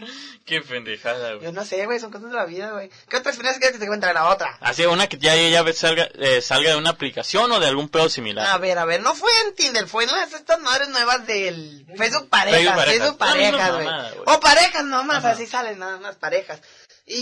[0.46, 1.44] Qué pendejada, güey.
[1.44, 2.88] Yo no sé, güey, son cosas de la vida, güey.
[3.10, 4.10] ¿Qué otra experiencia quieres que te cuente?
[4.14, 4.56] La otra.
[4.60, 8.08] Así, una que ya, ya salga, eh, salga de una aplicación o de algún pedo
[8.08, 8.46] similar.
[8.46, 11.84] A ver, a ver, no fue en Tinder, fue en las estas madres nuevas del
[11.98, 13.72] Facebook parejas, Facebook parejas.
[13.72, 13.84] Güey.
[13.86, 14.22] mamada, güey.
[14.36, 15.30] O parejas nomás, Ajá.
[15.32, 16.60] así salen nada más parejas.
[17.04, 17.16] Y,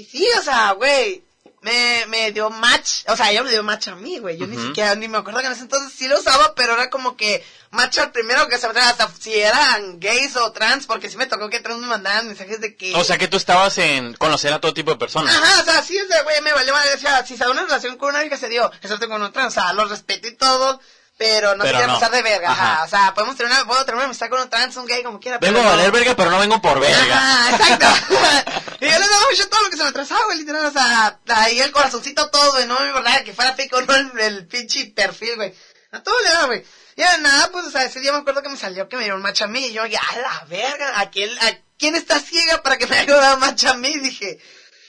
[0.00, 1.24] y sí, o sea, güey,
[1.60, 4.36] me, me dio match, o sea, ella me dio match a mí, güey.
[4.36, 6.88] Yo ni siquiera, ni me acuerdo que en ese entonces sí lo usaba, pero era
[6.90, 11.10] como que match al primero que se me hasta si eran gays o trans, porque
[11.10, 12.94] sí me tocó que trans me mandaban mensajes de que...
[12.94, 15.34] O sea que tú estabas en conocer a todo tipo de personas.
[15.34, 17.96] Ajá, o sea, sí, güey, me valió madre, o sea, si se da una relación
[17.96, 20.80] con una vieja se dio, tengo con otra, o sea, lo respeto y todo,
[21.18, 21.94] pero no Pero se no.
[21.94, 22.72] pasar de verga, ajá.
[22.74, 22.84] Ajá.
[22.84, 25.18] o sea, podemos tener una, puedo tener una amistad con un trans, un gay, como
[25.18, 25.76] quiera, Vengo a pero no.
[25.76, 27.16] valer verga, pero no vengo por verga.
[27.16, 27.86] Ajá, exacto.
[28.80, 31.18] y yo le daba mucho todo lo que se me atrasaba, güey, literal, o sea,
[31.34, 34.86] ahí el corazoncito todo, güey, no me importaba que fuera pico, no el, el pinche
[34.94, 35.52] perfil, güey.
[35.90, 36.64] A todo le daba, güey.
[36.94, 39.04] Y ya nada, pues, o sea, ese día me acuerdo que me salió que me
[39.04, 41.96] dio un match a mí, y yo, ya, a la verga, ¿a quién, a quién
[41.96, 43.98] está ciega para que me haya dado match a mí?
[43.98, 44.38] Dije.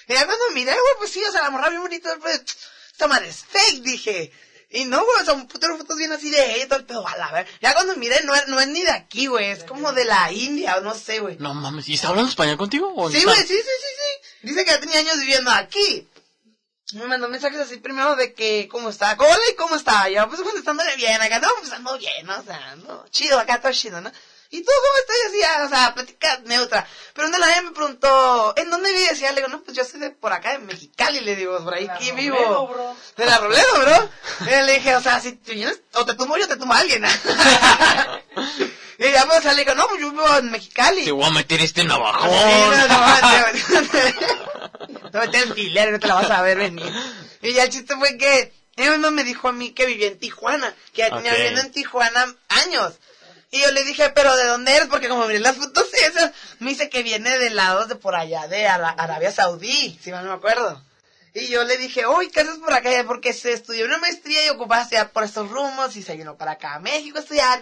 [0.07, 2.43] Y ya cuando miré, güey, pues sí, o sea, la morra bien bonita, pues,
[2.91, 4.31] esta madre es fake, dije.
[4.71, 7.17] Y no, güey, son putas fotos bien así de ella y todo el pedo, a
[7.17, 7.49] la verga.
[7.59, 10.31] Ya cuando miré, no es, no es ni de aquí, güey, es como de la
[10.31, 11.37] India, o no sé, güey.
[11.39, 12.93] No mames, ¿y está hablando español contigo?
[12.95, 14.47] o Sí, güey, sí, sí, sí, sí.
[14.47, 16.07] Dice que ya tenía años viviendo aquí.
[16.93, 19.15] Me mandó mensajes así primero de que, ¿cómo está?
[19.17, 20.07] Hola, ¿y cómo está?
[20.09, 22.39] Yo, pues, contestándole bien, acá, no, pues, ando bien, ¿no?
[22.39, 24.11] o sea, no, chido, acá todo chido, ¿no?
[24.51, 25.15] ¿Y tú cómo estás?
[25.17, 26.87] Y así, ah, o sea, plática neutra.
[27.13, 29.19] Pero una vez me preguntó, ¿en dónde vives?
[29.19, 31.63] Y ya le digo, no, pues yo soy de por acá, de Mexicali, le digo,
[31.63, 32.95] por ahí aquí vivo.
[33.15, 34.09] De la Robledo, bro.
[34.41, 37.03] Y le dije, o sea, si te vienes, o te tumbo yo, te tumbo alguien.
[38.97, 41.05] y ya, pues, o sea, le digo, no, pues yo vivo en Mexicali.
[41.05, 42.31] Te voy a meter este Sí, navajón.
[42.31, 43.07] no, no, no,
[45.11, 46.91] no, no te alfiler, no te la vas a ver venir.
[47.41, 50.07] Y ya el chiste fue que Y mi mamá me dijo a mí que vivía
[50.07, 52.93] en Tijuana, que ya tenía viviendo en Tijuana años.
[53.51, 54.87] Y yo le dije, pero ¿de dónde eres?
[54.89, 58.47] Porque como miré las fotos esas, me dice que viene de lados de por allá,
[58.47, 60.83] de Ara- Arabia Saudí, si mal no me acuerdo.
[61.33, 62.89] Y yo le dije, uy, ¿qué haces por acá?
[63.05, 66.53] Porque se estudió una maestría y ocupaba estudiar por estos rumos y se vino para
[66.53, 67.61] acá a México a estudiar.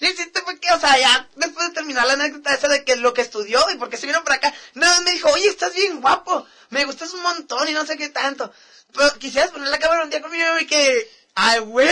[0.00, 3.20] hiciste porque, o sea, ya después de terminar la anécdota esa de que lo que
[3.20, 6.00] estudió y por qué se vino para acá, nada más me dijo, oye, estás bien
[6.00, 8.50] guapo, me gustas un montón y no sé qué tanto.
[8.94, 11.88] Pero quisieras poner la cámara un día conmigo y que, ay, güey,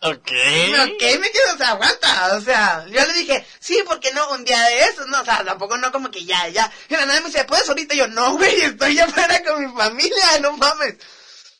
[0.00, 0.26] Ok.
[0.98, 1.54] ¿qué me quedo?
[1.54, 2.36] O sea, aguanta.
[2.36, 4.30] O sea, yo le dije, sí, ¿por qué no?
[4.30, 6.70] Un día de esos, no, o sea, tampoco no como que ya, ya.
[6.88, 7.94] Y la nada me dice, ¿puedes ahorita?
[7.94, 10.96] Y yo, no, güey, estoy afuera con mi familia, no mames.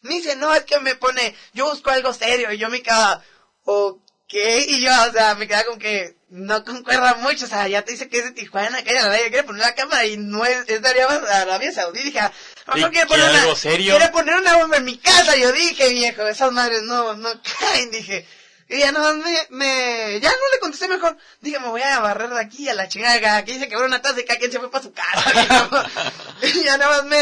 [0.03, 2.53] Me dice, no, es que me pone, yo busco algo serio.
[2.53, 3.23] Y yo me quedaba,
[3.65, 4.33] ok.
[4.33, 7.45] Y yo, o sea, me quedaba como que no concuerda mucho.
[7.45, 10.05] O sea, ya te dice que es de Tijuana, que la quiere poner la cámara
[10.05, 12.03] y no es, es de Arabia, Saudí.
[12.03, 12.33] Dije, a
[12.67, 13.97] lo mejor ¿Y quiere poner una, serio?
[13.97, 15.37] quiere poner una bomba en mi casa.
[15.37, 18.27] Yo dije, viejo, esas madres no, no caen, dije.
[18.71, 21.17] Y ya más me, me, ya no le contesté mejor.
[21.41, 23.39] Dije, me voy a barrer de aquí a la chingada.
[23.39, 25.91] Aquí dice que habrá una taza y cada quien se fue para su casa.
[26.43, 27.19] y ya nada más me,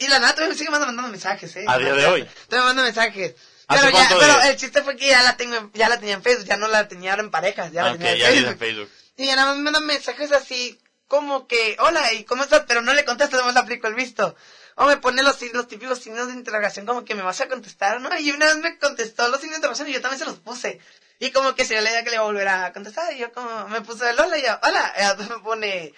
[0.00, 1.66] y la todavía me sigue mandando, mensajes, eh.
[1.68, 2.28] A día de hoy.
[2.48, 3.34] Todavía me manda mensajes.
[3.68, 6.22] ¿Hace Pero ya, pero el chiste fue que ya la tengo, ya la tenía en
[6.22, 8.50] Facebook, ya no la tenía en parejas, ya la Ok, tenía en ya Facebook.
[8.52, 8.90] en Facebook.
[9.16, 12.64] Y ya nada más me mandan mensajes así, como que, hola, ¿y cómo estás?
[12.68, 14.36] Pero no le contesto, no le aplico el visto.
[14.76, 18.00] O me pone los, los típicos signos de interrogación, como que me vas a contestar,
[18.00, 18.10] ¿no?
[18.18, 20.80] Y una vez me contestó los signos de interrogación y yo también se los puse.
[21.18, 23.12] Y como que se le idea que le iba a volver a contestar.
[23.14, 24.94] Y yo como, me puse el hola y yo, hola.
[24.98, 25.94] Y me pone,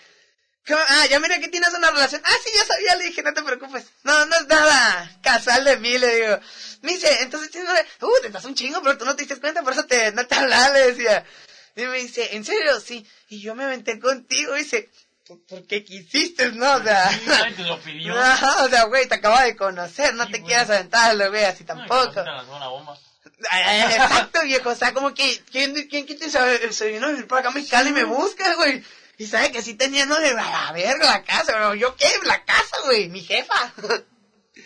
[0.77, 2.23] ah, ya mira que tienes una relación.
[2.25, 3.87] Ah, sí, ya sabía, le dije, no te preocupes.
[4.05, 6.39] No, no es nada casual de mí, le digo.
[6.83, 9.41] Me dice, entonces tienes una, uh, te das un chingo, pero tú no te diste
[9.41, 11.25] cuenta, por eso te, no te hablaba, le decía.
[11.77, 12.79] Y me dice, ¿en serio?
[12.81, 13.07] Sí.
[13.29, 14.91] Y yo me aventé contigo, y dice,
[15.27, 16.77] "¿Por- ¿por qué quisiste, no?
[16.77, 17.11] O sea,
[17.57, 18.17] te lo pidió.
[18.21, 20.49] Ajá, o sea, güey, te acabo de conocer, no Sí, te güey.
[20.49, 22.11] quieras aventarlo, güey, así tampoco.
[22.13, 22.99] Te bomba.
[23.51, 27.27] Ay, Exacto, viejo, o sea, como que, ¿quién, quién quita el se vino a vivir
[27.29, 28.83] por acá a Mexicali y me busca, güey?
[29.19, 31.81] Y sabe que sí tenía, no, de a la verga la casa, güey.
[31.81, 32.07] ¿Yo qué?
[32.25, 33.73] La casa, güey, mi jefa.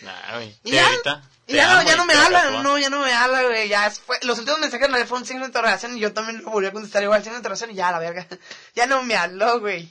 [0.01, 0.49] Nah, güey.
[0.63, 1.29] Y ¿Qué ya, ahorita?
[1.47, 4.17] Y ya, no, ya no me habla, no, ya no me habla, güey, ya fue,
[4.23, 6.71] los últimos mensajes no fue un signo de interrogación y yo también lo volví a
[6.71, 8.25] contestar igual, signo de interrogación y ya, la verga.
[8.75, 9.89] Ya no me habló, güey.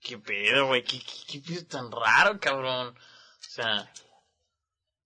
[0.00, 0.84] ¿Qué pedo, güey?
[0.84, 2.88] ¿Qué, qué, qué pedo tan raro, cabrón?
[2.88, 3.90] O sea...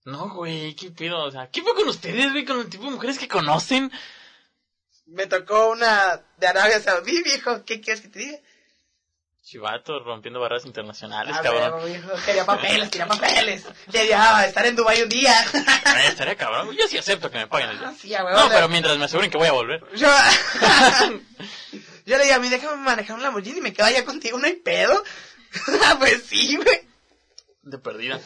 [0.05, 1.23] No, güey, ¿qué pedo?
[1.25, 2.45] O sea, ¿qué fue con ustedes, güey?
[2.47, 3.93] Con el tipo de mujeres que conocen.
[5.05, 8.39] Me tocó una de Arabia Saudí, viejo, ¿qué quieres que te diga?
[9.49, 11.81] Chivato rompiendo barreras internacionales, A cabrón.
[12.27, 13.65] quería papeles, quería papeles.
[13.91, 15.43] Quería estar en Dubái un día.
[15.55, 16.77] Eh, estaría cabrón.
[16.79, 19.39] Yo sí acepto que me paguen el Ah, sí, No, pero mientras me aseguren que
[19.39, 19.83] voy a volver.
[19.97, 20.07] Yo,
[22.05, 24.47] yo le dije a mí, déjame manejar un Lamborghini y me quedo allá contigo, no
[24.47, 25.03] hay pedo.
[25.87, 26.87] Ah, pues sí, güey.
[27.63, 28.21] De perdida.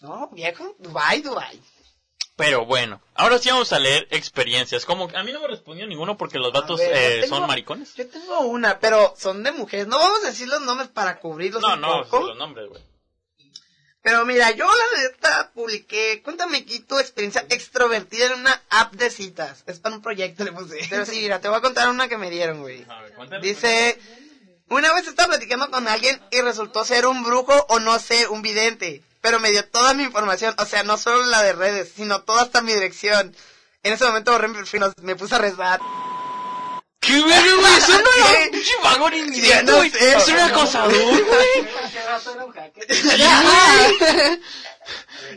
[0.00, 1.62] No, viejo, Dubai, Dubai.
[2.38, 4.84] Pero bueno, ahora sí vamos a leer experiencias.
[4.84, 7.48] Como que a mí no me respondió ninguno porque los vatos ver, eh, tengo- son
[7.48, 7.94] maricones.
[7.96, 9.88] Yo tengo una, pero son de mujeres.
[9.88, 12.28] No vamos a decir los nombres para cubrirlos No, un no, poco.
[12.28, 12.80] los nombres, güey.
[14.02, 19.10] Pero mira, yo la neta publiqué, cuéntame aquí tu experiencia extrovertida en una app de
[19.10, 19.64] citas.
[19.66, 20.78] Es para un proyecto, le puse.
[20.88, 22.86] Pero sí, mira, te voy a contar una que me dieron, güey.
[22.88, 23.42] A ver, cuéntame.
[23.44, 23.98] Dice,
[24.68, 28.42] una vez estaba platicando con alguien y resultó ser un brujo o no sé, un
[28.42, 29.02] vidente.
[29.28, 32.44] Pero me dio toda mi información, o sea, no solo la de redes, sino toda
[32.44, 33.36] hasta mi dirección.
[33.82, 35.80] En ese momento borré mi perfil, me puse a rezar.
[36.98, 37.74] ¿Qué verga, güey?
[37.76, 38.48] Es ¿Qué?
[38.50, 39.92] pinche vago Ya indirecto, güey.
[40.00, 40.94] Es un acosador,
[41.26, 41.68] güey.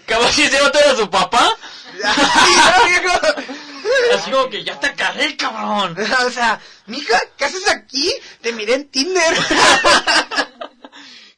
[0.06, 1.58] Capaz si ese vato era su papá.
[4.14, 5.98] Así como que ya te agarré, cabrón.
[6.28, 8.10] O sea, mija, ¿qué haces aquí?
[8.40, 9.38] Te miré en Tinder.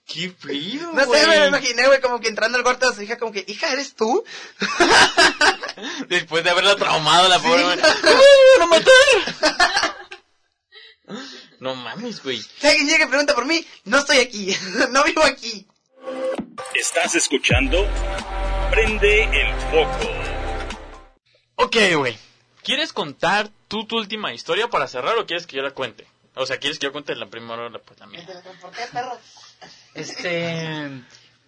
[0.05, 1.21] Qué pedo, No güey.
[1.21, 3.43] sé, me lo imaginé, güey, como que entrando al cuarto de su hija, como que,
[3.47, 4.23] hija, ¿eres tú?
[6.09, 7.77] Después de haberla traumado la pobre güey.
[7.77, 9.95] ¡Me van a matar!
[11.59, 12.41] No mames, güey.
[12.41, 14.55] Si alguien llega y pregunta por mí, no estoy aquí,
[14.91, 15.65] no vivo aquí.
[16.75, 17.87] Estás escuchando
[18.71, 20.09] Prende el Foco.
[21.55, 22.17] Ok, güey.
[22.63, 26.07] ¿Quieres contar tú tu última historia para cerrar o quieres que yo la cuente?
[26.35, 28.25] O sea, ¿quieres que yo cuente la primera o la, pues, la mía?
[29.93, 30.89] Este,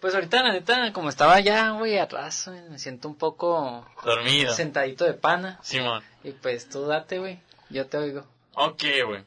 [0.00, 4.54] pues ahorita la neta, como estaba ya, güey, atrás, güey, me siento un poco Dormido.
[4.54, 5.58] sentadito de pana.
[5.62, 6.02] Simón.
[6.24, 7.40] Y pues tú date, güey,
[7.70, 8.24] yo te oigo.
[8.54, 9.24] Ok, güey.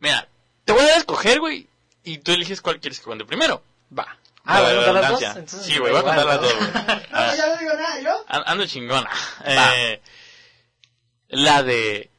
[0.00, 0.28] Mira,
[0.64, 1.68] te voy a escoger, güey.
[2.04, 3.62] Y tú eliges cuál quieres que cuente primero.
[3.96, 4.18] Va.
[4.44, 5.22] Ah, ¿voy a contar las dos?
[5.22, 6.70] Entonces, Sí, güey, voy a contar las dos, güey.
[6.72, 6.80] No,
[7.12, 8.24] Ah, ya no digo nada, ¿yo?
[8.28, 9.08] an- Ando chingona.
[9.46, 10.00] Eh,
[11.28, 12.10] la de...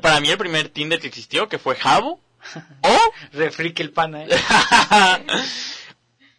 [0.00, 2.20] Para mí el primer Tinder que existió, que fue Jabo.
[2.82, 2.98] O...
[3.32, 4.28] Refrique el pana, eh.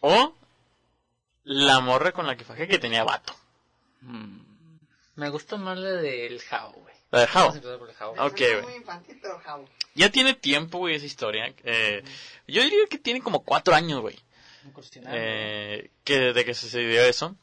[0.00, 0.34] o...
[1.44, 3.34] La morra con la que fajé que tenía vato.
[5.14, 6.94] Me gusta más la del Jao, güey.
[7.10, 7.32] La de How.
[7.34, 8.12] Vamos a empezar por el Jao.
[8.26, 8.84] Ok, güey.
[9.94, 11.52] Ya tiene tiempo, güey, esa historia.
[11.64, 12.04] Eh,
[12.46, 14.18] yo diría que tiene como cuatro años, güey.
[15.06, 17.34] Eh, que desde que sucedió eso.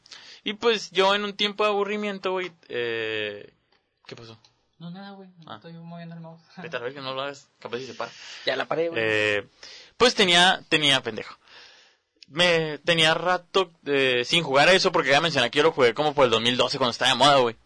[0.44, 3.52] Y pues yo en un tiempo de aburrimiento, güey, eh,
[4.06, 4.38] ¿qué pasó?
[4.78, 5.28] No, nada, güey.
[5.44, 5.56] No Ah.
[5.56, 6.40] estoy moviendo el mouse.
[6.58, 8.10] Vete a la verga, no lo hagas, capaz si se para.
[8.44, 9.00] Ya la paré, güey.
[9.04, 9.46] Eh,
[9.96, 11.34] pues tenía, tenía pendejo.
[12.28, 15.94] Me tenía rato eh, sin jugar a eso porque ya mencioné que yo lo jugué
[15.94, 17.56] como por el 2012 cuando estaba de moda, güey.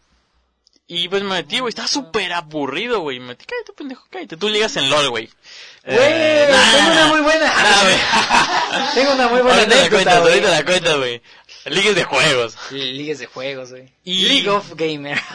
[0.87, 3.19] Y pues me metí, güey, estaba súper aburrido, güey.
[3.19, 4.35] Me metí, cállate, pendejo, cállate.
[4.37, 5.29] Tú ligas en LOL, güey.
[5.85, 7.53] Güey, Eh, nah, tengo nah, una muy buena.
[8.93, 11.21] Tengo una muy buena Ahorita la cuentas, ahorita la cuentas, güey.
[11.65, 12.57] Ligues de juegos.
[12.71, 13.93] Ligues de juegos, güey.
[14.03, 15.19] Y- League of Gamer.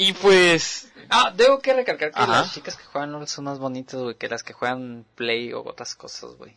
[0.00, 2.30] Y pues, ah, debo que recalcar que Ajá.
[2.42, 5.64] las chicas que juegan LOL son más bonitas, güey, que las que juegan Play o
[5.64, 6.56] otras cosas, güey.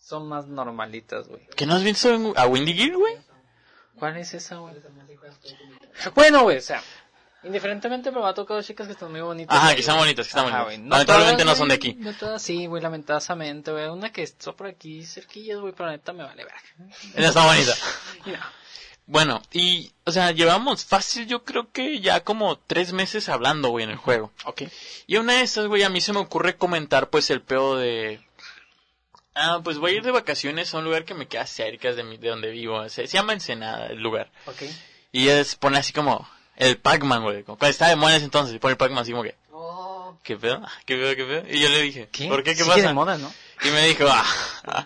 [0.00, 1.46] Son más normalitas, güey.
[1.54, 3.16] ¿que no has visto a Windy Gear, güey?
[3.96, 4.74] ¿Cuál es esa, güey?
[6.12, 6.82] Bueno, güey, o sea,
[7.44, 9.56] indiferentemente, pero me ha tocado chicas que están muy bonitas.
[9.56, 10.78] Ajá, que están bonitas, que están Ajá, bonitas.
[10.80, 10.90] güey.
[10.90, 11.94] Lamentablemente todas, no son de aquí.
[11.94, 13.86] No todas, sí, güey, lamentablemente, güey.
[13.88, 16.62] Una que está por aquí cerquillas, güey, pero neta me vale verga.
[17.14, 17.72] Esa está bonita.
[18.26, 18.62] No.
[19.04, 23.84] Bueno, y, o sea, llevamos fácil, yo creo que ya como tres meses hablando, güey,
[23.84, 24.32] en el juego.
[24.44, 24.62] Ok.
[25.08, 28.24] Y una de esas, güey, a mí se me ocurre comentar, pues, el pedo de...
[29.34, 32.04] Ah, pues voy a ir de vacaciones a un lugar que me queda cerca de,
[32.04, 32.88] mi- de donde vivo.
[32.90, 34.30] Se, se llama Ensenada, el lugar.
[34.46, 34.62] Ok.
[35.10, 36.28] Y se pone así como
[36.66, 37.44] el Pac-Man, güey.
[37.62, 39.34] estaba de moda en ese entonces, y pone el Pac-Man así como que...
[39.50, 40.62] Oh, ¿Qué pedo?
[40.86, 41.16] ¿Qué pedo?
[41.16, 41.44] ¿Qué pedo?
[41.54, 42.28] Y yo le dije, ¿Qué?
[42.28, 42.52] ¿por qué?
[42.54, 42.88] ¿Qué Sigue pasa?
[42.88, 43.32] de moda, ¿no?
[43.64, 44.84] Y me dijo, ah.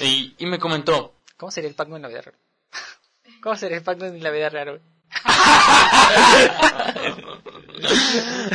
[0.00, 2.36] Y, y me comentó, ¿Cómo sería el Pac-Man en la vida real?
[3.42, 4.80] ¿Cómo sería el Pac-Man en la vida real, güey?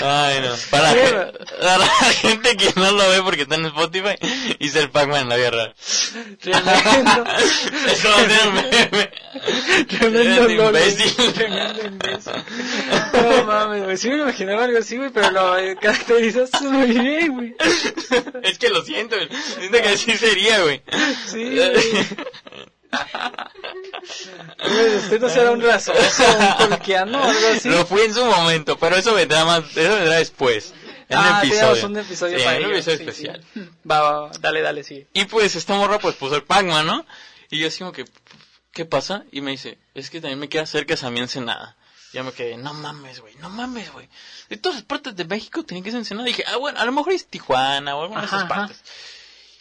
[0.04, 0.56] Ay, no.
[0.72, 1.32] Para, la-
[1.62, 4.16] para la gente que no lo ve porque está en Spotify,
[4.60, 5.76] hice el Pac-Man en la real.
[6.40, 7.24] Tremendo.
[7.88, 9.12] Eso va a ser un meme.
[9.88, 11.34] Tremendo imbécil.
[11.34, 12.34] Tremendo imbécil.
[13.14, 13.98] No mames, güey.
[13.98, 17.56] Sí me imaginaba algo así, güey, pero lo eh, caracterizas muy bien, güey.
[18.44, 19.30] Es que lo siento, güey.
[19.60, 20.82] Siento que así sería, güey.
[21.28, 21.74] Sí, güey.
[25.04, 26.24] Usted no será un rasoso,
[26.60, 27.70] un tolkiano algo así.
[27.70, 30.74] Lo fui en su momento, pero eso vendrá más, eso vendrá después.
[31.10, 31.86] En ah, un episodio.
[31.88, 33.44] un episodio Sí, para un ello, episodio sí, especial.
[33.54, 33.60] sí.
[33.90, 34.32] Va, va, va.
[34.40, 35.06] Dale, dale, sí.
[35.14, 37.06] Y pues esta morra pues puso el Pac-Man, ¿no?
[37.50, 38.06] Y yo así como que,
[38.72, 39.26] ¿qué pasa?
[39.32, 41.76] Y me dice, es que también me queda cerca a mí Ensenada.
[42.14, 44.08] Y yo me quedé, no mames, güey, no mames, güey.
[44.50, 46.28] De todas las partes de México tienen que ser Ensenada.
[46.30, 48.62] Y dije, ah, bueno, a lo mejor es Tijuana o alguna de esas Ajá, ajá.
[48.68, 48.82] partes.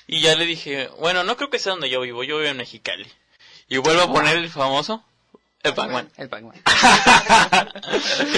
[0.07, 2.57] Y ya le dije, bueno, no creo que sea donde yo vivo, yo vivo en
[2.57, 3.11] Mexicali.
[3.71, 5.03] Y vuelvo a poner el famoso,
[5.63, 6.11] el Pac-Man.
[6.17, 6.61] El Pac-Man.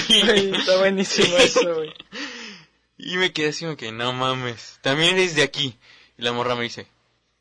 [0.09, 1.95] Está buenísimo eso, güey.
[2.99, 5.79] y me quedé así como que, no mames, también eres de aquí.
[6.19, 6.87] Y la morra me dice,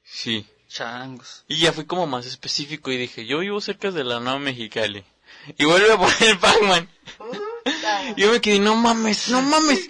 [0.06, 0.48] sí.
[0.70, 1.44] Changos.
[1.50, 5.04] Y ya fui como más específico y dije, yo vivo cerca de la Nueva Mexicali.
[5.58, 6.90] Y vuelve a poner el Pac-Man.
[8.16, 9.90] Y yo me quedé, no mames, no mames.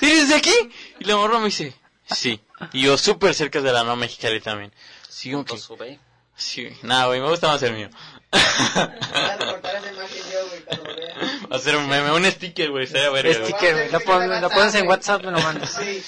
[0.00, 0.54] ¿Eres de aquí?
[1.00, 1.74] Y la morra me dice,
[2.14, 2.40] sí.
[2.72, 4.72] Y yo súper cerca de la Nueva Mexicali también.
[5.08, 5.98] Sí, que, sube.
[6.40, 7.90] Sí, nada, güey, me gusta más el mío.
[8.32, 11.40] voy a recortar esa imagen yo, güey, cuando lo vea.
[11.56, 13.50] Hacer un meme, un sticker, güey, sería verga, güey.
[13.50, 13.90] Sticker, güey.
[13.90, 15.70] Lo, pon- lo pones en WhatsApp, me lo mandas.
[15.82, 16.02] Sí.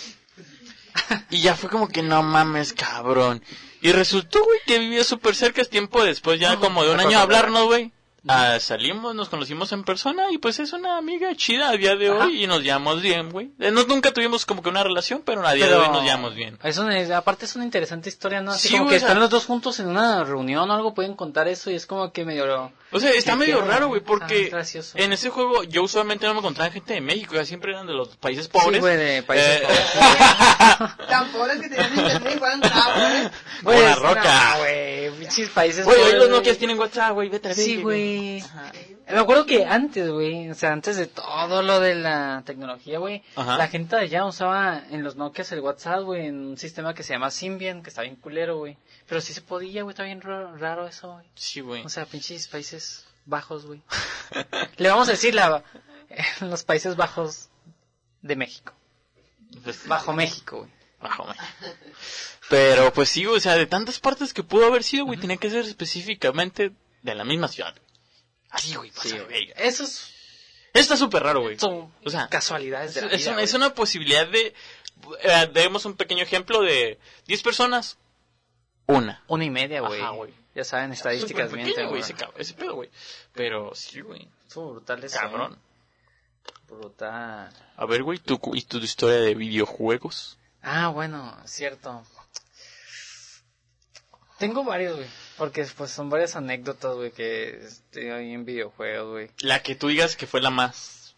[1.30, 3.42] Y ya fue como que no mames, cabrón.
[3.80, 5.60] Y resultó, güey, que vivía súper cerca.
[5.62, 7.92] Es tiempo después, ya como de un año de hablarnos, güey.
[8.28, 12.08] Ah, salimos, nos conocimos en persona y pues es una amiga chida a día de
[12.08, 12.26] Ajá.
[12.26, 13.50] hoy y nos llevamos bien, güey.
[13.58, 16.34] Eh, no- nunca tuvimos como que una relación, pero a día de hoy nos llevamos
[16.36, 16.56] bien.
[16.62, 18.52] Es una, aparte es una interesante historia, ¿no?
[18.52, 20.72] Así Sí, como güey, que o sea- están los dos juntos en una reunión o
[20.74, 22.70] algo, pueden contar eso y es como que medio...
[22.92, 24.96] O sea, está medio raro, güey, Ah, porque gracioso.
[24.98, 27.94] en ese juego yo usualmente no me encontraba gente de México, ya siempre eran de
[27.94, 28.74] los países pobres.
[28.76, 29.66] Sí, güey, de países Eh,
[30.78, 31.08] pobres.
[31.08, 33.30] Tan pobres que tenían internet y cabrones.
[33.64, 34.50] Como la Pues, roca.
[34.54, 34.92] no, güey,
[35.54, 36.38] países Güey, hoy pobres, los güey.
[36.38, 37.82] Nokias tienen WhatsApp, güey, vete a Sí, verga,
[38.18, 38.44] güey.
[39.08, 43.22] Me acuerdo que antes, güey, o sea, antes de todo lo de la tecnología, güey,
[43.36, 47.02] la gente de allá usaba en los Nokias el WhatsApp, güey, en un sistema que
[47.02, 48.78] se llama Symbian, que está bien culero, güey.
[49.08, 51.26] Pero sí se podía, güey, está bien raro, raro eso, güey.
[51.34, 51.84] Sí, güey.
[51.84, 53.82] O sea, pinches países bajos, güey.
[54.76, 55.62] Le vamos a decir la,
[56.40, 57.48] los Países Bajos
[58.22, 58.72] de México.
[59.86, 60.70] Bajo México, güey.
[61.00, 61.44] Bajo México.
[62.48, 65.50] Pero pues sí, o sea, de tantas partes que pudo haber sido, güey, tenía que
[65.50, 67.74] ser específicamente de la misma ciudad.
[68.52, 69.54] Así, güey, pasa de verga.
[69.56, 70.08] Esos
[70.72, 71.58] Está súper raro, güey.
[71.58, 73.44] son O sea, casualidades de la Es, vida, una, güey.
[73.44, 74.54] es una posibilidad de...
[75.22, 77.98] Eh, demos un pequeño ejemplo de 10 personas,
[78.86, 79.22] una.
[79.26, 80.00] Una y media, güey.
[80.00, 80.32] Ajá, güey.
[80.54, 82.00] Ya saben, estadísticas Súper mienten, güey.
[82.02, 82.90] güey, ese, ese pedo, güey.
[83.32, 84.28] Pero sí, güey.
[84.46, 85.54] Estuvo brutal eso, Cabrón.
[85.54, 86.52] ¿eh?
[86.68, 87.52] Brutal.
[87.76, 90.38] A ver, güey, cu- y tu historia de videojuegos.
[90.62, 92.04] Ah, bueno, cierto.
[94.38, 95.08] Tengo varios, güey.
[95.38, 99.30] Porque pues son varias anécdotas, güey, que este, hay en videojuegos, güey.
[99.40, 101.16] La que tú digas que fue la más.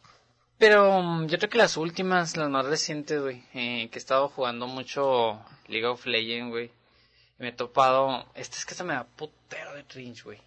[0.58, 4.28] Pero mm, yo creo que las últimas, las más recientes, güey, eh, que he estado
[4.28, 6.66] jugando mucho League of Legends, güey.
[7.38, 8.24] Y me he topado...
[8.34, 10.38] Este es que se me da putero de cringe, güey.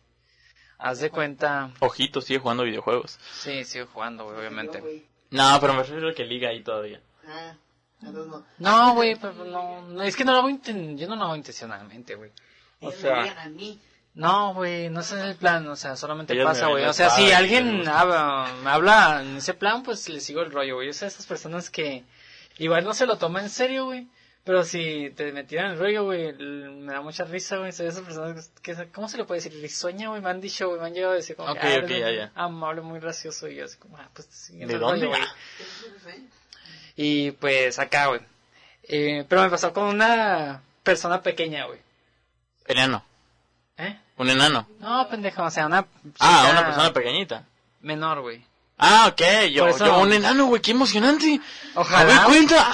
[0.78, 1.72] Haz de cuenta...
[1.80, 3.20] Ojito, sigue jugando videojuegos.
[3.34, 5.06] Sí, sigo jugando, güey, obviamente.
[5.32, 7.02] No, pero me refiero a que liga ahí todavía.
[7.28, 7.54] Ah,
[8.02, 8.46] entonces no.
[8.60, 11.36] No, güey, pero no, no, es que no lo hago inten- yo no lo hago
[11.36, 12.32] intencionalmente, güey.
[12.80, 13.80] O Ellos sea, odian a mí.
[14.14, 16.86] no, güey, no ese es el plan, o sea, solamente Ellos pasa, güey.
[16.86, 20.76] O sea, si alguien habla, me habla en ese plan, pues le sigo el rollo,
[20.76, 20.90] güey.
[20.90, 22.04] O sea, esas personas que
[22.58, 24.08] igual no se lo toman en serio, güey.
[24.44, 27.74] Pero si te metieran el rollo, güey, me da mucha risa, güey.
[27.74, 29.60] Soy esas personas que, ¿cómo se le puede decir?
[29.62, 32.12] Risueña, güey, me han dicho, güey, me han llegado a decir como que, ah, ya,
[32.12, 32.32] ya.
[32.34, 35.06] amable, muy gracioso, y yo así como, ah, pues, ¿De el dónde?
[35.06, 35.22] rollo, güey.
[35.22, 36.16] Ah.
[36.96, 38.22] Y pues acá, güey.
[38.84, 41.80] Eh, pero me pasó con una persona pequeña, güey.
[42.68, 43.04] Enano.
[43.78, 43.98] ¿Eh?
[44.18, 44.68] Un enano.
[44.80, 45.86] No, pendejo, o sea, una
[46.20, 47.46] Ah, una persona pequeñita.
[47.82, 48.44] menor, güey.
[48.78, 49.22] Ah, ok.
[49.52, 50.62] Yo, eso- yo un enano, güey.
[50.62, 51.40] Qué emocionante.
[51.76, 52.02] Ojalá.
[52.02, 52.74] A ver, cuenta.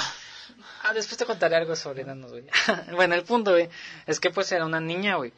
[0.82, 2.44] Ah, después te contaré algo sobre enanos, güey.
[2.94, 3.68] bueno, el punto, güey,
[4.06, 5.30] es que pues era una niña, güey.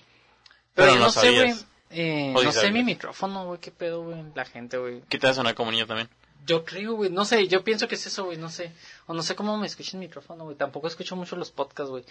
[0.74, 1.54] Pero, Pero yo no no sé, güey.
[1.90, 5.02] Eh, no sé mi micrófono, güey, qué pedo, güey, la gente, güey.
[5.08, 6.08] ¿Qué te va a sonar como niño también?
[6.44, 8.72] Yo creo, güey, no sé, yo pienso que es eso, güey, no sé.
[9.06, 10.56] O no sé cómo me escucha el micrófono, güey.
[10.56, 12.04] Tampoco escucho mucho los podcasts, güey.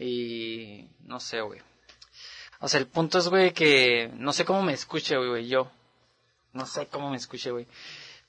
[0.00, 1.60] Y no sé, güey.
[2.60, 5.70] O sea, el punto es, güey, que no sé cómo me escuche, güey, yo.
[6.52, 7.66] No sé cómo me escuche, güey.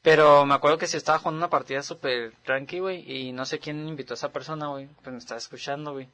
[0.02, 3.60] Pero me acuerdo que si estaba jugando una partida súper tranqui, güey, y no sé
[3.60, 6.08] quién invitó a esa persona, güey, pues me estaba escuchando, güey.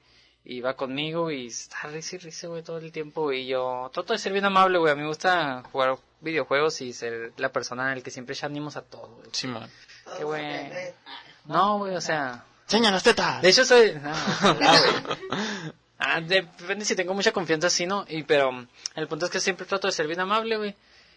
[0.43, 3.41] Y va conmigo y está risa y risa, güey, todo el tiempo, güey.
[3.41, 4.91] Y yo trato de ser bien amable, güey.
[4.91, 8.47] A mí me gusta jugar videojuegos y ser la persona en el que siempre echa
[8.47, 9.29] ánimos a todos, güey.
[9.31, 9.69] Sí, man.
[10.17, 10.71] Qué güey.
[11.45, 12.45] No, güey, o sea.
[12.63, 13.41] Enseña las tetas.
[13.41, 13.91] De hecho, soy.
[14.01, 15.73] No, ah, güey.
[15.99, 18.05] Ah, depende si tengo mucha confianza, sí, ¿no?
[18.07, 20.75] Y, pero el punto es que siempre trato de ser bien amable, güey.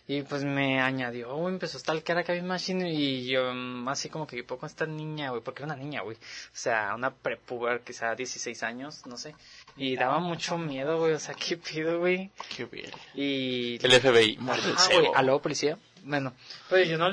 [0.08, 4.08] Y pues me añadió, güey, empezó a stalkear acá bien machine y yo mm, así
[4.08, 6.16] como que poco esta niña, güey, porque era una niña, güey.
[6.16, 9.36] O sea, una prepuber, quizá 16 años, no sé.
[9.76, 12.30] Y daba mucho miedo, güey, o sea, ¿qué pido, güey?
[12.56, 12.90] Qué bien.
[13.14, 13.78] Y...
[13.86, 14.38] El FBI.
[14.48, 15.78] Ajá, güey, aló, policía.
[16.02, 16.32] Bueno,
[16.68, 17.10] pues yo no,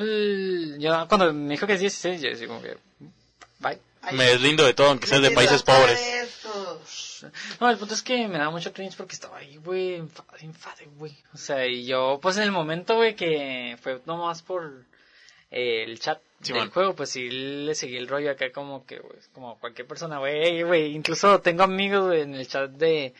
[0.79, 2.77] yo cuando me dijo que es 16, yo decía como que,
[3.59, 3.77] bye.
[4.11, 5.99] Me deslindo de todo, aunque seas de países pobres.
[6.01, 6.81] Esto.
[7.59, 10.87] No, el punto es que me da mucho cringe porque estaba ahí, güey, enfade, enfade,
[10.97, 11.15] güey.
[11.33, 14.85] O sea, y yo, pues en el momento, güey, que fue nomás por
[15.51, 19.17] eh, el chat del juego, pues sí le seguí el rollo acá como que, güey,
[19.33, 20.95] como cualquier persona, güey, güey.
[20.95, 23.13] Incluso tengo amigos, güey, en el chat de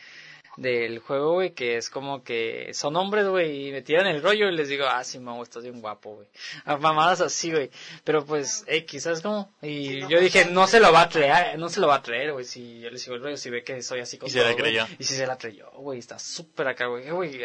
[0.58, 4.48] del juego, güey, que es como que son hombres, güey, y me tiran el rollo
[4.48, 6.28] y les digo, ah, sí, mamá, estás bien guapo, güey.
[6.64, 7.70] A mamadas así, güey.
[8.04, 9.52] Pero pues, X, ¿sabes cómo?
[9.62, 12.32] Y yo dije, no se lo va a creer, no se lo va a creer,
[12.32, 14.42] güey, si yo le sigo el rollo, si ve que soy así con Y se
[14.44, 14.86] la creyó.
[14.98, 17.04] Y si se la creyó, güey, está súper acá, güey.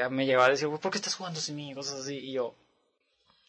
[0.10, 1.72] Me llegaba a decir, güey, ¿por qué estás jugando sin mí?
[1.72, 2.56] Y Cosas así, y yo,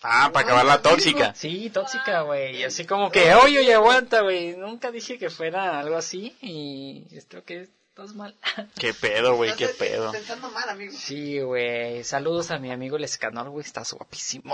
[0.07, 1.35] Ah, para acabar la tóxica.
[1.35, 2.57] sí, tóxica, güey.
[2.59, 4.55] Y así como que, oye, oye, aguanta, güey.
[4.55, 8.35] Nunca dije que fuera algo así, y creo que estás mal.
[8.79, 10.11] Qué pedo, güey, qué pedo.
[10.11, 10.93] Pensando mal, amigo.
[10.93, 12.03] Sí, güey.
[12.03, 13.65] Saludos a mi amigo el escanor, güey.
[13.65, 14.53] Estás guapísimo.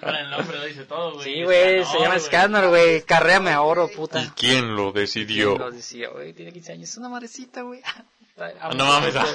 [0.00, 1.24] Para el nombre lo dice todo, güey.
[1.24, 1.84] Sí, güey.
[1.84, 3.02] Se llama Scanner, güey.
[3.02, 4.34] Carréame a oro, puta.
[4.36, 5.56] ¿Quién lo decidió?
[5.56, 6.32] Lo decía, güey.
[6.32, 6.88] Tiene 15 años.
[6.90, 7.80] Es una madrecita, güey.
[8.76, 9.26] no mames, ah.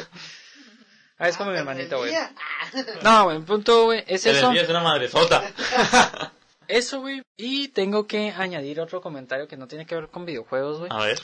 [1.20, 2.14] Ah, es como mi hermanito, güey.
[2.16, 2.32] Ah,
[3.02, 3.40] No, güey.
[3.40, 4.04] Punto, güey.
[4.08, 4.50] Es El eso.
[4.52, 5.42] día es una madresota.
[6.68, 7.24] Eso, güey.
[7.38, 10.92] Y tengo que añadir otro comentario que no tiene que ver con videojuegos, güey.
[10.94, 11.20] A ver.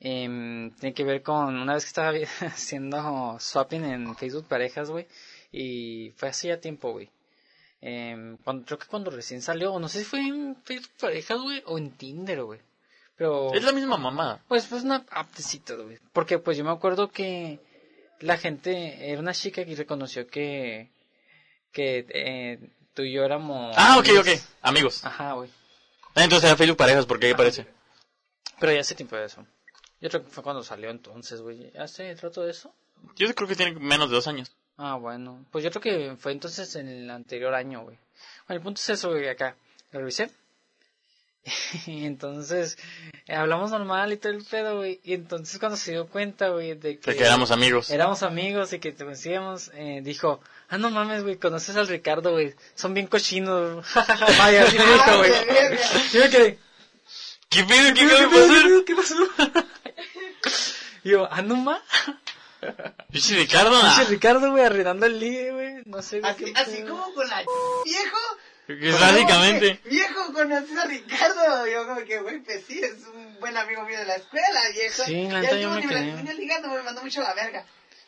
[0.00, 2.12] Em, tiene que ver con una vez que estaba
[2.52, 5.06] haciendo swapping en Facebook Parejas, güey.
[5.50, 7.10] Y fue hace ya tiempo, güey.
[7.80, 11.40] Em, cuando, creo que cuando recién salió, o no sé si fue en Facebook Parejas,
[11.40, 12.60] güey, o en Tinder, güey.
[13.16, 14.40] Pero, Es la misma mamá.
[14.48, 15.98] pues, pues una aptecita, güey.
[16.12, 17.58] Porque, pues, yo me acuerdo que
[18.20, 20.90] la gente, era una chica que reconoció que,
[21.72, 22.58] que eh,
[22.94, 23.74] tú y yo éramos...
[23.76, 24.28] Ah, ok, amigos.
[24.28, 24.40] ok.
[24.62, 25.04] Amigos.
[25.04, 25.50] Ajá, güey.
[26.14, 27.66] Ah, Entonces era Facebook Parejas, ¿por qué parece?
[28.60, 29.44] Pero ya hace tiempo de eso.
[30.00, 31.72] Yo creo que fue cuando salió entonces, güey.
[31.76, 32.72] ¿Hace trato de eso?
[33.16, 34.52] Yo creo que tiene menos de dos años.
[34.76, 35.44] Ah, bueno.
[35.50, 37.98] Pues yo creo que fue entonces en el anterior año, güey.
[38.46, 39.56] Bueno, el punto es eso, güey, acá.
[39.92, 40.30] Lo revisé.
[41.86, 42.78] Y entonces,
[43.26, 45.00] eh, hablamos normal y todo el pedo, güey.
[45.02, 47.10] Y entonces cuando se dio cuenta, güey, de que...
[47.10, 47.90] De que éramos amigos.
[47.90, 52.32] Éramos amigos y que te conocíamos, eh, dijo, ah, no mames, güey, conoces al Ricardo,
[52.32, 52.54] güey.
[52.74, 53.84] Son bien cochinos.
[54.38, 55.32] Vaya, así me dijo, güey.
[56.12, 56.58] Yo me quedé,
[57.48, 57.94] ¿Qué pedo?
[57.94, 58.30] ¿Qué ¿qué pasó?
[58.30, 58.84] pasar?
[58.84, 59.14] ¿Qué pasó?
[61.08, 61.82] Y yo, ah, no mames.
[63.10, 63.74] Pinche Ricardo.
[63.82, 63.94] ah.
[63.96, 65.82] Pinche Ricardo, güey, arruinando el ligue, güey.
[65.86, 66.30] No sé, güey.
[66.30, 66.98] Así, qué así pedo.
[66.98, 67.38] como con la
[67.84, 68.18] viejo.
[68.66, 69.80] Que Básicamente.
[69.86, 71.66] Viejo, conoces a Ricardo.
[71.66, 75.02] Yo como que, güey, pues sí, es un buen amigo mío de la escuela, viejo.
[75.02, 77.24] Sí, la ya neta yo estuvo me ni me la ligando, me mandó mucho a
[77.24, 77.64] la verga.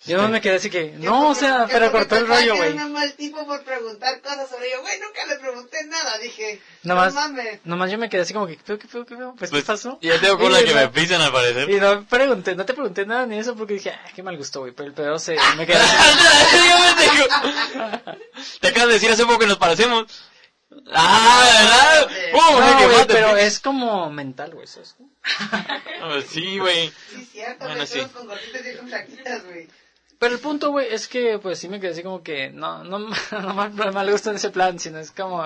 [0.07, 2.73] Yo no me quedé así que, no, o sea, que pero cortó el rollo, güey.
[2.73, 4.81] era un mal tipo por preguntar cosas sobre yo.
[4.81, 6.17] Güey, nunca le pregunté nada.
[6.19, 7.61] Dije, Nomás, no mames.
[7.65, 9.35] nomás yo me quedé así como que, ¿qué pedo, qué qué pedo?
[9.37, 9.99] Pues, ¿qué Pues, pasó?
[10.01, 11.69] Ya tengo con Y la que no- me pisan al parecer.
[11.69, 14.61] Y no pregunté, no te pregunté nada ni eso porque dije, ah, qué mal gusto,
[14.61, 15.97] güey, pero el pedo se, me quedé así.
[16.71, 18.17] Yo me digo,
[18.61, 20.07] Te acabas de decir hace poco que nos parecemos.
[20.93, 21.45] Ah,
[22.09, 22.09] ¿verdad?
[22.33, 22.61] ¡Pum!
[22.61, 23.47] No, que güey, mate, pero pinche.
[23.47, 24.97] es como mental, güey, eso es.
[25.23, 26.91] Ah, Sí, güey.
[27.11, 27.87] Sí, cierto, Bueno, güey.
[27.87, 28.01] sí.
[28.15, 29.69] con gorditas y con flaquitas, güey.
[30.21, 32.99] Pero el punto, güey, es que pues sí me quedé así como que no, no,
[33.33, 35.43] no mal, no mal gusto en ese plan, sino es como...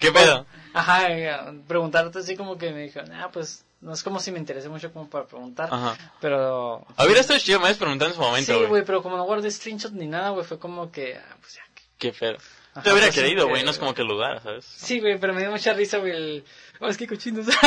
[0.00, 0.44] ¿Qué pedo?
[0.74, 1.32] Ajá, eh,
[1.66, 4.92] preguntarte así como que me dijo, ah, pues no es como si me interese mucho
[4.92, 5.96] como para preguntar, Ajá.
[6.20, 6.84] pero...
[6.98, 8.84] Hubiera estado chido, me habías preguntado en su Sí, momento, güey, güey.
[8.84, 11.62] pero como no guardé screenshot ni nada, güey, fue como que, ah, pues ya.
[11.96, 12.36] Qué feo.
[12.76, 14.64] Ajá, Te hubiera querido, que- güey, no es como que lo dudara, ¿sabes?
[14.64, 16.44] Sí, güey, pero me dio mucha risa, güey, el...
[16.78, 17.46] Oh, es que cochinos.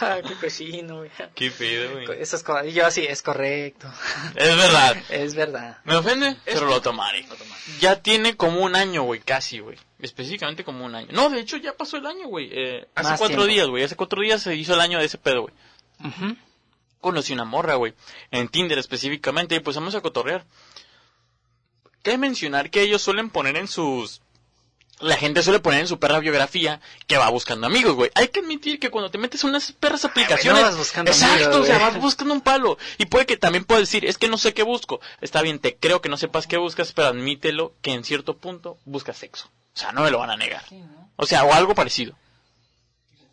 [0.00, 1.10] ah, qué cochino, güey.
[1.34, 2.20] Qué pedo, güey.
[2.20, 3.90] Eso es co- yo así, es correcto.
[4.34, 4.96] Es verdad.
[5.08, 5.78] es verdad.
[5.84, 7.26] Me ofende, pero lo tomaré.
[7.80, 9.78] Ya tiene como un año, güey, casi, güey.
[10.00, 11.08] Específicamente como un año.
[11.12, 12.50] No, de hecho ya pasó el año, güey.
[12.52, 13.46] Eh, hace cuatro tiempo.
[13.46, 13.84] días, güey.
[13.84, 15.54] Hace cuatro días se hizo el año de ese pedo, güey.
[16.04, 16.36] Ujú.
[17.00, 17.94] Conocí una morra, güey.
[18.30, 19.54] En Tinder específicamente.
[19.54, 20.44] Y pues vamos a cotorrear.
[22.02, 24.22] Cabe mencionar que ellos suelen poner en sus...
[25.00, 28.10] La gente suele poner en su perra biografía que va buscando amigos, güey.
[28.14, 30.60] Hay que admitir que cuando te metes en unas perras aplicaciones...
[30.60, 32.76] no vas buscando Exacto, amigos, o sea, vas buscando un palo.
[32.98, 35.00] Y puede que también puedas decir, es que no sé qué busco.
[35.22, 38.78] Está bien, te creo que no sepas qué buscas, pero admítelo que en cierto punto
[38.84, 39.50] buscas sexo.
[39.74, 40.64] O sea, no me lo van a negar.
[41.16, 42.14] O sea, o algo parecido.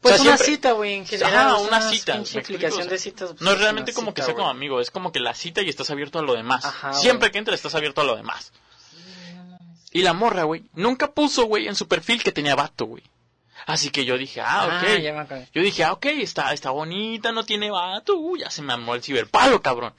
[0.01, 1.55] Pues O sea, una siempre- cita, güey, en general.
[1.55, 2.23] Es una cita.
[2.25, 3.29] sea, de citas.
[3.31, 4.55] pues, no es realmente como que sea como güey.
[4.55, 6.65] amigo, es como que la cita y estás abierto a lo demás.
[6.65, 8.53] Ajá, Siempre que entres estás abierto a lo demás.
[9.91, 13.03] Y la morra, güey, nunca puso, güey, en su perfil que tenía vato, güey.
[13.65, 14.71] Así que yo dije, ah, ok.
[14.71, 15.45] Ah, acuerdo.
[15.53, 18.93] Yo dije, ah, ok, está, está bonita, no tiene vato, uy, ya se me amó
[18.95, 19.93] el ciberpalo, cabrón.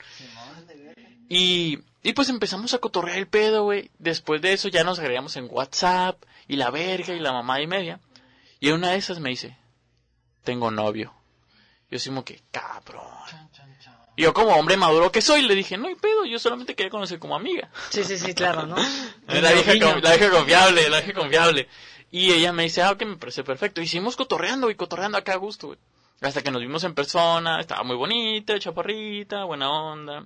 [1.27, 3.91] Y, y pues empezamos a cotorrear el pedo, güey.
[3.99, 7.67] Después de eso ya nos agregamos en WhatsApp y la verga y la mamá y
[7.67, 7.99] media.
[8.59, 9.55] Y una de esas me dice,
[10.43, 11.13] tengo novio.
[11.91, 13.03] Yo así como que, cabrón.
[14.15, 16.89] Y yo como hombre maduro que soy, le dije, no hay pedo, yo solamente quería
[16.89, 17.69] conocer como amiga.
[17.89, 18.75] Sí, sí, sí, claro, ¿no?
[19.27, 21.67] La con- la vieja confiable, la vieja confiable.
[22.11, 23.81] Y ella me dice, ah, que me parece perfecto.
[23.81, 25.79] Y seguimos cotorreando y cotorreando acá a gusto, güey.
[26.21, 30.25] Hasta que nos vimos en persona, estaba muy bonita, chaparrita, buena onda.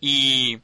[0.00, 0.58] Y,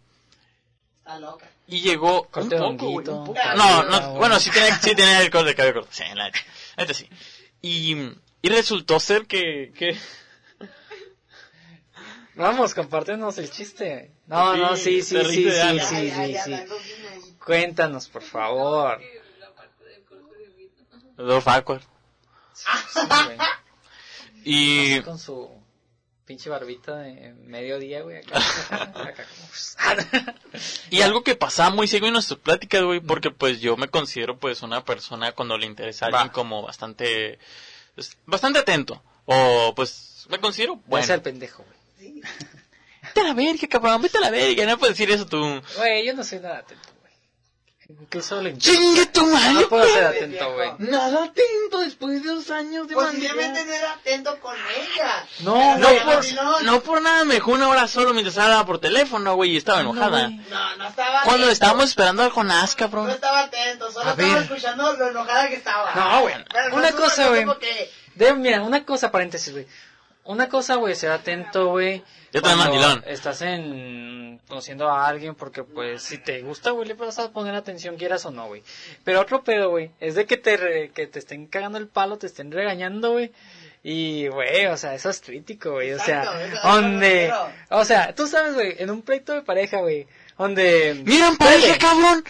[0.99, 1.49] Está loca.
[1.67, 3.39] y llegó Corte un poco, güey, un poco.
[3.43, 4.01] Ah, No, bueno.
[4.01, 5.89] no, bueno, sí tenía, sí tenía el corte de cabello corto.
[5.93, 6.39] Sí, la neta,
[6.77, 7.09] la neta sí.
[7.63, 7.95] Y,
[8.43, 9.97] y resultó ser que, que,
[12.35, 14.13] Vamos, compártenos el chiste.
[14.27, 16.55] No, Sí, no, sí, sí, sí, sí, sí, sí, sí.
[17.45, 19.01] Cuéntanos, por favor.
[19.39, 21.23] La parte del corte de mito.
[21.23, 21.83] Dolph Awkward.
[22.55, 22.67] Sí,
[23.27, 23.39] güey.
[24.45, 25.51] Y, Así con su
[26.31, 28.19] pinche barbita de mediodía, güey.
[28.19, 28.39] Acá,
[29.03, 30.63] acá como...
[30.89, 34.39] Y algo que pasaba muy seguido en nuestras pláticas, güey, porque pues yo me considero
[34.39, 37.41] pues una persona cuando le interesa a alguien como bastante,
[37.97, 39.03] pues, bastante atento.
[39.25, 41.13] O pues me considero Bueno.
[41.13, 41.65] el pendejo,
[41.99, 42.23] güey.
[43.03, 45.61] Vete a la verga, cabrón, vete a la verga, no puedes decir eso tú.
[45.79, 46.89] Güey, yo no soy nada atento.
[47.99, 49.55] Incluso le ¡Chingue tu madre!
[49.63, 50.71] No puedo ser atento, güey.
[50.79, 53.67] Nada atento después de dos años de Posiblemente mandillar.
[53.67, 55.27] no era atento con ella.
[55.41, 56.01] No, No güey.
[56.05, 59.57] por, no por nada me dejó una hora solo mientras hablaba por teléfono, güey, y
[59.57, 60.27] estaba No, enojada.
[60.27, 60.37] güey.
[60.51, 61.51] No, no estaba Cuando atento.
[61.53, 63.11] estábamos esperando al Jonás, No cabrón.
[63.11, 64.43] estaba atento, solo A estaba ver.
[64.45, 65.95] escuchando lo enojada que estaba.
[65.95, 66.35] No, güey.
[66.73, 67.45] Una no cosa, güey.
[67.45, 67.91] por qué.
[68.15, 69.67] De, mira, una cosa, paréntesis, güey.
[70.31, 72.03] Una cosa, güey, ser atento, güey.
[72.33, 73.05] Yo también cuando mandilón.
[73.07, 77.55] Estás en conociendo a alguien porque, pues, si te gusta, güey, le vas a poner
[77.55, 78.63] atención, quieras o no, güey.
[79.05, 82.17] Pero otro pedo, güey, es de que te, re- que te estén cagando el palo,
[82.19, 83.33] te estén regañando, güey.
[83.83, 85.93] Y, güey, o sea, eso es crítico, güey.
[85.93, 87.33] O Exacto, sea, donde...
[87.71, 90.07] O sea, tú sabes, güey, en un pleito de pareja, güey,
[90.39, 91.03] donde...
[91.05, 92.25] ¡Miren, pareja, cabrón!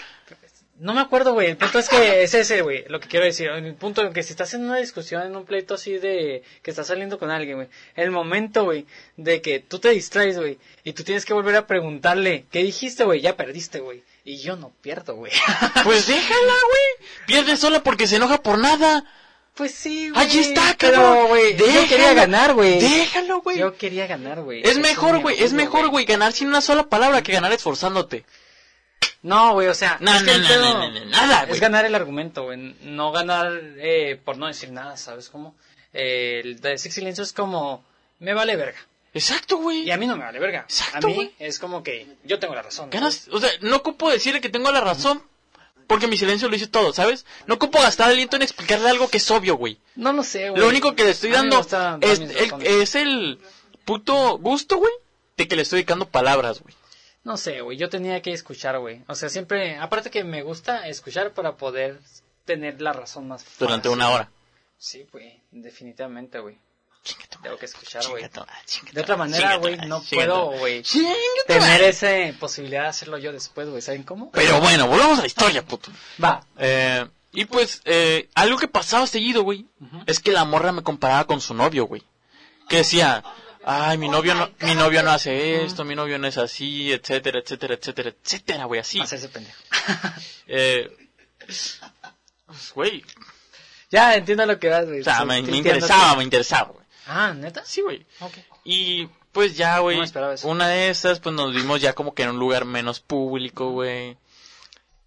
[0.81, 1.49] No me acuerdo, güey.
[1.49, 2.85] El punto es que es ese, güey.
[2.89, 3.49] Lo que quiero decir.
[3.49, 6.43] En el punto en que si estás en una discusión, en un pleito así de
[6.63, 7.69] que estás saliendo con alguien, güey.
[7.97, 8.87] El momento, güey,
[9.19, 10.59] de que tú te distraes, güey.
[10.83, 13.21] Y tú tienes que volver a preguntarle, ¿qué dijiste, güey?
[13.21, 14.03] Ya perdiste, güey.
[14.25, 15.33] Y yo no pierdo, güey.
[15.85, 17.09] Pues déjala, güey.
[17.27, 19.05] Pierde sola porque se enoja por nada.
[19.55, 20.23] pues sí, güey.
[20.25, 21.29] Allí está, cabrón.
[21.29, 22.81] güey, yo quería ganar, güey.
[22.81, 23.59] Déjalo, güey.
[23.59, 24.63] Yo quería ganar, güey.
[24.63, 28.25] Es Ese mejor, güey, es mejor, güey, ganar sin una sola palabra que ganar esforzándote.
[29.23, 31.45] No, güey, o sea, No, es que no, el no, pedo nada.
[31.45, 32.75] Es ganar el argumento, güey.
[32.83, 35.55] No ganar eh, por no decir nada, ¿sabes cómo?
[35.93, 37.85] Eh, el de decir silencio es como,
[38.19, 38.79] me vale verga.
[39.13, 39.83] Exacto, güey.
[39.83, 40.61] Y a mí no me vale verga.
[40.61, 42.91] Exacto, a mí es como que yo tengo la razón.
[42.93, 45.23] o sea, no ocupo decirle que tengo la razón
[45.87, 47.27] porque mi silencio lo hice todo, ¿sabes?
[47.47, 49.81] No ocupo gastar aliento en explicarle algo que es obvio, güey.
[49.97, 50.63] No lo sé, güey.
[50.63, 52.31] Lo único que le estoy dando gusta es el,
[52.65, 53.41] es el
[53.85, 54.93] puto gusto, güey,
[55.37, 56.77] de que le estoy dedicando palabras, güey.
[57.23, 59.03] No sé, güey, yo tenía que escuchar, güey.
[59.07, 62.01] O sea, siempre, aparte que me gusta escuchar para poder
[62.45, 63.67] tener la razón más fácil.
[63.67, 64.31] Durante una hora.
[64.79, 66.59] Sí, güey, definitivamente, güey.
[67.43, 68.25] Tengo que escuchar, güey.
[68.93, 70.83] De otra manera, güey, no puedo, güey,
[71.47, 72.09] tener esa
[72.39, 73.81] posibilidad de hacerlo yo después, güey.
[73.81, 74.31] ¿Saben cómo?
[74.33, 75.91] Pero bueno, volvamos a la historia, puto.
[76.23, 76.45] Va.
[76.59, 79.67] Eh, y pues, eh, algo que pasaba seguido, güey,
[80.07, 82.03] es que la morra me comparaba con su novio, güey.
[82.69, 83.25] Que decía,
[83.65, 87.41] ay, mi novio no, mi novio no hace esto, mi novio no es así, etcétera,
[87.41, 89.01] etcétera, etcétera, etcétera, güey, así.
[89.01, 89.59] Hacerse pendejo.
[90.53, 90.91] Eh,
[91.47, 93.05] pues, güey,
[93.91, 95.01] ya, entiendo lo que vas, güey.
[95.01, 96.87] o sea, Sí, me, interesaba, me interesaba, güey.
[97.07, 97.65] Ah, ¿neta?
[97.65, 98.07] Sí, güey.
[98.21, 98.33] Ok.
[98.65, 102.31] Y pues ya, güey, No una de esas, pues nos vimos ya como que en
[102.31, 104.17] un lugar menos público, güey.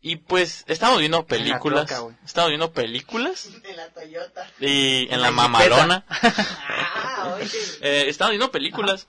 [0.06, 1.88] Y pues estábamos viendo películas.
[1.88, 3.48] troca, estábamos viendo películas.
[3.64, 4.48] En la Toyota.
[4.60, 6.06] Y en En la, la mamalona.
[7.16, 7.50] Ah, oye.
[7.82, 9.08] eh, estábamos viendo películas.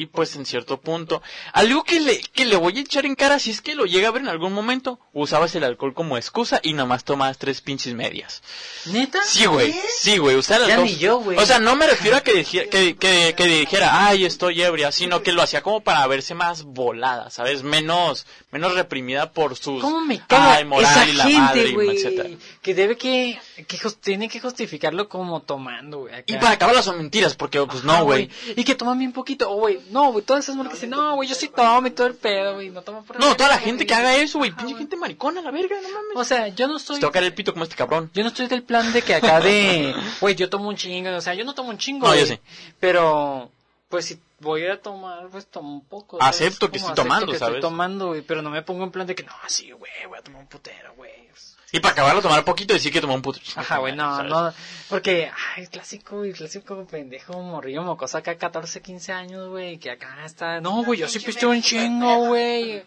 [0.00, 1.20] Y pues en cierto punto,
[1.52, 4.06] algo que le, que le voy a echar en cara si es que lo llega
[4.06, 7.94] a ver en algún momento, usabas el alcohol como excusa y nomás tomabas tres pinches
[7.94, 8.40] medias.
[8.86, 9.18] ¿Neta?
[9.24, 10.88] Sí, güey, sí, güey, usaba el Ya alcohol.
[10.88, 11.36] ni yo, güey.
[11.36, 14.92] O sea, no me refiero a que, dijera- que, que, que dijera, ay, estoy ebria,
[14.92, 17.64] sino que lo hacía como para verse más volada, ¿sabes?
[17.64, 21.84] Menos, menos reprimida por sus, ¿Cómo me caga ay, moral esa y la madre, gente,
[21.86, 22.28] y etcétera.
[22.62, 26.14] Que debe que, que jus- tiene que justificarlo como tomando, güey.
[26.26, 28.30] Y para acabar son mentiras, porque pues Ajá, no, güey.
[28.54, 29.80] Y que toman bien poquito, güey.
[29.90, 32.54] No, güey, todas esas que dicen, no, güey, yo sí tomo y todo el pedo,
[32.54, 32.70] güey.
[32.70, 35.50] No tomo por No, toda la gente que haga eso, güey, pinche gente maricona, la
[35.50, 36.16] verga, no mames.
[36.16, 36.96] O sea, yo no estoy...
[36.96, 38.10] Se te va a caer el pito como este cabrón.
[38.14, 41.20] Yo no estoy del plan de que acá de, güey, yo tomo un chingo, o
[41.20, 42.38] sea, yo no tomo un chingo, No, yo sí.
[42.80, 43.50] Pero,
[43.88, 46.18] pues si voy a tomar, pues tomo un poco.
[46.18, 46.36] ¿sabes?
[46.36, 47.56] Acepto que Como estoy tomando, que ¿sabes?
[47.56, 50.18] Estoy tomando, güey, pero no me pongo en plan de que, no, sí, güey, voy
[50.18, 51.28] a tomar un putero, güey.
[51.70, 53.40] Y para acabarlo, tomar poquito y decir que tomó un puto.
[53.56, 54.30] Ajá, güey, no, ¿sabes?
[54.30, 54.54] no,
[54.88, 60.24] porque, ay, clásico, güey, clásico pendejo, morrillo, mocoso acá, 14, 15 años, güey, que acá
[60.24, 62.82] está, no, güey, yo sí pisteo un chingo, güey.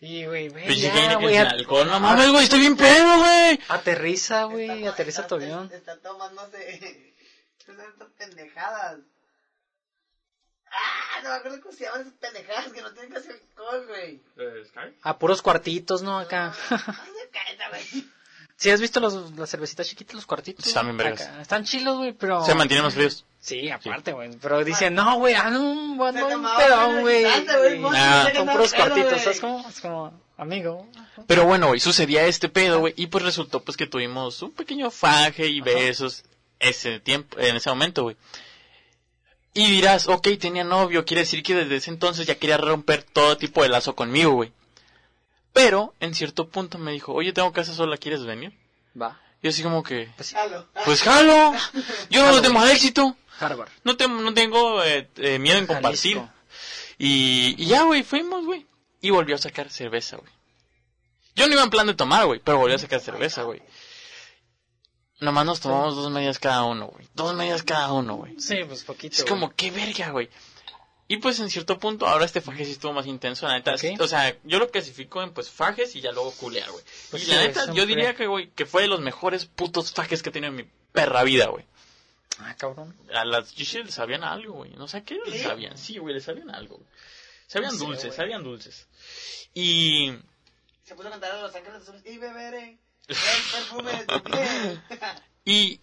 [0.00, 3.60] Y, güey, güey, Pinche que alcohol, no mames, güey, estoy bien pedo, güey.
[3.68, 5.70] aterriza, güey, aterriza tu avión.
[5.72, 7.14] Está tomándose
[7.58, 8.98] estas pendejadas.
[10.70, 14.20] Ah, no me acuerdo cómo se llaman esas pendejadas que no tienen casi alcohol, güey.
[15.02, 16.18] A puros cuartitos, ¿no?
[16.18, 16.54] Acá.
[17.70, 18.15] Güey.
[18.58, 20.66] ¿Sí has visto los, las cervecitas chiquitas, los cuartitos?
[20.66, 21.08] Están bien güey?
[21.08, 21.28] vergas.
[21.28, 21.42] Acá.
[21.42, 22.44] Están chilos, güey, pero...
[22.44, 23.24] Se mantienen los fríos.
[23.38, 24.30] Sí, aparte, güey.
[24.40, 27.22] Pero dicen, no, güey, ah, no, Se bueno, un tomaba pedón, güey.
[27.22, 28.28] güey, Ah.
[28.32, 29.22] quedaba puros pedo, cuartitos, güey.
[29.24, 29.66] ¿sabes cómo?
[29.68, 30.88] Es como, amigo.
[31.26, 34.90] Pero bueno, güey, sucedía este pedo, güey, y pues resultó pues que tuvimos un pequeño
[34.90, 36.24] faje y besos
[36.58, 38.16] ese tiempo, en ese momento, güey.
[39.52, 43.36] Y dirás, ok, tenía novio, quiere decir que desde ese entonces ya quería romper todo
[43.36, 44.52] tipo de lazo conmigo, güey.
[45.56, 48.52] Pero, en cierto punto me dijo, oye, tengo casa sola, ¿quieres venir?
[49.00, 49.18] Va.
[49.42, 50.66] Y así como que, Jalo.
[50.84, 51.54] pues jalo,
[52.10, 53.68] yo no tengo éxito, Harvard.
[53.84, 56.20] no, te- no tengo eh, eh, miedo en compartir.
[56.98, 58.66] Y, y ya, güey, fuimos, güey.
[59.00, 60.30] Y volvió a sacar cerveza, güey.
[61.34, 63.62] Yo no iba en plan de tomar, güey, pero volvió a sacar cerveza, güey.
[65.20, 67.06] Nomás nos tomamos dos medias cada uno, güey.
[67.14, 68.38] Dos medias cada uno, güey.
[68.38, 69.16] Sí, pues poquito.
[69.16, 70.28] Es como, qué verga, güey.
[71.08, 73.74] Y pues en cierto punto, ahora este faje sí estuvo más intenso, la neta.
[74.00, 76.84] O sea, yo lo clasifico en pues fajes y ya luego culear, güey.
[77.10, 79.92] Pues y sí, la neta, yo diría que, güey, que fue de los mejores putos
[79.92, 81.64] fajes que he tenido en mi perra vida, güey.
[82.40, 82.94] Ah, cabrón.
[83.14, 84.72] A las Gigi les sabían algo, güey.
[84.72, 85.78] No sé a qué les sabían.
[85.78, 86.80] Sí, güey, les sabían algo.
[87.46, 88.88] Sabían No sé, dulces, sabían dulces.
[89.54, 90.12] Y
[90.82, 92.78] Se puso a cantar a Los Ángeles Azules y beberé
[93.08, 93.16] el
[93.52, 94.82] perfume de tu piel.
[95.44, 95.80] Y,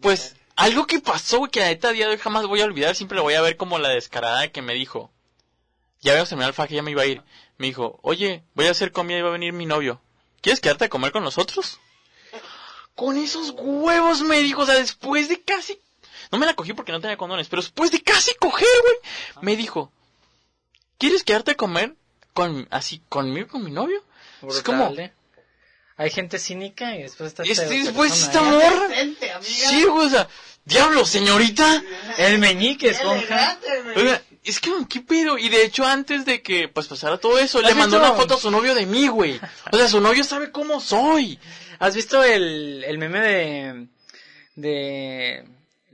[0.00, 2.94] pues, algo que pasó, güey, que la neta día de hoy jamás voy a olvidar,
[2.94, 5.10] siempre lo voy a ver como la descarada que me dijo.
[6.00, 7.22] Ya habíamos terminado el faje, ya me iba a ir.
[7.58, 10.00] Me dijo, oye, voy a hacer comida y va a venir mi novio.
[10.40, 11.78] ¿Quieres quedarte a comer con nosotros?
[12.94, 15.78] Con esos huevos me dijo, o sea, después de casi...
[16.30, 18.96] No me la cogí porque no tenía condones, pero después de casi coger, güey,
[19.42, 19.92] me dijo,
[20.98, 21.94] ¿quieres quedarte a comer
[22.32, 24.02] con así conmigo, con mi novio?
[24.48, 25.12] Es como, ¿eh?
[26.02, 28.42] Hay gente cínica y después está este, después esta ¿eh?
[28.42, 28.88] morra...
[29.40, 30.28] Sí, güey, o sea,
[30.64, 31.80] diablo, señorita.
[32.18, 33.56] El meñique, esponja.
[33.94, 35.38] Oiga, es que, ¿qué pedo?
[35.38, 38.10] Y de hecho, antes de que pues pasara todo eso, le ¿Has mandó visto?
[38.10, 39.40] una foto a su novio de mí, güey.
[39.70, 41.38] O sea, su novio sabe cómo soy.
[41.78, 43.86] ¿Has visto el, el meme de...
[44.56, 45.44] de...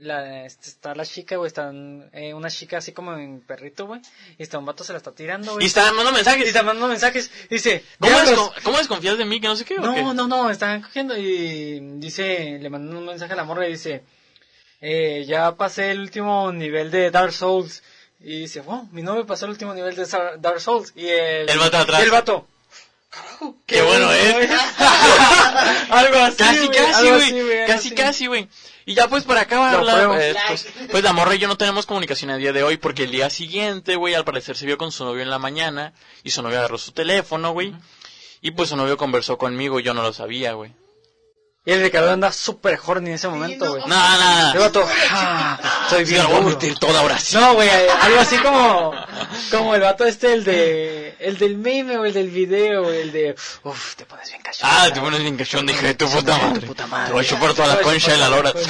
[0.01, 1.71] La, este, está la chica, güey, está
[2.13, 3.99] eh, una chica así como en perrito, güey,
[4.37, 5.65] y está un vato se la está tirando, Y güey.
[5.67, 6.47] está mandando Y mensajes.
[6.47, 9.41] está mandando mensajes, dice, ¿Cómo, desco- ¿Cómo desconfías de mí?
[9.41, 9.75] Que no sé qué.
[9.75, 13.71] No, no, no, están cogiendo y dice, le mandó un mensaje a la morra y
[13.71, 14.03] dice,
[14.81, 17.83] eh, ya pasé el último nivel de Dark Souls.
[18.21, 20.05] Y dice, wow, mi novio pasó el último nivel de
[20.39, 20.91] Dark Souls.
[20.95, 22.01] Y el, El vato atrás.
[22.01, 22.47] y el vato,
[23.65, 24.49] Qué bueno es.
[25.89, 26.37] algo así.
[26.37, 27.65] Casi, güey, casi, algo güey.
[27.65, 27.95] Casi, así.
[27.95, 28.47] casi, güey.
[28.85, 30.15] Y ya pues para acabar, pruebo.
[30.15, 33.03] eh, pues, pues la morra y yo no tenemos comunicación el día de hoy porque
[33.03, 35.93] el día siguiente, güey, al parecer se vio con su novio en la mañana
[36.23, 37.75] y su novio agarró su teléfono, güey.
[38.41, 40.73] Y pues su novio conversó conmigo y yo no lo sabía, güey.
[41.69, 43.71] Y el Ricardo anda súper horny en ese momento, no.
[43.73, 43.83] güey.
[43.85, 44.59] No, no, El no.
[44.61, 47.37] vato, ah, soy Sí, bien lo voy a meter toda ahora sí.
[47.37, 48.91] No, güey, eh, algo así como,
[49.51, 53.11] como el vato este, el de, el del meme o el del video, güey, el
[53.11, 54.75] de, uff, te pones bien cachondo.
[54.79, 56.65] Ah, te pones bien cachón, dije de tu puta madre.
[56.65, 57.05] puta madre.
[57.09, 58.51] Te voy a chupar toda la concha de la lora.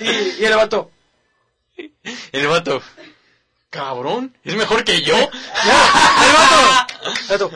[0.00, 0.92] Y, y el vato,
[2.30, 2.82] El vato.
[3.70, 5.16] Cabrón, es mejor que yo.
[5.16, 5.28] el
[6.32, 7.50] vato, el vato,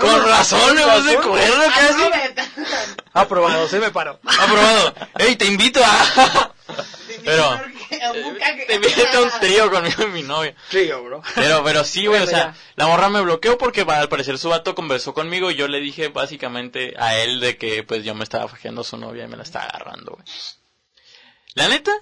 [0.00, 2.02] Con razón, me vas de acuerdo casi.
[3.12, 4.18] aprobado, se me paró.
[4.24, 4.94] Aprobado.
[5.18, 6.52] Ey, te invito a.
[7.24, 7.60] Pero.
[8.66, 10.56] Te invito a un trío conmigo y mi novia.
[10.70, 11.22] Trío, bro.
[11.36, 14.74] Pero, pero sí, güey, o sea, la morra me bloqueó porque al parecer su vato
[14.74, 18.48] conversó conmigo y yo le dije básicamente a él de que pues yo me estaba
[18.48, 20.24] fajeando a su novia y me la estaba agarrando, güey.
[21.54, 21.92] La neta,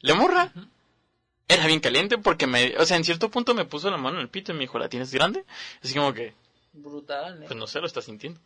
[0.00, 0.52] la morra
[1.48, 4.22] era bien caliente porque me, o sea, en cierto punto me puso la mano en
[4.22, 5.44] el pito y me dijo, ¿la tienes grande?
[5.82, 6.34] Así como que,
[6.72, 8.40] Brutal, pues no sé, lo estás sintiendo.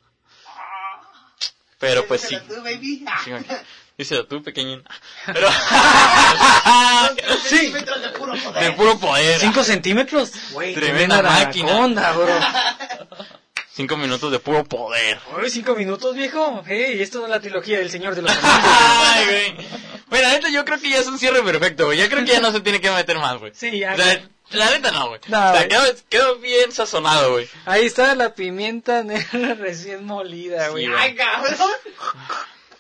[1.79, 2.37] Pero pues sí.
[2.49, 3.05] Tú, baby.
[3.25, 3.31] Sí.
[3.99, 4.83] Díselo tú, pequeñín.
[5.27, 5.49] Pero...
[7.45, 7.73] Sí.
[7.73, 8.65] De puro poder.
[8.65, 9.41] de puro poder.
[9.41, 10.33] ¿Cinco centímetros?
[10.75, 11.71] Tremenda máquina.
[11.71, 12.35] anaconda, bro.
[13.73, 15.19] Cinco minutos de puro poder.
[15.41, 16.65] Uy, cinco minutos, viejo.
[16.67, 19.67] Hey, esto no es la trilogía del Señor de los Ay, güey.
[20.09, 21.99] Bueno, neta, yo creo que ya es un cierre perfecto, güey.
[21.99, 23.53] Ya creo que ya no se tiene que meter más, güey.
[23.55, 23.95] Sí, ya.
[23.95, 25.21] O sea, la neta no, güey.
[25.29, 25.69] No, o sea, güey.
[25.69, 27.49] quedó, quedó bien sazonado, güey.
[27.65, 30.87] Ahí está la pimienta negra recién molida, güey.
[30.87, 30.93] Sí.
[30.97, 31.57] Ay, cabrón.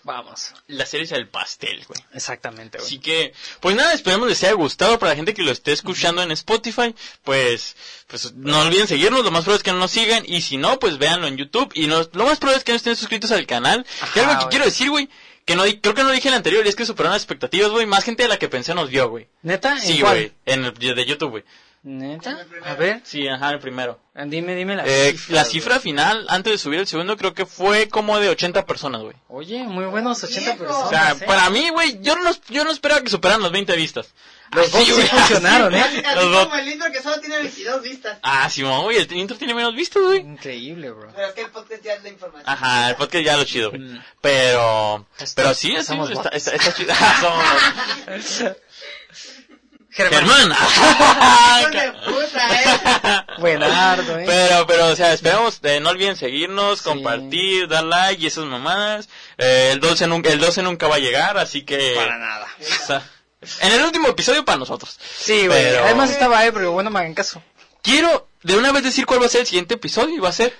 [0.02, 0.52] Vamos.
[0.68, 1.98] La serie es el pastel, güey.
[2.14, 2.86] Exactamente, güey.
[2.86, 5.00] Así que, pues nada, esperemos les haya gustado.
[5.00, 6.94] Para la gente que lo esté escuchando en Spotify,
[7.24, 7.74] pues,
[8.06, 9.24] pues no olviden seguirnos.
[9.24, 10.22] Lo más probable es que no nos sigan.
[10.24, 11.72] Y si no, pues véanlo en YouTube.
[11.74, 13.84] Y no- lo más probable es que no estén suscritos al canal.
[14.14, 15.08] que algo que quiero decir, güey,
[15.46, 17.70] que no, creo que no dije en el anterior, y es que superaron las expectativas,
[17.70, 17.86] güey.
[17.86, 19.28] Más gente de la que pensé nos vio, güey.
[19.42, 19.74] ¿Neta?
[19.74, 20.32] ¿En Sí, güey.
[20.44, 21.44] En el de YouTube, güey.
[21.88, 22.44] ¿Neta?
[22.64, 24.00] A ver, Sí, ajá, el primero.
[24.26, 25.52] dime, dime la Eh, cifra, la güey.
[25.52, 29.14] cifra final, antes de subir el segundo, creo que fue como de 80 personas, güey.
[29.28, 30.64] Oye, muy buenos 80 Viejo.
[30.64, 30.86] personas.
[30.86, 31.24] O sea, ¿eh?
[31.26, 34.12] para mí, güey, yo no, yo no esperaba que superaran los 20 vistas.
[34.52, 35.96] Los Así, sí güey, funcionaron, así.
[35.98, 36.02] ¿eh?
[36.06, 36.44] Así Los bots.
[36.46, 38.18] como el intro que solo tiene 22 vistas.
[38.22, 40.18] Ah, sí, güey, el intro tiene menos vistas, güey.
[40.22, 41.12] Increíble, bro.
[41.14, 42.48] Pero es que el podcast ya es la información.
[42.52, 43.82] Ajá, el podcast ya lo chido, güey.
[43.82, 44.02] Mm.
[44.20, 45.06] Pero,
[45.36, 46.92] pero sí, sí, está, está, está chido.
[49.96, 50.52] Germán.
[51.72, 51.92] Eh.
[53.38, 54.24] Buenardo, ¿eh?
[54.26, 56.84] Pero, pero, o sea, esperamos, eh, no olviden seguirnos, Sí.
[56.84, 59.08] compartir, dar like y esas mamadas.
[59.38, 61.94] Eh, el 12 nunca, el 12 nunca va a llegar, así que...
[61.96, 62.46] Para nada.
[62.82, 63.02] o sea,
[63.60, 64.98] en el último episodio para nosotros.
[65.18, 65.62] Sí, güey.
[65.64, 67.42] Pero- Además estaba ebrio, bueno, me hagan caso.
[67.82, 70.32] Quiero de una vez decir cuál va a ser el siguiente episodio y va a
[70.32, 70.56] ser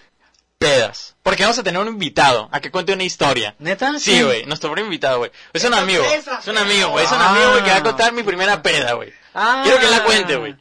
[0.59, 1.15] pedas.
[1.23, 3.55] Porque vamos a tener un invitado a que cuente una historia.
[3.59, 3.99] ¿Neta?
[3.99, 5.31] Sí, güey, nuestro primer invitado, güey.
[5.53, 7.31] Es un ¡Qué amigo, es un amigo, güey, es un Ah.
[7.31, 9.13] amigo, güey, que va a contar mi primera peda, güey.
[9.35, 9.61] Ah.
[9.65, 10.57] Quiero que la cuente, güey.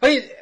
[0.00, 0.36] Oye,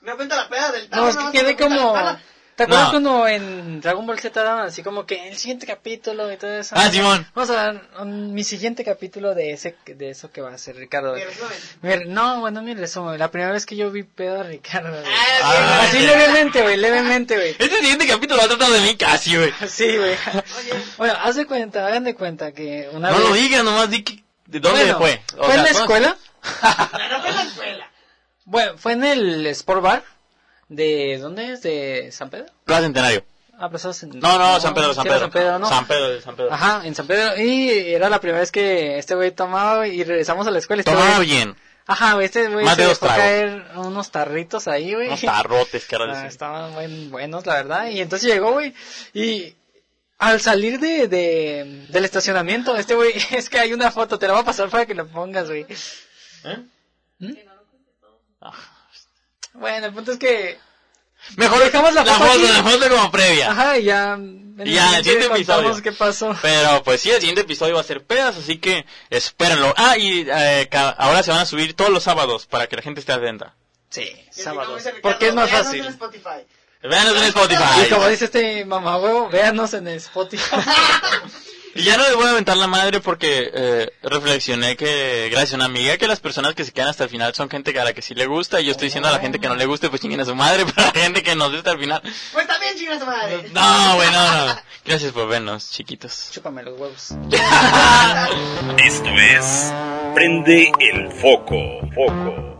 [0.00, 2.18] Me cuenta la peda del no, es que no, quedé como...
[2.56, 2.90] ¿Te acuerdas No.
[2.92, 6.74] cuando en Dragon Ball Z daban así como que el siguiente capítulo y todo eso?
[6.78, 7.26] Ah, Simón.
[7.34, 10.74] Vamos a dar um, mi siguiente capítulo de ese de eso que va a ser
[10.76, 11.14] Ricardo.
[11.14, 11.58] Mi resumen.
[11.82, 13.18] Mi- no, bueno, mi resumen.
[13.18, 14.88] La primera vez que yo vi pedo a Ricardo.
[14.90, 15.04] güey.
[15.42, 17.50] Ah, Así bien, levemente, güey, levemente, güey.
[17.58, 19.52] Este siguiente capítulo va a tratar de mí casi, güey.
[19.68, 20.14] Sí, güey.
[20.58, 23.28] Oye, Bueno, haz de cuenta, hagan de cuenta que una No vez...
[23.28, 25.22] lo digas, nomás di que- de dónde Bueno, fue.
[25.38, 26.16] O ¿Fue en la ¿cómo- escuela?
[27.10, 27.90] no fue en la escuela.
[28.48, 30.04] Bueno, fue en el Sport Bar
[30.68, 31.18] de...
[31.20, 31.62] ¿Dónde es?
[31.62, 32.46] ¿De San Pedro?
[32.64, 33.24] Plaza Centenario.
[33.58, 35.18] Ah, estás en- No, no, San Pedro, San Pedro.
[35.20, 35.68] San Pedro, ¿no?
[35.68, 36.52] San Pedro, San Pedro.
[36.52, 37.40] Ajá, en San Pedro.
[37.40, 40.80] Y era la primera vez que este güey tomaba güey, y regresamos a la escuela.
[40.80, 41.56] Este Tomaba güey- bien.
[41.86, 43.16] Ajá, güey, este güey se dejó tragos.
[43.16, 45.06] caer unos tarritos ahí, güey.
[45.06, 47.88] Unos tarrotes, que Ah, estaban buen- buenos, la verdad.
[47.88, 48.74] Y entonces llegó, güey,
[49.14, 49.54] y
[50.18, 54.34] al salir de, de, del estacionamiento, este güey, es que hay una foto, te la
[54.34, 55.64] voy a pasar para que la pongas, güey.
[56.44, 56.58] ¿Eh?
[57.20, 57.32] ¿Mm?
[59.58, 60.58] Bueno, el punto es que...
[61.36, 62.42] Mejor Dejamos la foto foto, aquí.
[62.52, 63.50] la foto como previa.
[63.50, 64.12] Ajá, y ya...
[64.14, 65.82] en Y ya, el siguiente episodio.
[65.82, 66.36] qué pasó.
[66.42, 69.72] Pero pues sí, el siguiente episodio va a ser pedas, así que espérenlo.
[69.76, 72.82] Ah, y eh, ca- ahora se van a subir todos los sábados para que la
[72.82, 73.54] gente esté atenta.
[73.88, 74.66] Sí, Y así sábado.
[74.66, 75.80] como dice Ricardo, Porque es más véanos fácil.
[75.84, 76.46] en Spotify.
[76.82, 77.88] Véanos en Y Spotify.
[77.90, 80.42] como dice este mamá huevo, véanos en Spotify.
[81.76, 85.56] Y ya no les voy a aventar la madre porque eh, reflexioné que, gracias a
[85.56, 87.92] una amiga, que las personas que se quedan hasta el final son gente a la
[87.92, 88.60] que sí le gusta.
[88.60, 90.34] Y yo estoy diciendo a la gente que no le guste, pues chinguen a su
[90.34, 92.00] madre, pero a la gente que nos gusta al final.
[92.32, 93.50] Pues también chinga su madre.
[93.52, 94.56] No, güey, no, no.
[94.84, 96.30] Gracias por vernos, chiquitos.
[96.32, 97.10] Chúpame los huevos.
[98.78, 99.72] Esto es
[100.14, 101.80] Prende el Foco.
[101.94, 102.56] Foco.